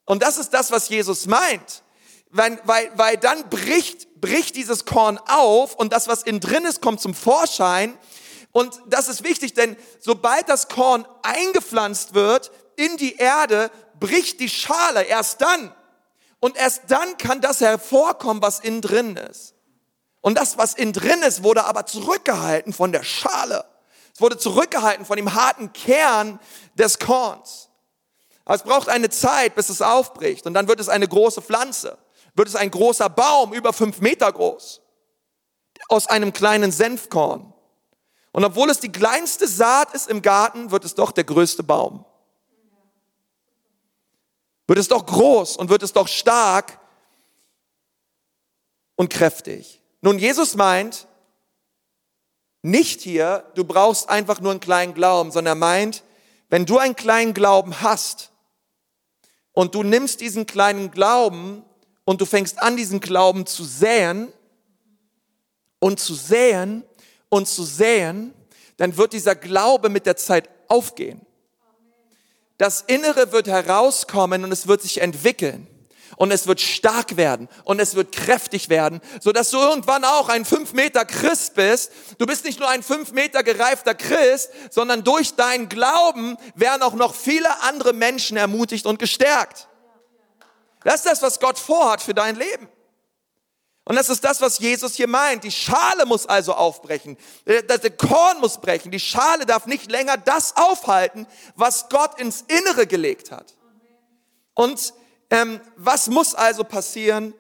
Und 0.05 0.23
das 0.23 0.39
ist 0.39 0.51
das, 0.51 0.71
was 0.73 0.89
Jesus 0.89 1.27
meint. 1.27 1.83
Weil, 2.31 2.61
weil, 2.65 2.91
weil 2.97 3.17
dann 3.17 3.49
bricht 3.49 4.09
bricht 4.21 4.57
dieses 4.57 4.85
Korn 4.85 5.19
auf 5.27 5.75
und 5.75 5.93
das, 5.93 6.09
was 6.09 6.23
innen 6.23 6.41
drin 6.41 6.65
ist, 6.65 6.83
kommt 6.83 7.01
zum 7.01 7.15
Vorschein. 7.15 7.97
Und 8.53 8.81
das 8.87 9.09
ist 9.09 9.25
wichtig, 9.25 9.55
denn 9.55 9.77
sobald 10.01 10.49
das 10.49 10.69
Korn 10.69 11.07
eingepflanzt 11.23 12.15
wird 12.15 12.51
in 12.77 12.97
die 12.97 13.17
Erde, 13.17 13.71
bricht 14.01 14.41
die 14.41 14.49
Schale 14.49 15.03
erst 15.03 15.41
dann. 15.41 15.75
Und 16.41 16.57
erst 16.57 16.83
dann 16.89 17.19
kann 17.19 17.41
das 17.41 17.61
hervorkommen, 17.61 18.43
was 18.43 18.61
innen 18.61 18.81
drin 18.81 19.17
ist. 19.17 19.55
Und 20.21 20.39
das, 20.39 20.59
was 20.59 20.75
innen 20.75 20.93
drin 20.93 21.23
ist, 21.23 21.43
wurde 21.43 21.65
aber 21.65 21.87
zurückgehalten 21.87 22.73
von 22.73 22.93
der 22.93 23.03
Schale. 23.03 23.65
Es 24.15 24.21
wurde 24.21 24.39
zurückgehalten 24.39 25.05
von 25.05 25.17
dem 25.17 25.35
harten 25.35 25.73
Kern 25.73 26.41
des 26.75 26.99
Korns. 26.99 27.69
Aber 28.45 28.55
es 28.55 28.63
braucht 28.63 28.89
eine 28.89 29.11
Zeit, 29.11 29.55
bis 29.55 29.69
es 29.69 29.83
aufbricht. 29.83 30.47
Und 30.47 30.55
dann 30.55 30.69
wird 30.69 30.81
es 30.81 30.89
eine 30.89 31.07
große 31.07 31.43
Pflanze 31.43 31.99
wird 32.39 32.49
es 32.49 32.57
ein 32.57 32.71
großer 32.71 33.11
Baum, 33.11 33.53
über 33.53 33.73
fünf 33.73 34.01
Meter 34.01 34.33
groß, 34.33 34.81
aus 35.89 36.07
einem 36.07 36.33
kleinen 36.33 36.73
Senfkorn. 36.73 37.53
Und 38.33 38.45
obwohl 38.45 38.71
es 38.71 38.79
die 38.79 38.93
kleinste 38.93 39.49
Saat 39.49 39.93
ist 39.95 40.09
im 40.09 40.23
Garten, 40.23 40.71
wird 40.71 40.85
es 40.85 40.95
doch 40.95 41.11
der 41.11 41.25
größte 41.25 41.63
Baum. 41.63 42.05
Wird 44.69 44.79
es 44.79 44.89
doch 44.89 45.05
groß 45.05 45.57
und 45.57 45.71
wird 45.71 45.83
es 45.83 45.93
doch 45.93 46.09
stark 46.09 46.79
und 48.97 49.11
kräftig. 49.11 49.83
Nun, 50.01 50.19
Jesus 50.19 50.55
meint, 50.55 51.09
nicht 52.63 53.01
hier, 53.01 53.51
du 53.55 53.65
brauchst 53.65 54.09
einfach 54.09 54.41
nur 54.41 54.51
einen 54.51 54.61
kleinen 54.61 54.95
Glauben, 54.95 55.33
sondern 55.33 55.57
er 55.57 55.61
meint, 55.61 56.05
wenn 56.51 56.67
du 56.67 56.79
einen 56.79 56.97
kleinen 56.97 57.35
Glauben 57.35 57.81
hast 57.81 58.31
und 59.53 59.75
du 59.75 59.83
nimmst 59.83 60.21
diesen 60.21 60.47
kleinen 60.47 60.91
Glauben 60.91 61.65
und 62.09 62.23
du 62.23 62.25
fängst 62.25 62.63
an, 62.63 62.75
diesen 62.75 63.01
Glauben 63.01 63.45
zu 63.45 63.65
säen 63.65 64.33
und 65.79 66.01
zu 66.01 66.15
säen 66.15 66.83
und 67.29 67.47
zu 67.47 67.65
säen, 67.65 68.33
dann 68.79 68.97
wird 68.97 69.13
dieser 69.13 69.35
Glaube 69.35 69.91
mit 69.91 70.07
der 70.07 70.17
Zeit 70.17 70.49
aufgehen. 70.69 71.21
Das 72.57 72.81
Innere 72.81 73.33
wird 73.33 73.47
herauskommen 73.47 74.43
und 74.43 74.53
es 74.53 74.67
wird 74.67 74.81
sich 74.81 75.03
entwickeln. 75.03 75.67
und 76.17 76.33
es 76.33 76.47
wird 76.47 76.61
stark 76.63 77.17
werden 77.19 77.47
und 77.65 77.79
es 77.79 77.95
wird 77.95 78.11
kräftig 78.11 78.71
werden, 78.71 79.01
so 79.21 79.31
dass 79.31 79.51
du 79.51 79.59
irgendwann 79.59 80.05
auch 80.05 80.31
ein 80.31 80.47
fünf 80.47 80.73
Meter 80.73 81.05
Christ 81.05 81.55
bist. 81.55 81.93
Du 82.17 82.25
bist 82.25 82.45
nicht 82.45 82.59
nur 82.59 82.69
ein 82.69 82.83
fünf 82.83 83.13
Meter 83.13 83.43
gereifter 83.43 83.95
Christ, 83.95 84.51
sondern 84.71 85.05
durch 85.05 85.35
deinen 85.35 85.69
Glauben 85.69 86.39
werden 86.55 86.83
auch 86.83 86.95
noch 86.95 87.15
viele 87.15 87.61
andere 87.63 87.93
Menschen 87.93 88.39
ermutigt 88.39 88.87
und 88.87 88.99
gestärkt. 88.99 89.68
Das 90.85 90.97
ist 90.97 91.07
das, 91.07 91.23
was 91.23 91.41
Gott 91.41 91.59
vorhat 91.59 92.03
für 92.03 92.15
dein 92.15 92.37
Leben. 92.37 92.69
Und 93.85 93.97
das 93.97 94.11
ist 94.11 94.23
das, 94.23 94.43
was 94.43 94.59
Jesus 94.59 94.97
hier 94.97 95.09
meint. 95.09 95.45
Die 95.45 95.51
Schale 95.51 96.05
muss 96.05 96.27
also 96.27 96.53
aufbrechen. 96.53 97.17
Der 97.47 97.91
Korn 97.91 98.39
muss 98.41 98.59
brechen. 98.59 98.91
Die 98.91 99.01
Schale 99.01 99.47
darf 99.47 99.65
nicht 99.65 99.91
länger 99.91 100.19
das 100.19 100.57
aufhalten, 100.57 101.27
was 101.55 101.89
Gott 101.89 102.21
ins 102.21 102.43
Innere 102.43 102.87
gelegt 102.87 103.31
hat. 103.31 103.55
Und 104.53 104.93
ähm, 105.31 105.61
was 105.77 106.09
muss 106.09 106.35
also 106.35 106.65
passieren? 106.65 107.33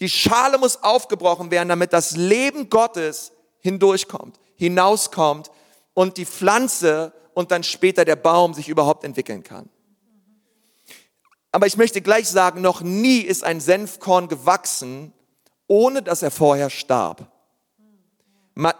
Die 0.00 0.08
Schale 0.08 0.58
muss 0.58 0.82
aufgebrochen 0.82 1.52
werden, 1.52 1.68
damit 1.68 1.92
das 1.92 2.16
Leben 2.16 2.68
Gottes 2.68 3.30
hindurchkommt, 3.60 4.40
hinauskommt 4.56 5.52
und 5.94 6.16
die 6.16 6.26
Pflanze 6.26 7.12
und 7.34 7.52
dann 7.52 7.62
später 7.62 8.04
der 8.04 8.16
Baum 8.16 8.54
sich 8.54 8.68
überhaupt 8.68 9.04
entwickeln 9.04 9.44
kann. 9.44 9.68
Aber 11.52 11.66
ich 11.66 11.76
möchte 11.76 12.00
gleich 12.00 12.28
sagen, 12.28 12.62
noch 12.62 12.80
nie 12.80 13.18
ist 13.20 13.44
ein 13.44 13.60
Senfkorn 13.60 14.28
gewachsen, 14.28 15.12
ohne 15.66 16.02
dass 16.02 16.22
er 16.22 16.30
vorher 16.30 16.70
starb. 16.70 17.30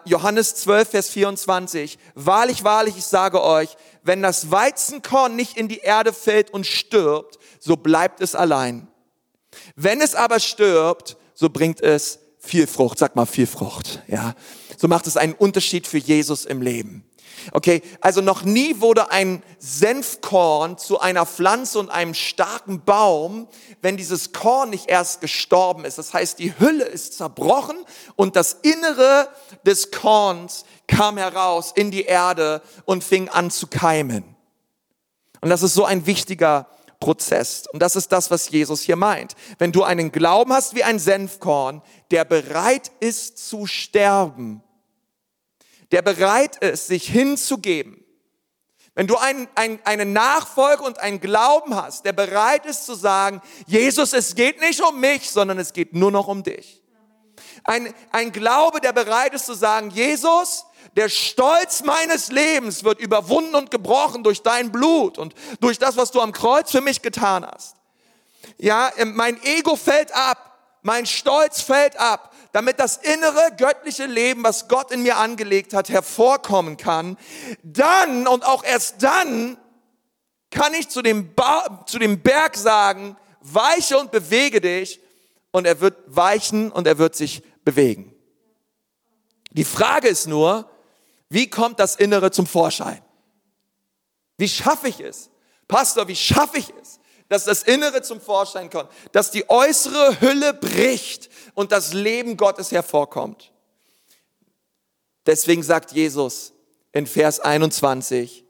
Johannes 0.05 0.55
12, 0.57 0.89
Vers 0.89 1.09
24. 1.11 1.99
Wahrlich, 2.15 2.65
wahrlich, 2.65 2.97
ich 2.97 3.05
sage 3.05 3.43
euch, 3.43 3.77
wenn 4.03 4.23
das 4.23 4.51
Weizenkorn 4.51 5.37
nicht 5.37 5.57
in 5.57 5.69
die 5.69 5.79
Erde 5.79 6.13
fällt 6.13 6.51
und 6.51 6.67
stirbt, 6.67 7.39
so 7.61 7.77
bleibt 7.77 8.21
es 8.21 8.35
allein. 8.35 8.89
Wenn 9.77 10.01
es 10.01 10.15
aber 10.15 10.41
stirbt, 10.41 11.17
so 11.35 11.49
bringt 11.49 11.81
es 11.81 12.19
viel 12.39 12.67
Frucht. 12.67 12.99
Sag 12.99 13.17
mal 13.17 13.27
viel 13.27 13.47
Frucht. 13.47 14.03
Ja. 14.09 14.35
So 14.77 14.89
macht 14.89 15.07
es 15.07 15.17
einen 15.17 15.35
Unterschied 15.35 15.87
für 15.87 15.99
Jesus 15.99 16.45
im 16.45 16.61
Leben. 16.61 17.05
Okay, 17.53 17.83
also 18.01 18.21
noch 18.21 18.43
nie 18.43 18.81
wurde 18.81 19.11
ein 19.11 19.43
Senfkorn 19.59 20.79
zu 20.79 21.01
einer 21.01 21.27
Pflanze 21.27 21.79
und 21.79 21.91
einem 21.91 22.15
starken 22.15 22.85
Baum, 22.85 23.49
wenn 23.81 23.97
dieses 23.97 24.33
Korn 24.33 24.71
nicht 24.71 24.89
erst 24.89 25.21
gestorben 25.21 25.85
ist. 25.85 25.99
Das 25.99 26.15
heißt, 26.15 26.39
die 26.39 26.59
Hülle 26.59 26.85
ist 26.85 27.15
zerbrochen 27.17 27.77
und 28.17 28.37
das 28.37 28.55
Innere 28.63 29.29
des 29.67 29.91
Korns 29.91 30.65
kam 30.87 31.17
heraus 31.19 31.73
in 31.75 31.91
die 31.91 32.05
Erde 32.05 32.63
und 32.85 33.03
fing 33.05 33.29
an 33.29 33.51
zu 33.51 33.67
keimen. 33.67 34.25
Und 35.41 35.51
das 35.51 35.63
ist 35.63 35.75
so 35.75 35.85
ein 35.85 36.07
wichtiger 36.07 36.69
Prozess. 37.01 37.67
Und 37.73 37.81
das 37.81 37.97
ist 37.97 38.13
das, 38.13 38.31
was 38.31 38.49
Jesus 38.49 38.83
hier 38.83 38.97
meint. 38.97 39.35
Wenn 39.59 39.73
du 39.73 39.83
einen 39.83 40.13
Glauben 40.13 40.53
hast 40.53 40.77
wie 40.77 40.85
ein 40.85 41.01
Senfkorn, 41.01 41.83
der 42.13 42.25
bereit 42.25 42.93
ist 43.01 43.39
zu 43.49 43.67
sterben, 43.67 44.63
der 45.93 46.03
bereit 46.03 46.57
ist, 46.57 46.87
sich 46.89 47.07
hinzugeben, 47.07 48.03
wenn 48.95 49.07
du 49.07 49.17
ein, 49.17 49.49
ein, 49.55 49.81
eine 49.85 50.05
Nachfolge 50.05 50.83
und 50.83 50.99
einen 50.99 51.21
Glauben 51.21 51.75
hast, 51.75 52.05
der 52.05 52.13
bereit 52.13 52.67
ist 52.67 52.85
zu 52.85 52.95
sagen, 52.95 53.41
Jesus, 53.67 54.13
es 54.13 54.35
geht 54.35 54.61
nicht 54.61 54.83
um 54.83 55.01
mich, 55.01 55.31
sondern 55.31 55.59
es 55.59 55.73
geht 55.73 55.95
nur 55.95 56.11
noch 56.11 56.29
um 56.29 56.43
dich. 56.43 56.83
Ein, 57.65 57.95
ein 58.11 58.33
Glaube, 58.33 58.81
der 58.81 58.93
bereit 58.93 59.33
ist 59.33 59.47
zu 59.47 59.55
sagen, 59.55 59.91
Jesus, 59.91 60.67
der 60.97 61.09
Stolz 61.09 61.83
meines 61.85 62.31
Lebens 62.31 62.85
wird 62.85 63.01
überwunden 63.01 63.55
und 63.55 63.71
gebrochen 63.71 64.25
durch 64.25 64.43
dein 64.43 64.73
Blut 64.73 65.17
und 65.17 65.35
durch 65.61 65.79
das, 65.79 65.97
was 65.97 66.11
du 66.11 66.21
am 66.21 66.33
Kreuz 66.33 66.71
für 66.71 66.83
mich 66.83 67.01
getan 67.01 67.47
hast. 67.47 67.77
Ja, 68.59 68.91
mein 69.05 69.43
Ego 69.43 69.77
fällt 69.77 70.15
ab, 70.15 70.59
mein 70.83 71.07
Stolz 71.07 71.63
fällt 71.63 71.97
ab 71.99 72.32
damit 72.53 72.79
das 72.79 72.99
innere 72.99 73.51
göttliche 73.57 74.07
Leben, 74.07 74.45
was 74.45 74.69
Gott 74.69 74.91
in 74.93 75.03
mir 75.03 75.17
angelegt 75.17 75.75
hat, 75.75 75.89
hervorkommen 75.89 76.77
kann, 76.77 77.17
dann 77.63 78.27
und 78.27 78.45
auch 78.45 78.63
erst 78.63 79.03
dann 79.03 79.59
kann 80.51 80.75
ich 80.75 80.91
zu 80.91 81.01
dem, 81.01 81.35
ba 81.35 81.85
zu 81.87 81.99
dem 81.99 82.21
Berg 82.21 82.57
sagen, 82.57 83.17
weiche 83.41 83.99
und 83.99 84.13
bewege 84.13 84.61
dich 84.61 85.01
und 85.51 85.67
er 85.67 85.81
wird 85.81 85.97
weichen 86.07 86.71
und 86.71 86.87
er 86.87 86.99
wird 86.99 87.17
sich 87.17 87.43
bewegen. 87.65 88.15
Die 89.51 89.65
Frage 89.65 90.09
ist 90.09 90.27
nur, 90.27 90.71
wie 91.29 91.49
kommt 91.49 91.81
das 91.81 91.97
Innere 91.97 92.31
zum 92.31 92.47
Vorschein? 92.47 93.03
Wie 94.37 94.49
schaffe 94.49 94.89
ich 94.89 95.01
es? 95.01 95.31
Pastor, 95.69 96.07
wie 96.09 96.17
schaffe 96.17 96.59
ich 96.59 96.73
es, 96.83 97.01
dass 97.33 97.45
das 97.45 97.63
Innere 97.63 98.03
zum 98.03 98.21
Vorschein 98.21 98.69
kommt, 98.69 98.91
dass 99.13 99.31
die 99.31 99.49
äußere 99.49 100.21
Hülle 100.21 100.53
bricht 100.53 101.31
und 101.55 101.73
das 101.73 101.95
Leben 101.95 102.37
Gottes 102.37 102.73
hervorkommt. 102.73 103.53
Deswegen 105.25 105.63
sagt 105.63 105.93
Jesus 105.93 106.53
in 106.93 107.07
Vers 107.07 107.41
21, 107.41 108.45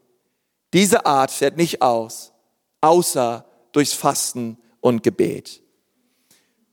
diese 0.73 1.05
Art 1.05 1.31
fährt 1.31 1.55
nicht 1.55 1.81
aus, 1.81 2.33
außer 2.81 3.45
durchs 3.71 3.93
Fasten 3.93 4.57
und 4.81 5.01
Gebet. 5.01 5.61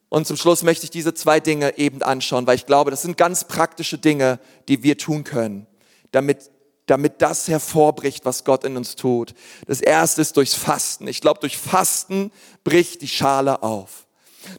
Und 0.09 0.27
zum 0.27 0.37
Schluss 0.37 0.65
möchte 0.65 0.83
ich 0.83 0.91
diese 0.91 1.15
zwei 1.15 1.39
Dinge 1.39 1.79
eben 1.79 2.03
anschauen, 2.03 2.45
weil 2.45 2.57
ich 2.57 2.67
glaube, 2.67 2.91
das 2.91 3.03
sind 3.03 3.19
ganz 3.19 3.45
praktische 3.45 3.99
Dinge, 3.99 4.41
die 4.67 4.83
wir 4.83 4.99
tun 4.99 5.23
können, 5.23 5.69
damit 6.11 6.51
damit 6.91 7.23
das 7.23 7.49
hervorbricht, 7.49 8.25
was 8.25 8.45
Gott 8.45 8.65
in 8.65 8.77
uns 8.77 8.97
tut. 8.97 9.35
Das 9.67 9.81
erste 9.81 10.21
ist 10.21 10.37
durchs 10.37 10.55
Fasten. 10.55 11.07
Ich 11.07 11.21
glaube, 11.21 11.41
durch 11.41 11.57
Fasten 11.57 12.33
bricht 12.65 13.03
die 13.03 13.09
Schale 13.09 13.63
auf. 13.63 14.07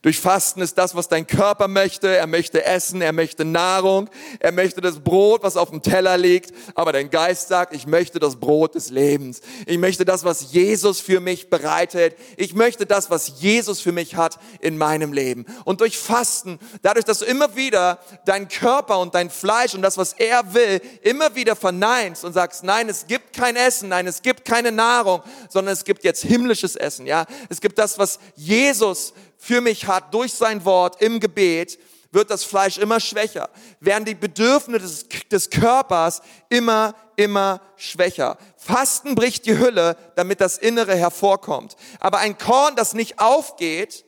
Durch 0.01 0.19
Fasten 0.19 0.61
ist 0.61 0.77
das, 0.77 0.95
was 0.95 1.07
dein 1.07 1.27
Körper 1.27 1.67
möchte. 1.67 2.07
Er 2.15 2.27
möchte 2.27 2.65
essen, 2.65 3.01
er 3.01 3.13
möchte 3.13 3.45
Nahrung, 3.45 4.09
er 4.39 4.51
möchte 4.51 4.81
das 4.81 4.99
Brot, 4.99 5.43
was 5.43 5.57
auf 5.57 5.69
dem 5.69 5.81
Teller 5.81 6.17
liegt. 6.17 6.53
Aber 6.75 6.91
dein 6.91 7.09
Geist 7.09 7.47
sagt, 7.47 7.73
ich 7.73 7.87
möchte 7.87 8.19
das 8.19 8.37
Brot 8.37 8.75
des 8.75 8.89
Lebens. 8.89 9.41
Ich 9.65 9.77
möchte 9.77 10.05
das, 10.05 10.23
was 10.23 10.51
Jesus 10.51 10.99
für 10.99 11.19
mich 11.19 11.49
bereitet. 11.49 12.15
Ich 12.37 12.53
möchte 12.53 12.85
das, 12.85 13.09
was 13.09 13.39
Jesus 13.39 13.81
für 13.81 13.91
mich 13.91 14.15
hat 14.15 14.39
in 14.59 14.77
meinem 14.77 15.13
Leben. 15.13 15.45
Und 15.65 15.81
durch 15.81 15.97
Fasten, 15.97 16.59
dadurch, 16.81 17.05
dass 17.05 17.19
du 17.19 17.25
immer 17.25 17.55
wieder 17.55 17.99
deinen 18.25 18.47
Körper 18.47 18.99
und 18.99 19.15
dein 19.15 19.29
Fleisch 19.29 19.73
und 19.73 19.81
das, 19.81 19.97
was 19.97 20.13
er 20.13 20.53
will, 20.53 20.81
immer 21.01 21.35
wieder 21.35 21.55
verneinst 21.55 22.23
und 22.25 22.33
sagst, 22.33 22.63
nein, 22.63 22.89
es 22.89 23.07
gibt 23.07 23.33
kein 23.33 23.55
Essen, 23.55 23.89
nein, 23.89 24.07
es 24.07 24.21
gibt 24.21 24.45
keine 24.45 24.71
Nahrung, 24.71 25.21
sondern 25.49 25.73
es 25.73 25.83
gibt 25.83 26.03
jetzt 26.03 26.23
himmlisches 26.23 26.75
Essen, 26.75 27.05
ja. 27.05 27.25
Es 27.49 27.61
gibt 27.61 27.77
das, 27.77 27.97
was 27.97 28.19
Jesus 28.35 29.13
für 29.41 29.59
mich 29.59 29.87
hat 29.87 30.13
durch 30.13 30.35
sein 30.35 30.65
Wort 30.65 31.01
im 31.01 31.19
Gebet, 31.19 31.79
wird 32.11 32.29
das 32.29 32.43
Fleisch 32.43 32.77
immer 32.77 32.99
schwächer, 32.99 33.49
werden 33.79 34.05
die 34.05 34.13
Bedürfnisse 34.13 35.07
des, 35.07 35.27
des 35.29 35.49
Körpers 35.49 36.21
immer, 36.47 36.93
immer 37.15 37.59
schwächer. 37.75 38.37
Fasten 38.55 39.15
bricht 39.15 39.47
die 39.47 39.57
Hülle, 39.57 39.97
damit 40.15 40.41
das 40.41 40.59
Innere 40.59 40.95
hervorkommt. 40.95 41.75
Aber 41.99 42.19
ein 42.19 42.37
Korn, 42.37 42.75
das 42.75 42.93
nicht 42.93 43.19
aufgeht, 43.19 44.05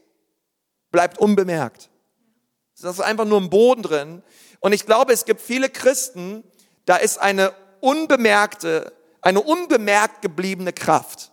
bleibt 0.91 1.17
unbemerkt. 1.17 1.89
Das 2.79 2.93
ist 2.93 3.01
einfach 3.01 3.25
nur 3.25 3.39
im 3.39 3.49
Boden 3.49 3.81
drin. 3.81 4.21
Und 4.59 4.73
ich 4.73 4.85
glaube, 4.85 5.13
es 5.13 5.25
gibt 5.25 5.41
viele 5.41 5.67
Christen, 5.67 6.43
da 6.85 6.97
ist 6.97 7.17
eine 7.17 7.53
unbemerkte, 7.79 8.93
eine 9.21 9.41
unbemerkt 9.41 10.21
gebliebene 10.21 10.73
Kraft. 10.73 11.31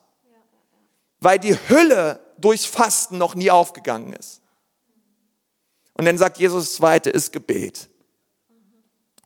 Weil 1.18 1.38
die 1.38 1.58
Hülle 1.68 2.20
durchs 2.40 2.64
Fasten 2.64 3.18
noch 3.18 3.34
nie 3.34 3.50
aufgegangen 3.50 4.12
ist. 4.12 4.40
Und 5.94 6.04
dann 6.06 6.18
sagt 6.18 6.38
Jesus, 6.38 6.64
das 6.64 6.74
zweite 6.76 7.10
ist 7.10 7.32
Gebet. 7.32 7.90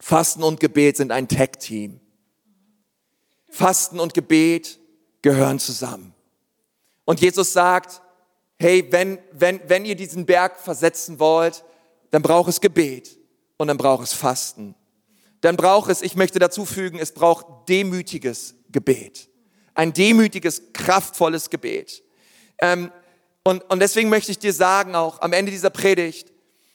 Fasten 0.00 0.42
und 0.42 0.60
Gebet 0.60 0.96
sind 0.96 1.12
ein 1.12 1.28
Tech-Team. 1.28 2.00
Fasten 3.48 4.00
und 4.00 4.12
Gebet 4.12 4.78
gehören 5.22 5.58
zusammen. 5.58 6.12
Und 7.04 7.20
Jesus 7.20 7.52
sagt, 7.52 8.02
hey, 8.58 8.86
wenn, 8.90 9.18
wenn, 9.32 9.60
wenn 9.68 9.84
ihr 9.84 9.94
diesen 9.94 10.26
Berg 10.26 10.58
versetzen 10.58 11.18
wollt, 11.20 11.64
dann 12.10 12.22
braucht 12.22 12.48
es 12.48 12.60
Gebet 12.60 13.18
und 13.56 13.68
dann 13.68 13.76
braucht 13.76 14.04
es 14.04 14.12
Fasten. 14.12 14.74
Dann 15.40 15.56
braucht 15.56 15.90
es, 15.90 16.02
ich 16.02 16.16
möchte 16.16 16.38
dazu 16.38 16.64
fügen, 16.64 16.98
es 16.98 17.12
braucht 17.12 17.68
demütiges 17.68 18.54
Gebet. 18.70 19.28
Ein 19.74 19.92
demütiges, 19.92 20.72
kraftvolles 20.72 21.50
Gebet. 21.50 22.02
Ähm, 22.58 22.90
und, 23.44 23.62
und 23.70 23.80
deswegen 23.80 24.08
möchte 24.08 24.32
ich 24.32 24.38
dir 24.38 24.52
sagen, 24.52 24.94
auch 24.94 25.20
am 25.20 25.32
Ende 25.32 25.52
dieser 25.52 25.70
Predigt, 25.70 26.32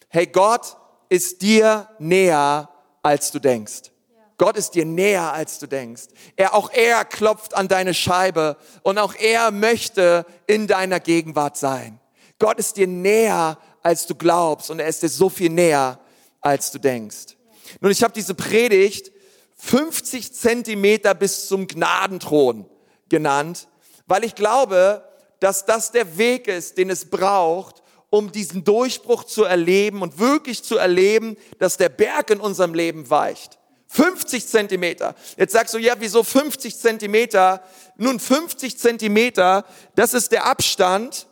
hey, 0.09 0.27
Gott 0.27 0.77
ist 1.09 1.41
dir 1.41 1.89
näher, 1.97 2.69
als 3.01 3.31
du 3.31 3.39
denkst. 3.39 3.91
Gott 4.37 4.55
ist 4.55 4.71
dir 4.71 4.85
näher, 4.85 5.33
als 5.33 5.59
du 5.59 5.67
denkst. 5.67 6.03
Er, 6.37 6.53
auch 6.53 6.71
er 6.71 7.03
klopft 7.03 7.55
an 7.55 7.67
deine 7.67 7.93
Scheibe 7.93 8.55
und 8.83 8.97
auch 8.97 9.13
er 9.15 9.51
möchte 9.51 10.25
in 10.47 10.67
deiner 10.67 10.99
Gegenwart 10.99 11.57
sein. 11.57 11.99
Gott 12.37 12.57
ist 12.57 12.77
dir 12.77 12.87
näher, 12.87 13.57
als 13.83 14.05
du 14.07 14.15
glaubst 14.15 14.69
und 14.69 14.79
er 14.79 14.87
ist 14.87 15.03
dir 15.03 15.09
so 15.09 15.27
viel 15.27 15.49
näher, 15.49 15.99
als 16.39 16.71
du 16.71 16.79
denkst. 16.79 17.35
Nun, 17.81 17.91
ich 17.91 18.01
habe 18.01 18.13
diese 18.13 18.33
Predigt 18.33 19.11
50 19.57 20.33
Zentimeter 20.33 21.13
bis 21.13 21.47
zum 21.47 21.67
Gnadenthron 21.67 22.65
genannt, 23.09 23.67
weil 24.07 24.23
ich 24.23 24.35
glaube, 24.35 25.03
dass 25.39 25.65
das 25.65 25.91
der 25.91 26.17
Weg 26.17 26.47
ist, 26.47 26.77
den 26.77 26.89
es 26.89 27.09
braucht, 27.09 27.81
um 28.09 28.31
diesen 28.31 28.63
Durchbruch 28.63 29.23
zu 29.23 29.43
erleben 29.43 30.01
und 30.01 30.19
wirklich 30.19 30.63
zu 30.63 30.77
erleben, 30.77 31.37
dass 31.59 31.77
der 31.77 31.89
Berg 31.89 32.31
in 32.31 32.39
unserem 32.39 32.73
Leben 32.73 33.09
weicht. 33.09 33.59
50 33.87 34.47
Zentimeter. 34.47 35.15
Jetzt 35.37 35.53
sagst 35.53 35.73
du, 35.73 35.79
ja, 35.79 35.95
wieso 35.99 36.23
50 36.23 36.77
Zentimeter? 36.77 37.63
Nun, 37.97 38.19
50 38.19 38.77
Zentimeter, 38.77 39.65
das 39.95 40.13
ist 40.13 40.31
der 40.31 40.45
Abstand. 40.45 41.27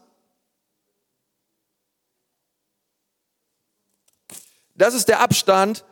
Das 4.73 4.93
ist 4.93 5.07
der 5.07 5.19
Abstand 5.19 5.85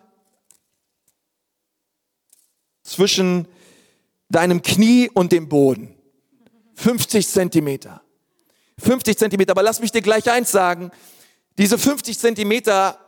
zwischen 2.83 3.47
deinem 4.29 4.61
Knie 4.61 5.09
und 5.13 5.31
dem 5.31 5.49
Boden. 5.49 5.95
50 6.75 7.27
Zentimeter. 7.27 8.04
50 8.79 9.17
Zentimeter. 9.17 9.51
Aber 9.51 9.63
lass 9.63 9.79
mich 9.79 9.91
dir 9.91 10.01
gleich 10.01 10.29
eins 10.29 10.51
sagen. 10.51 10.91
Diese 11.57 11.77
50 11.77 12.19
Zentimeter, 12.19 12.99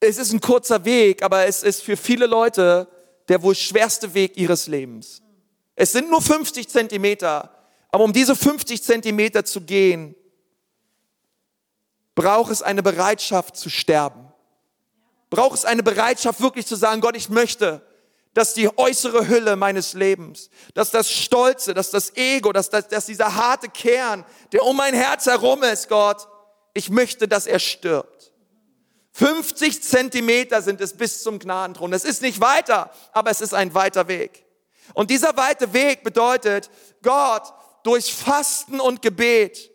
es 0.00 0.18
ist 0.18 0.32
ein 0.32 0.40
kurzer 0.40 0.84
Weg, 0.84 1.22
aber 1.22 1.46
es 1.46 1.62
ist 1.62 1.82
für 1.82 1.96
viele 1.96 2.26
Leute 2.26 2.88
der 3.28 3.42
wohl 3.42 3.54
schwerste 3.54 4.14
Weg 4.14 4.36
ihres 4.36 4.66
Lebens. 4.66 5.22
Es 5.76 5.92
sind 5.92 6.10
nur 6.10 6.20
50 6.20 6.68
Zentimeter, 6.68 7.50
aber 7.90 8.04
um 8.04 8.12
diese 8.12 8.36
50 8.36 8.82
Zentimeter 8.82 9.44
zu 9.44 9.62
gehen, 9.62 10.14
braucht 12.14 12.52
es 12.52 12.62
eine 12.62 12.82
Bereitschaft 12.82 13.56
zu 13.56 13.70
sterben. 13.70 14.32
Braucht 15.30 15.58
es 15.58 15.64
eine 15.64 15.82
Bereitschaft 15.82 16.40
wirklich 16.40 16.66
zu 16.66 16.76
sagen, 16.76 17.00
Gott, 17.00 17.16
ich 17.16 17.28
möchte, 17.28 17.82
dass 18.34 18.52
die 18.52 18.68
äußere 18.76 19.28
Hülle 19.28 19.56
meines 19.56 19.94
Lebens, 19.94 20.50
dass 20.74 20.90
das 20.90 21.10
Stolze, 21.10 21.72
dass 21.72 21.90
das 21.90 22.16
Ego, 22.16 22.52
dass, 22.52 22.68
dass, 22.68 22.88
dass 22.88 23.06
dieser 23.06 23.34
harte 23.34 23.68
Kern, 23.68 24.24
der 24.52 24.64
um 24.64 24.76
mein 24.76 24.94
Herz 24.94 25.26
herum 25.26 25.62
ist, 25.62 25.88
Gott, 25.88 26.28
ich 26.74 26.90
möchte, 26.90 27.28
dass 27.28 27.46
er 27.46 27.60
stirbt. 27.60 28.32
50 29.12 29.80
Zentimeter 29.80 30.60
sind 30.60 30.80
es 30.80 30.92
bis 30.92 31.22
zum 31.22 31.38
Gnadenthron. 31.38 31.92
Es 31.92 32.04
ist 32.04 32.20
nicht 32.20 32.40
weiter, 32.40 32.90
aber 33.12 33.30
es 33.30 33.40
ist 33.40 33.54
ein 33.54 33.72
weiter 33.72 34.08
Weg. 34.08 34.44
Und 34.92 35.10
dieser 35.10 35.36
weite 35.36 35.72
Weg 35.72 36.02
bedeutet, 36.02 36.68
Gott, 37.00 37.54
durch 37.84 38.12
Fasten 38.12 38.80
und 38.80 39.02
Gebet, 39.02 39.70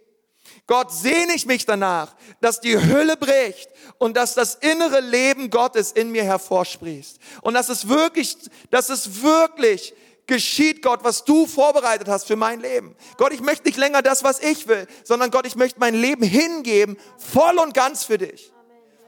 Gott 0.70 0.91
sehne 0.91 1.34
ich 1.34 1.47
mich 1.47 1.65
danach, 1.65 2.15
dass 2.41 2.61
die 2.61 2.80
Hülle 2.80 3.17
bricht 3.17 3.70
und 3.97 4.15
dass 4.15 4.36
das 4.36 4.53
innere 4.53 4.99
Leben 4.99 5.49
Gottes 5.49 5.91
in 5.91 6.11
mir 6.11 6.24
hervorsprießt. 6.24 7.17
Und 7.41 7.55
dass 7.55 7.70
es 7.70 7.89
wirklich, 7.89 8.38
dass 8.70 8.89
es 8.89 9.24
wirklich 9.24 9.95
geschieht, 10.28 10.84
Gott, 10.84 11.03
was 11.03 11.26
du 11.26 11.47
vorbereitet 11.47 12.07
hast 12.07 12.28
für 12.28 12.36
mein 12.36 12.59
Leben. 12.59 12.95
Gott, 13.17 13.34
ich 13.34 13.41
möchte 13.41 13.67
nicht 13.67 13.80
länger 13.80 14.03
das, 14.03 14.24
was 14.24 14.39
ich 14.41 14.67
will, 14.67 14.86
sondern 15.03 15.32
Gott, 15.32 15.47
ich 15.47 15.55
möchte 15.55 15.80
mein 15.80 15.95
Leben 15.95 16.24
hingeben, 16.24 16.97
voll 17.17 17.57
und 17.57 17.74
ganz 17.74 18.03
für 18.03 18.20
dich. 18.20 18.53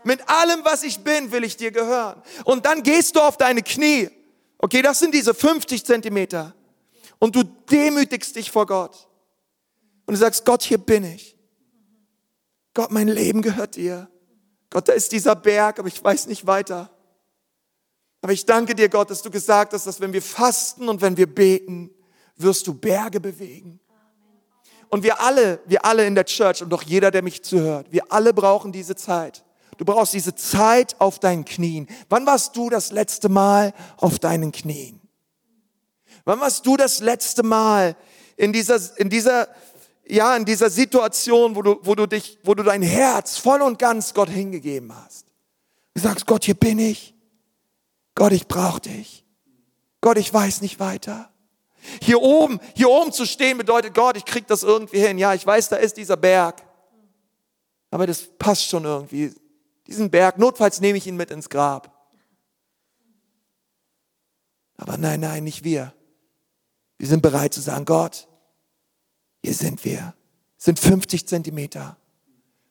Mit 0.03 0.27
allem, 0.27 0.61
was 0.65 0.81
ich 0.81 1.01
bin, 1.01 1.31
will 1.31 1.43
ich 1.43 1.57
dir 1.57 1.69
gehören. 1.69 2.23
Und 2.43 2.65
dann 2.65 2.81
gehst 2.81 3.15
du 3.15 3.19
auf 3.19 3.37
deine 3.37 3.61
Knie. 3.61 4.09
Okay, 4.57 4.81
das 4.81 4.97
sind 4.97 5.13
diese 5.13 5.35
50 5.35 5.85
Zentimeter. 5.85 6.55
Und 7.19 7.35
du 7.35 7.43
demütigst 7.43 8.35
dich 8.35 8.49
vor 8.49 8.65
Gott. 8.65 9.07
Und 10.07 10.15
du 10.15 10.19
sagst, 10.19 10.43
Gott, 10.43 10.63
hier 10.63 10.79
bin 10.79 11.03
ich. 11.03 11.37
Gott, 12.73 12.91
mein 12.91 13.07
Leben 13.07 13.41
gehört 13.41 13.75
dir. 13.75 14.09
Gott, 14.69 14.87
da 14.87 14.93
ist 14.93 15.11
dieser 15.11 15.35
Berg, 15.35 15.79
aber 15.79 15.87
ich 15.87 16.01
weiß 16.01 16.27
nicht 16.27 16.47
weiter. 16.47 16.89
Aber 18.21 18.33
ich 18.33 18.45
danke 18.45 18.75
dir, 18.75 18.87
Gott, 18.87 19.09
dass 19.09 19.21
du 19.21 19.29
gesagt 19.29 19.73
hast, 19.73 19.87
dass 19.87 19.99
wenn 19.99 20.13
wir 20.13 20.21
fasten 20.21 20.87
und 20.87 21.01
wenn 21.01 21.17
wir 21.17 21.27
beten, 21.27 21.89
wirst 22.37 22.67
du 22.67 22.73
Berge 22.73 23.19
bewegen. 23.19 23.79
Und 24.89 25.03
wir 25.03 25.21
alle, 25.21 25.59
wir 25.65 25.85
alle 25.85 26.05
in 26.05 26.15
der 26.15 26.25
Church 26.25 26.61
und 26.61 26.73
auch 26.73 26.83
jeder, 26.83 27.11
der 27.11 27.21
mich 27.21 27.43
zuhört, 27.43 27.91
wir 27.91 28.11
alle 28.11 28.33
brauchen 28.33 28.71
diese 28.71 28.95
Zeit. 28.95 29.43
Du 29.77 29.85
brauchst 29.85 30.13
diese 30.13 30.35
Zeit 30.35 30.99
auf 30.99 31.17
deinen 31.17 31.45
Knien. 31.45 31.87
Wann 32.09 32.25
warst 32.25 32.55
du 32.55 32.69
das 32.69 32.91
letzte 32.91 33.29
Mal 33.29 33.73
auf 33.97 34.19
deinen 34.19 34.51
Knien? 34.51 35.01
Wann 36.25 36.39
warst 36.39 36.65
du 36.65 36.77
das 36.77 36.99
letzte 36.99 37.41
Mal 37.41 37.95
in 38.37 38.53
dieser, 38.53 38.79
in 38.99 39.09
dieser 39.09 39.47
ja, 40.07 40.35
in 40.35 40.45
dieser 40.45 40.69
Situation, 40.69 41.55
wo 41.55 41.61
du, 41.61 41.79
wo 41.83 41.95
du 41.95 42.07
dich, 42.07 42.39
wo 42.43 42.53
du 42.53 42.63
dein 42.63 42.81
Herz 42.81 43.37
voll 43.37 43.61
und 43.61 43.79
ganz 43.79 44.13
Gott 44.13 44.29
hingegeben 44.29 44.93
hast. 44.95 45.25
Du 45.93 46.01
sagst, 46.01 46.25
Gott, 46.25 46.45
hier 46.45 46.55
bin 46.55 46.79
ich. 46.79 47.13
Gott, 48.15 48.31
ich 48.31 48.47
brauche 48.47 48.81
dich. 48.81 49.25
Gott, 50.01 50.17
ich 50.17 50.33
weiß 50.33 50.61
nicht 50.61 50.79
weiter. 50.79 51.31
Hier 52.01 52.21
oben, 52.21 52.59
hier 52.75 52.89
oben 52.89 53.11
zu 53.11 53.25
stehen 53.25 53.57
bedeutet, 53.57 53.93
Gott, 53.93 54.17
ich 54.17 54.25
krieg 54.25 54.47
das 54.47 54.63
irgendwie 54.63 54.99
hin. 54.99 55.17
Ja, 55.17 55.33
ich 55.33 55.45
weiß, 55.45 55.69
da 55.69 55.77
ist 55.77 55.97
dieser 55.97 56.17
Berg. 56.17 56.61
Aber 57.89 58.07
das 58.07 58.23
passt 58.37 58.67
schon 58.67 58.85
irgendwie. 58.85 59.33
Diesen 59.87 60.09
Berg, 60.09 60.37
notfalls 60.37 60.79
nehme 60.79 60.97
ich 60.97 61.07
ihn 61.07 61.17
mit 61.17 61.31
ins 61.31 61.49
Grab. 61.49 61.91
Aber 64.77 64.97
nein, 64.97 65.19
nein, 65.19 65.43
nicht 65.43 65.63
wir. 65.63 65.93
Wir 66.97 67.07
sind 67.07 67.21
bereit 67.21 67.53
zu 67.53 67.61
sagen, 67.61 67.85
Gott, 67.85 68.27
hier 69.51 69.67
sind 69.67 69.83
wir. 69.83 70.13
Es 70.57 70.65
sind 70.65 70.79
50 70.79 71.27
Zentimeter. 71.27 71.97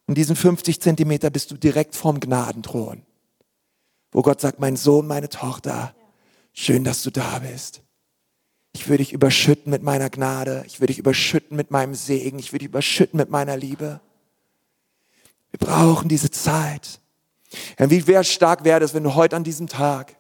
Und 0.07 0.17
diesen 0.17 0.35
50 0.35 0.81
Zentimeter 0.81 1.29
bist 1.29 1.51
du 1.51 1.57
direkt 1.57 1.95
vorm 1.95 2.21
Gnadenthron. 2.21 3.03
Wo 4.13 4.23
Gott 4.23 4.41
sagt, 4.41 4.61
mein 4.61 4.77
Sohn, 4.77 5.07
meine 5.07 5.29
Tochter, 5.29 5.95
schön, 6.55 6.83
dass 6.83 7.03
du 7.03 7.11
da 7.11 7.41
bist. 7.41 7.83
Ich 8.73 8.89
würde 8.89 9.05
dich 9.05 9.13
überschütten 9.13 9.71
mit 9.71 9.83
meiner 9.83 10.09
Gnade. 10.09 10.65
Ich 10.67 10.81
würde 10.81 10.93
dich 10.93 10.99
überschütten 10.99 11.55
mit 11.55 11.71
meinem 11.71 11.95
Segen. 11.95 12.39
Ich 12.39 12.53
würde 12.53 12.61
dich 12.61 12.71
überschütten 12.71 13.19
mit 13.19 13.29
meiner 13.29 13.57
Liebe. 13.59 14.01
Wir 15.51 15.59
brauchen 15.59 16.09
diese 16.09 16.31
Zeit. 16.31 17.01
Ja, 17.79 17.91
wie 17.91 18.07
wäre 18.07 18.25
stark 18.25 18.65
wäre 18.65 18.83
es, 18.83 18.95
wenn 18.95 19.05
du 19.05 19.15
heute 19.15 19.37
an 19.37 19.45
diesem 19.45 19.67
Tag 19.67 20.17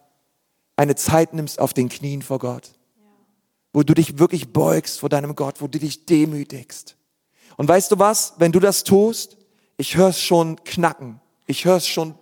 eine 0.77 0.95
Zeit 0.95 1.33
nimmst 1.33 1.59
auf 1.59 1.73
den 1.73 1.89
Knien 1.89 2.21
vor 2.21 2.39
Gott 2.39 2.73
wo 3.73 3.83
du 3.83 3.95
dich 3.95 4.18
wirklich 4.18 4.53
beugst 4.53 5.01
vor 5.01 5.09
deinem 5.09 5.35
Gott, 5.35 5.61
wo 5.61 5.68
du 5.68 5.79
dich 5.79 6.07
demütigst. 6.07 6.97
Und 7.57 7.68
weißt 7.68 7.93
du 7.93 7.99
was? 7.99 8.35
Wenn 8.39 8.53
du 8.53 8.61
das 8.61 8.85
tust, 8.85 9.37
ich 9.77 9.97
höre 9.97 10.09
es 10.09 10.21
schon 10.21 10.62
knacken, 10.64 11.21
ich 11.47 11.64
höre 11.64 11.77
es 11.77 11.87
schon 11.87 12.14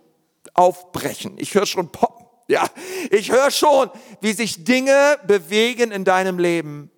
aufbrechen, 0.53 1.33
ich 1.37 1.55
höre 1.55 1.65
schon 1.65 1.91
poppen. 1.91 2.25
Ja, 2.47 2.67
ich 3.11 3.31
höre 3.31 3.51
schon, 3.51 3.91
wie 4.21 4.33
sich 4.33 4.63
Dinge 4.63 5.19
bewegen 5.27 5.91
in 5.91 6.03
deinem 6.03 6.39
Leben, 6.39 6.89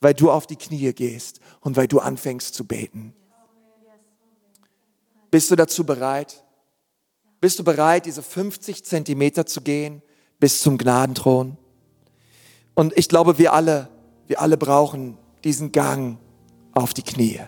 weil 0.00 0.14
du 0.14 0.30
auf 0.30 0.46
die 0.46 0.56
Knie 0.56 0.94
gehst 0.94 1.40
und 1.60 1.76
weil 1.76 1.88
du 1.88 2.00
anfängst 2.00 2.54
zu 2.54 2.66
beten. 2.66 3.14
Bist 5.30 5.50
du 5.50 5.56
dazu 5.56 5.84
bereit? 5.84 6.42
Bist 7.40 7.58
du 7.58 7.64
bereit, 7.64 8.06
diese 8.06 8.22
50 8.22 8.84
Zentimeter 8.84 9.44
zu 9.44 9.60
gehen 9.60 10.00
bis 10.40 10.62
zum 10.62 10.78
Gnadenthron? 10.78 11.58
Und 12.74 12.96
ich 12.96 13.08
glaube, 13.08 13.36
wir 13.36 13.52
alle, 13.52 13.88
wir 14.26 14.40
alle 14.40 14.56
brauchen 14.56 15.16
diesen 15.44 15.72
Gang 15.72 16.18
auf 16.72 16.94
die 16.94 17.02
Knie 17.02 17.40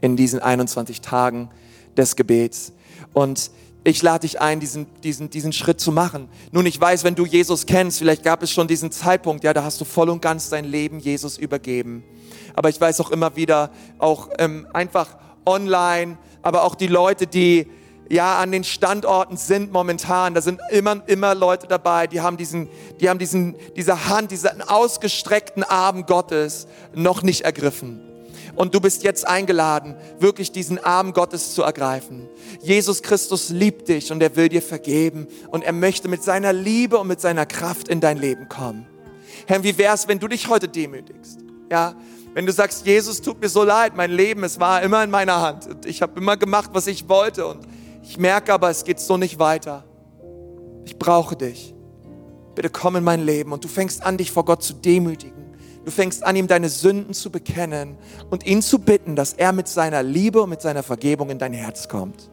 in 0.00 0.16
diesen 0.16 0.40
21 0.40 1.00
Tagen 1.00 1.50
des 1.96 2.16
Gebets. 2.16 2.72
Und 3.12 3.50
ich 3.84 4.02
lade 4.02 4.20
dich 4.20 4.40
ein, 4.40 4.60
diesen, 4.60 4.86
diesen, 5.02 5.30
diesen 5.30 5.52
Schritt 5.52 5.80
zu 5.80 5.92
machen. 5.92 6.28
Nun, 6.52 6.66
ich 6.66 6.80
weiß, 6.80 7.04
wenn 7.04 7.14
du 7.14 7.26
Jesus 7.26 7.66
kennst, 7.66 7.98
vielleicht 7.98 8.22
gab 8.22 8.42
es 8.42 8.50
schon 8.50 8.66
diesen 8.66 8.90
Zeitpunkt, 8.90 9.44
ja, 9.44 9.52
da 9.52 9.62
hast 9.62 9.80
du 9.80 9.84
voll 9.84 10.08
und 10.08 10.22
ganz 10.22 10.48
dein 10.48 10.64
Leben 10.64 10.98
Jesus 10.98 11.38
übergeben. 11.38 12.02
Aber 12.54 12.68
ich 12.68 12.80
weiß 12.80 13.00
auch 13.00 13.10
immer 13.10 13.36
wieder, 13.36 13.70
auch 13.98 14.30
ähm, 14.38 14.66
einfach 14.72 15.16
online, 15.46 16.18
aber 16.42 16.64
auch 16.64 16.74
die 16.74 16.86
Leute, 16.86 17.26
die 17.26 17.66
ja 18.08 18.38
an 18.38 18.52
den 18.52 18.64
Standorten 18.64 19.36
sind 19.36 19.72
momentan. 19.72 20.34
Da 20.34 20.40
sind 20.40 20.60
immer, 20.70 21.02
immer 21.06 21.34
Leute 21.34 21.66
dabei, 21.66 22.06
die 22.06 22.20
haben 22.20 22.36
diesen, 22.36 22.68
die 23.00 23.08
haben 23.08 23.18
diesen, 23.18 23.56
diese 23.76 24.08
Hand, 24.08 24.30
diesen 24.30 24.62
ausgestreckten 24.62 25.62
Arm 25.62 26.06
Gottes 26.06 26.66
noch 26.94 27.22
nicht 27.22 27.42
ergriffen. 27.42 28.00
Und 28.56 28.74
du 28.74 28.80
bist 28.80 29.02
jetzt 29.02 29.26
eingeladen, 29.26 29.96
wirklich 30.20 30.52
diesen 30.52 30.82
Arm 30.82 31.12
Gottes 31.12 31.54
zu 31.54 31.62
ergreifen. 31.62 32.28
Jesus 32.62 33.02
Christus 33.02 33.48
liebt 33.48 33.88
dich 33.88 34.12
und 34.12 34.22
er 34.22 34.36
will 34.36 34.48
dir 34.48 34.62
vergeben 34.62 35.26
und 35.50 35.64
er 35.64 35.72
möchte 35.72 36.08
mit 36.08 36.22
seiner 36.22 36.52
Liebe 36.52 36.98
und 36.98 37.08
mit 37.08 37.20
seiner 37.20 37.46
Kraft 37.46 37.88
in 37.88 38.00
dein 38.00 38.16
Leben 38.16 38.48
kommen. 38.48 38.86
Herr, 39.46 39.64
wie 39.64 39.76
wär's, 39.76 40.06
wenn 40.06 40.20
du 40.20 40.28
dich 40.28 40.48
heute 40.48 40.68
demütigst? 40.68 41.40
Ja, 41.70 41.96
wenn 42.34 42.46
du 42.46 42.52
sagst, 42.52 42.86
Jesus, 42.86 43.20
tut 43.20 43.40
mir 43.40 43.48
so 43.48 43.64
leid, 43.64 43.96
mein 43.96 44.10
Leben, 44.10 44.44
es 44.44 44.60
war 44.60 44.82
immer 44.82 45.02
in 45.02 45.10
meiner 45.10 45.40
Hand. 45.40 45.66
Und 45.66 45.86
ich 45.86 46.02
habe 46.02 46.18
immer 46.20 46.36
gemacht, 46.36 46.70
was 46.72 46.86
ich 46.86 47.08
wollte 47.08 47.46
und 47.46 47.66
ich 48.06 48.18
merke 48.18 48.52
aber, 48.52 48.70
es 48.70 48.84
geht 48.84 49.00
so 49.00 49.16
nicht 49.16 49.38
weiter. 49.38 49.84
Ich 50.84 50.98
brauche 50.98 51.36
dich. 51.36 51.74
Bitte 52.54 52.70
komm 52.70 52.96
in 52.96 53.04
mein 53.04 53.24
Leben 53.24 53.52
und 53.52 53.64
du 53.64 53.68
fängst 53.68 54.04
an, 54.04 54.16
dich 54.16 54.30
vor 54.30 54.44
Gott 54.44 54.62
zu 54.62 54.74
demütigen. 54.74 55.44
Du 55.84 55.90
fängst 55.90 56.22
an, 56.22 56.36
ihm 56.36 56.46
deine 56.46 56.68
Sünden 56.68 57.12
zu 57.12 57.30
bekennen 57.30 57.96
und 58.30 58.46
ihn 58.46 58.62
zu 58.62 58.78
bitten, 58.78 59.16
dass 59.16 59.32
er 59.34 59.52
mit 59.52 59.68
seiner 59.68 60.02
Liebe 60.02 60.42
und 60.42 60.50
mit 60.50 60.62
seiner 60.62 60.82
Vergebung 60.82 61.30
in 61.30 61.38
dein 61.38 61.52
Herz 61.52 61.88
kommt. 61.88 62.30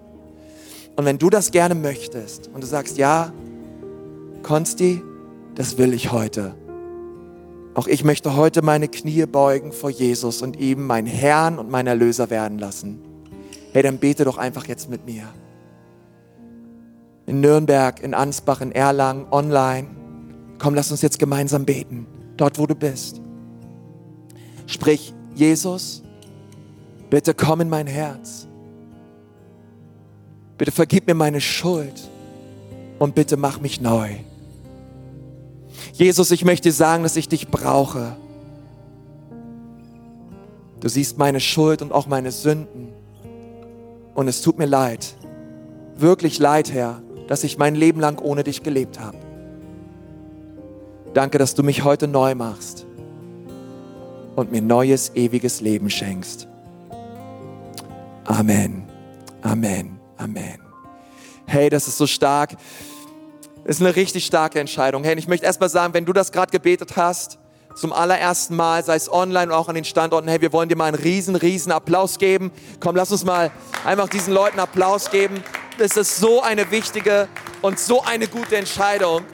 Und 0.96 1.06
wenn 1.06 1.18
du 1.18 1.30
das 1.30 1.52
gerne 1.52 1.76
möchtest 1.76 2.50
und 2.54 2.62
du 2.62 2.68
sagst, 2.68 2.98
ja, 2.98 3.34
Konsti, 4.44 5.02
das 5.56 5.78
will 5.78 5.94
ich 5.94 6.12
heute. 6.12 6.56
Auch 7.74 7.88
ich 7.88 8.04
möchte 8.04 8.36
heute 8.36 8.62
meine 8.62 8.88
Knie 8.88 9.26
beugen 9.26 9.72
vor 9.72 9.90
Jesus 9.90 10.42
und 10.42 10.58
ihm 10.58 10.86
mein 10.86 11.06
Herrn 11.06 11.58
und 11.58 11.70
mein 11.70 11.88
Erlöser 11.88 12.30
werden 12.30 12.58
lassen 12.58 13.02
hey, 13.74 13.84
dann 13.84 13.98
bete 13.98 14.26
doch 14.26 14.38
einfach 14.38 14.68
jetzt 14.68 14.90
mit 14.90 15.06
mir. 15.06 15.24
In 17.26 17.40
Nürnberg, 17.40 18.02
in 18.02 18.14
Ansbach, 18.14 18.62
in 18.62 18.72
Erlangen, 18.72 19.26
online. 19.32 19.88
Komm, 20.58 20.76
lass 20.76 20.92
uns 20.92 21.02
jetzt 21.02 21.20
gemeinsam 21.20 21.66
beten, 21.66 22.06
dort 22.38 22.60
wo 22.60 22.66
du 22.66 22.76
bist. 22.76 23.22
Sprich, 24.68 25.14
Jesus, 25.36 26.04
bitte 27.10 27.34
komm 27.34 27.62
in 27.62 27.70
mein 27.70 27.88
Herz. 27.88 28.48
Bitte 30.58 30.72
vergib 30.72 31.08
mir 31.08 31.16
meine 31.16 31.42
Schuld 31.42 32.10
und 33.00 33.16
bitte 33.16 33.38
mach 33.38 33.60
mich 33.60 33.82
neu. 33.82 34.10
Jesus, 35.94 36.32
ich 36.32 36.46
möchte 36.46 36.72
sagen, 36.72 37.04
dass 37.04 37.16
ich 37.16 37.28
dich 37.28 37.48
brauche. 37.48 38.16
Du 40.80 40.90
siehst 40.90 41.18
meine 41.18 41.40
Schuld 41.40 41.82
und 41.82 41.92
auch 41.92 42.08
meine 42.08 42.32
Sünden. 42.32 42.90
Und 44.14 44.28
es 44.28 44.42
tut 44.42 44.58
mir 44.58 44.66
leid, 44.66 45.16
wirklich 45.96 46.38
leid, 46.40 46.72
Herr, 46.72 47.02
dass 47.32 47.46
ich 47.46 47.58
mein 47.58 47.76
Leben 47.76 48.02
lang 48.02 48.20
ohne 48.20 48.44
dich 48.44 48.62
gelebt 48.62 49.00
habe. 49.00 49.18
Danke, 51.14 51.38
dass 51.38 51.56
du 51.56 51.64
mich 51.64 51.86
heute 51.86 52.10
neu 52.10 52.36
machst 52.36 52.86
und 54.36 54.52
mir 54.52 54.62
neues, 54.62 55.16
ewiges 55.16 55.62
Leben 55.62 55.90
schenkst. 55.90 56.50
Amen. 58.26 58.84
Amen. 59.44 59.98
Amen. 60.18 60.60
Hey, 61.46 61.70
das 61.70 61.88
ist 61.88 61.98
so 61.98 62.06
stark. 62.06 62.58
Das 63.64 63.78
ist 63.78 63.82
eine 63.82 63.96
richtig 63.96 64.26
starke 64.26 64.60
Entscheidung. 64.60 65.06
Hey, 65.06 65.18
ich 65.18 65.30
möchte 65.30 65.46
erstmal 65.46 65.70
sagen, 65.70 65.94
wenn 65.94 66.04
du 66.04 66.12
das 66.12 66.34
gerade 66.34 66.52
gebetet 66.52 66.98
hast, 66.98 67.40
zum 67.76 67.94
allerersten 67.94 68.58
Mal, 68.58 68.84
sei 68.84 68.98
es 68.98 69.10
online 69.10 69.48
oder 69.48 69.58
auch 69.58 69.70
an 69.70 69.76
den 69.76 69.86
Standorten, 69.86 70.28
hey, 70.28 70.42
wir 70.42 70.52
wollen 70.52 70.68
dir 70.68 70.76
mal 70.76 70.94
einen 70.94 71.02
riesen, 71.02 71.38
riesen 71.38 71.72
Applaus 71.72 72.18
geben. 72.18 72.52
Komm, 72.82 72.98
lass 72.98 73.10
uns 73.10 73.24
mal 73.24 73.52
einfach 73.86 74.10
diesen 74.10 74.34
Leuten 74.34 74.60
Applaus 74.60 75.10
geben. 75.12 75.42
Ist 75.78 76.18
so 76.18 76.42
eine 76.42 76.70
wichtige 76.70 77.28
und 77.62 77.80
so 77.80 78.04
eine 78.04 78.28
gute 78.28 78.56
Entscheidung. 78.56 79.26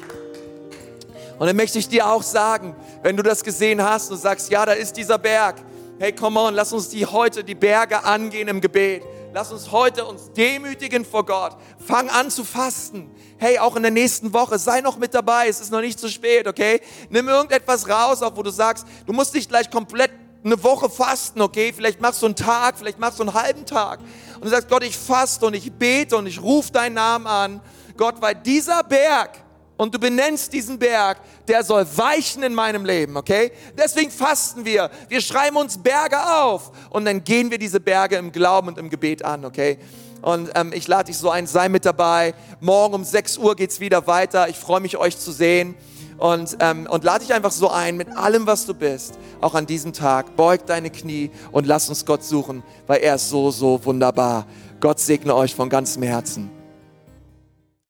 Und 1.40 1.48
dann 1.48 1.56
möchte 1.56 1.78
ich 1.78 1.90
dir 1.90 2.08
auch 2.08 2.24
sagen, 2.24 2.76
wenn 3.04 3.18
du 3.18 3.24
das 3.24 3.44
gesehen 3.44 3.84
hast 3.84 4.12
und 4.12 4.18
sagst, 4.18 4.50
ja, 4.50 4.66
da 4.66 4.72
ist 4.72 4.96
dieser 4.98 5.18
Berg. 5.18 5.56
Hey, 6.00 6.14
come 6.14 6.40
on, 6.40 6.54
lass 6.54 6.74
uns 6.74 6.90
die 6.90 7.06
heute 7.06 7.44
die 7.44 7.56
Berge 7.56 8.04
angehen 8.04 8.48
im 8.48 8.62
Gebet. 8.62 9.04
Lass 9.34 9.52
uns 9.52 9.72
heute 9.72 10.06
uns 10.06 10.32
demütigen 10.32 11.06
vor 11.06 11.26
Gott. 11.26 11.58
Fang 11.86 12.10
an 12.10 12.32
zu 12.32 12.44
fasten. 12.44 13.12
Hey, 13.38 13.60
auch 13.60 13.76
in 13.76 13.84
der 13.84 13.92
nächsten 13.92 14.34
Woche, 14.34 14.58
sei 14.58 14.82
noch 14.82 14.98
mit 14.98 15.14
dabei. 15.14 15.48
Es 15.48 15.60
ist 15.60 15.72
noch 15.72 15.82
nicht 15.82 16.00
zu 16.00 16.10
spät, 16.10 16.48
okay? 16.48 16.82
Nimm 17.10 17.28
irgendetwas 17.28 17.88
raus, 17.90 18.22
auch 18.22 18.36
wo 18.36 18.42
du 18.42 18.52
sagst, 18.52 18.88
du 19.06 19.14
musst 19.14 19.34
nicht 19.34 19.50
gleich 19.50 19.70
komplett 19.70 20.12
eine 20.44 20.64
Woche 20.64 20.90
fasten, 20.90 21.42
okay? 21.42 21.74
Vielleicht 21.76 22.02
machst 22.02 22.22
du 22.22 22.26
einen 22.26 22.36
Tag, 22.36 22.78
vielleicht 22.78 23.00
machst 23.00 23.20
du 23.20 23.24
einen 23.24 23.34
halben 23.34 23.66
Tag. 23.66 24.00
Und 24.38 24.46
du 24.46 24.50
sagst, 24.50 24.70
Gott, 24.70 24.84
ich 24.84 24.98
faste 24.98 25.46
und 25.46 25.54
ich 25.54 25.72
bete 25.72 26.16
und 26.16 26.28
ich 26.28 26.42
rufe 26.42 26.72
deinen 26.72 26.94
Namen 26.94 27.28
an. 27.28 27.62
Gott, 27.96 28.16
weil 28.22 28.36
dieser 28.36 28.84
Berg, 28.84 29.44
und 29.78 29.94
du 29.94 30.00
benennst 30.00 30.52
diesen 30.54 30.80
Berg, 30.80 31.20
der 31.48 31.64
soll 31.64 31.86
weichen 31.96 32.44
in 32.44 32.54
meinem 32.54 32.84
Leben, 32.84 33.16
okay? 33.16 33.52
Deswegen 33.78 34.10
fasten 34.10 34.66
wir. 34.66 34.90
Wir 35.08 35.22
schreiben 35.22 35.58
uns 35.58 35.78
Berge 35.78 36.18
auf 36.18 36.72
und 36.90 37.06
dann 37.06 37.24
gehen 37.24 37.52
wir 37.52 37.60
diese 37.60 37.80
Berge 37.80 38.16
im 38.16 38.32
Glauben 38.32 38.70
und 38.70 38.78
im 38.78 38.90
Gebet 38.90 39.24
an, 39.24 39.46
okay? 39.46 39.78
Und 40.22 40.50
ähm, 40.56 40.74
ich 40.74 40.88
lade 40.88 41.06
dich 41.06 41.18
so 41.18 41.30
ein, 41.30 41.46
sei 41.46 41.70
mit 41.70 41.86
dabei. 41.86 42.34
Morgen 42.60 42.96
um 42.96 43.04
6 43.04 43.38
Uhr 43.38 43.56
geht's 43.56 43.80
wieder 43.80 44.08
weiter. 44.08 44.50
Ich 44.50 44.58
freue 44.58 44.80
mich, 44.80 44.98
euch 44.98 45.18
zu 45.18 45.32
sehen. 45.32 45.76
Und, 46.18 46.58
ähm, 46.60 46.88
und 46.90 47.04
lade 47.04 47.26
dich 47.26 47.34
einfach 47.34 47.52
so 47.52 47.70
ein, 47.70 47.96
mit 47.96 48.10
allem, 48.16 48.48
was 48.48 48.66
du 48.66 48.74
bist, 48.74 49.20
auch 49.40 49.54
an 49.54 49.68
diesem 49.68 49.94
Tag. 49.94 50.36
Beug 50.36 50.66
deine 50.66 50.90
Knie 50.90 51.30
und 51.52 51.68
lass 51.68 51.90
uns 51.90 52.06
Gott 52.06 52.24
suchen, 52.24 52.64
weil 52.88 53.02
er 53.02 53.16
ist 53.16 53.30
so, 53.30 53.52
so 53.52 53.84
wunderbar. 53.86 54.46
Gott 54.80 55.00
segne 55.00 55.36
euch 55.36 55.54
von 55.54 55.70
ganzem 55.70 56.04
Herzen. 56.04 56.57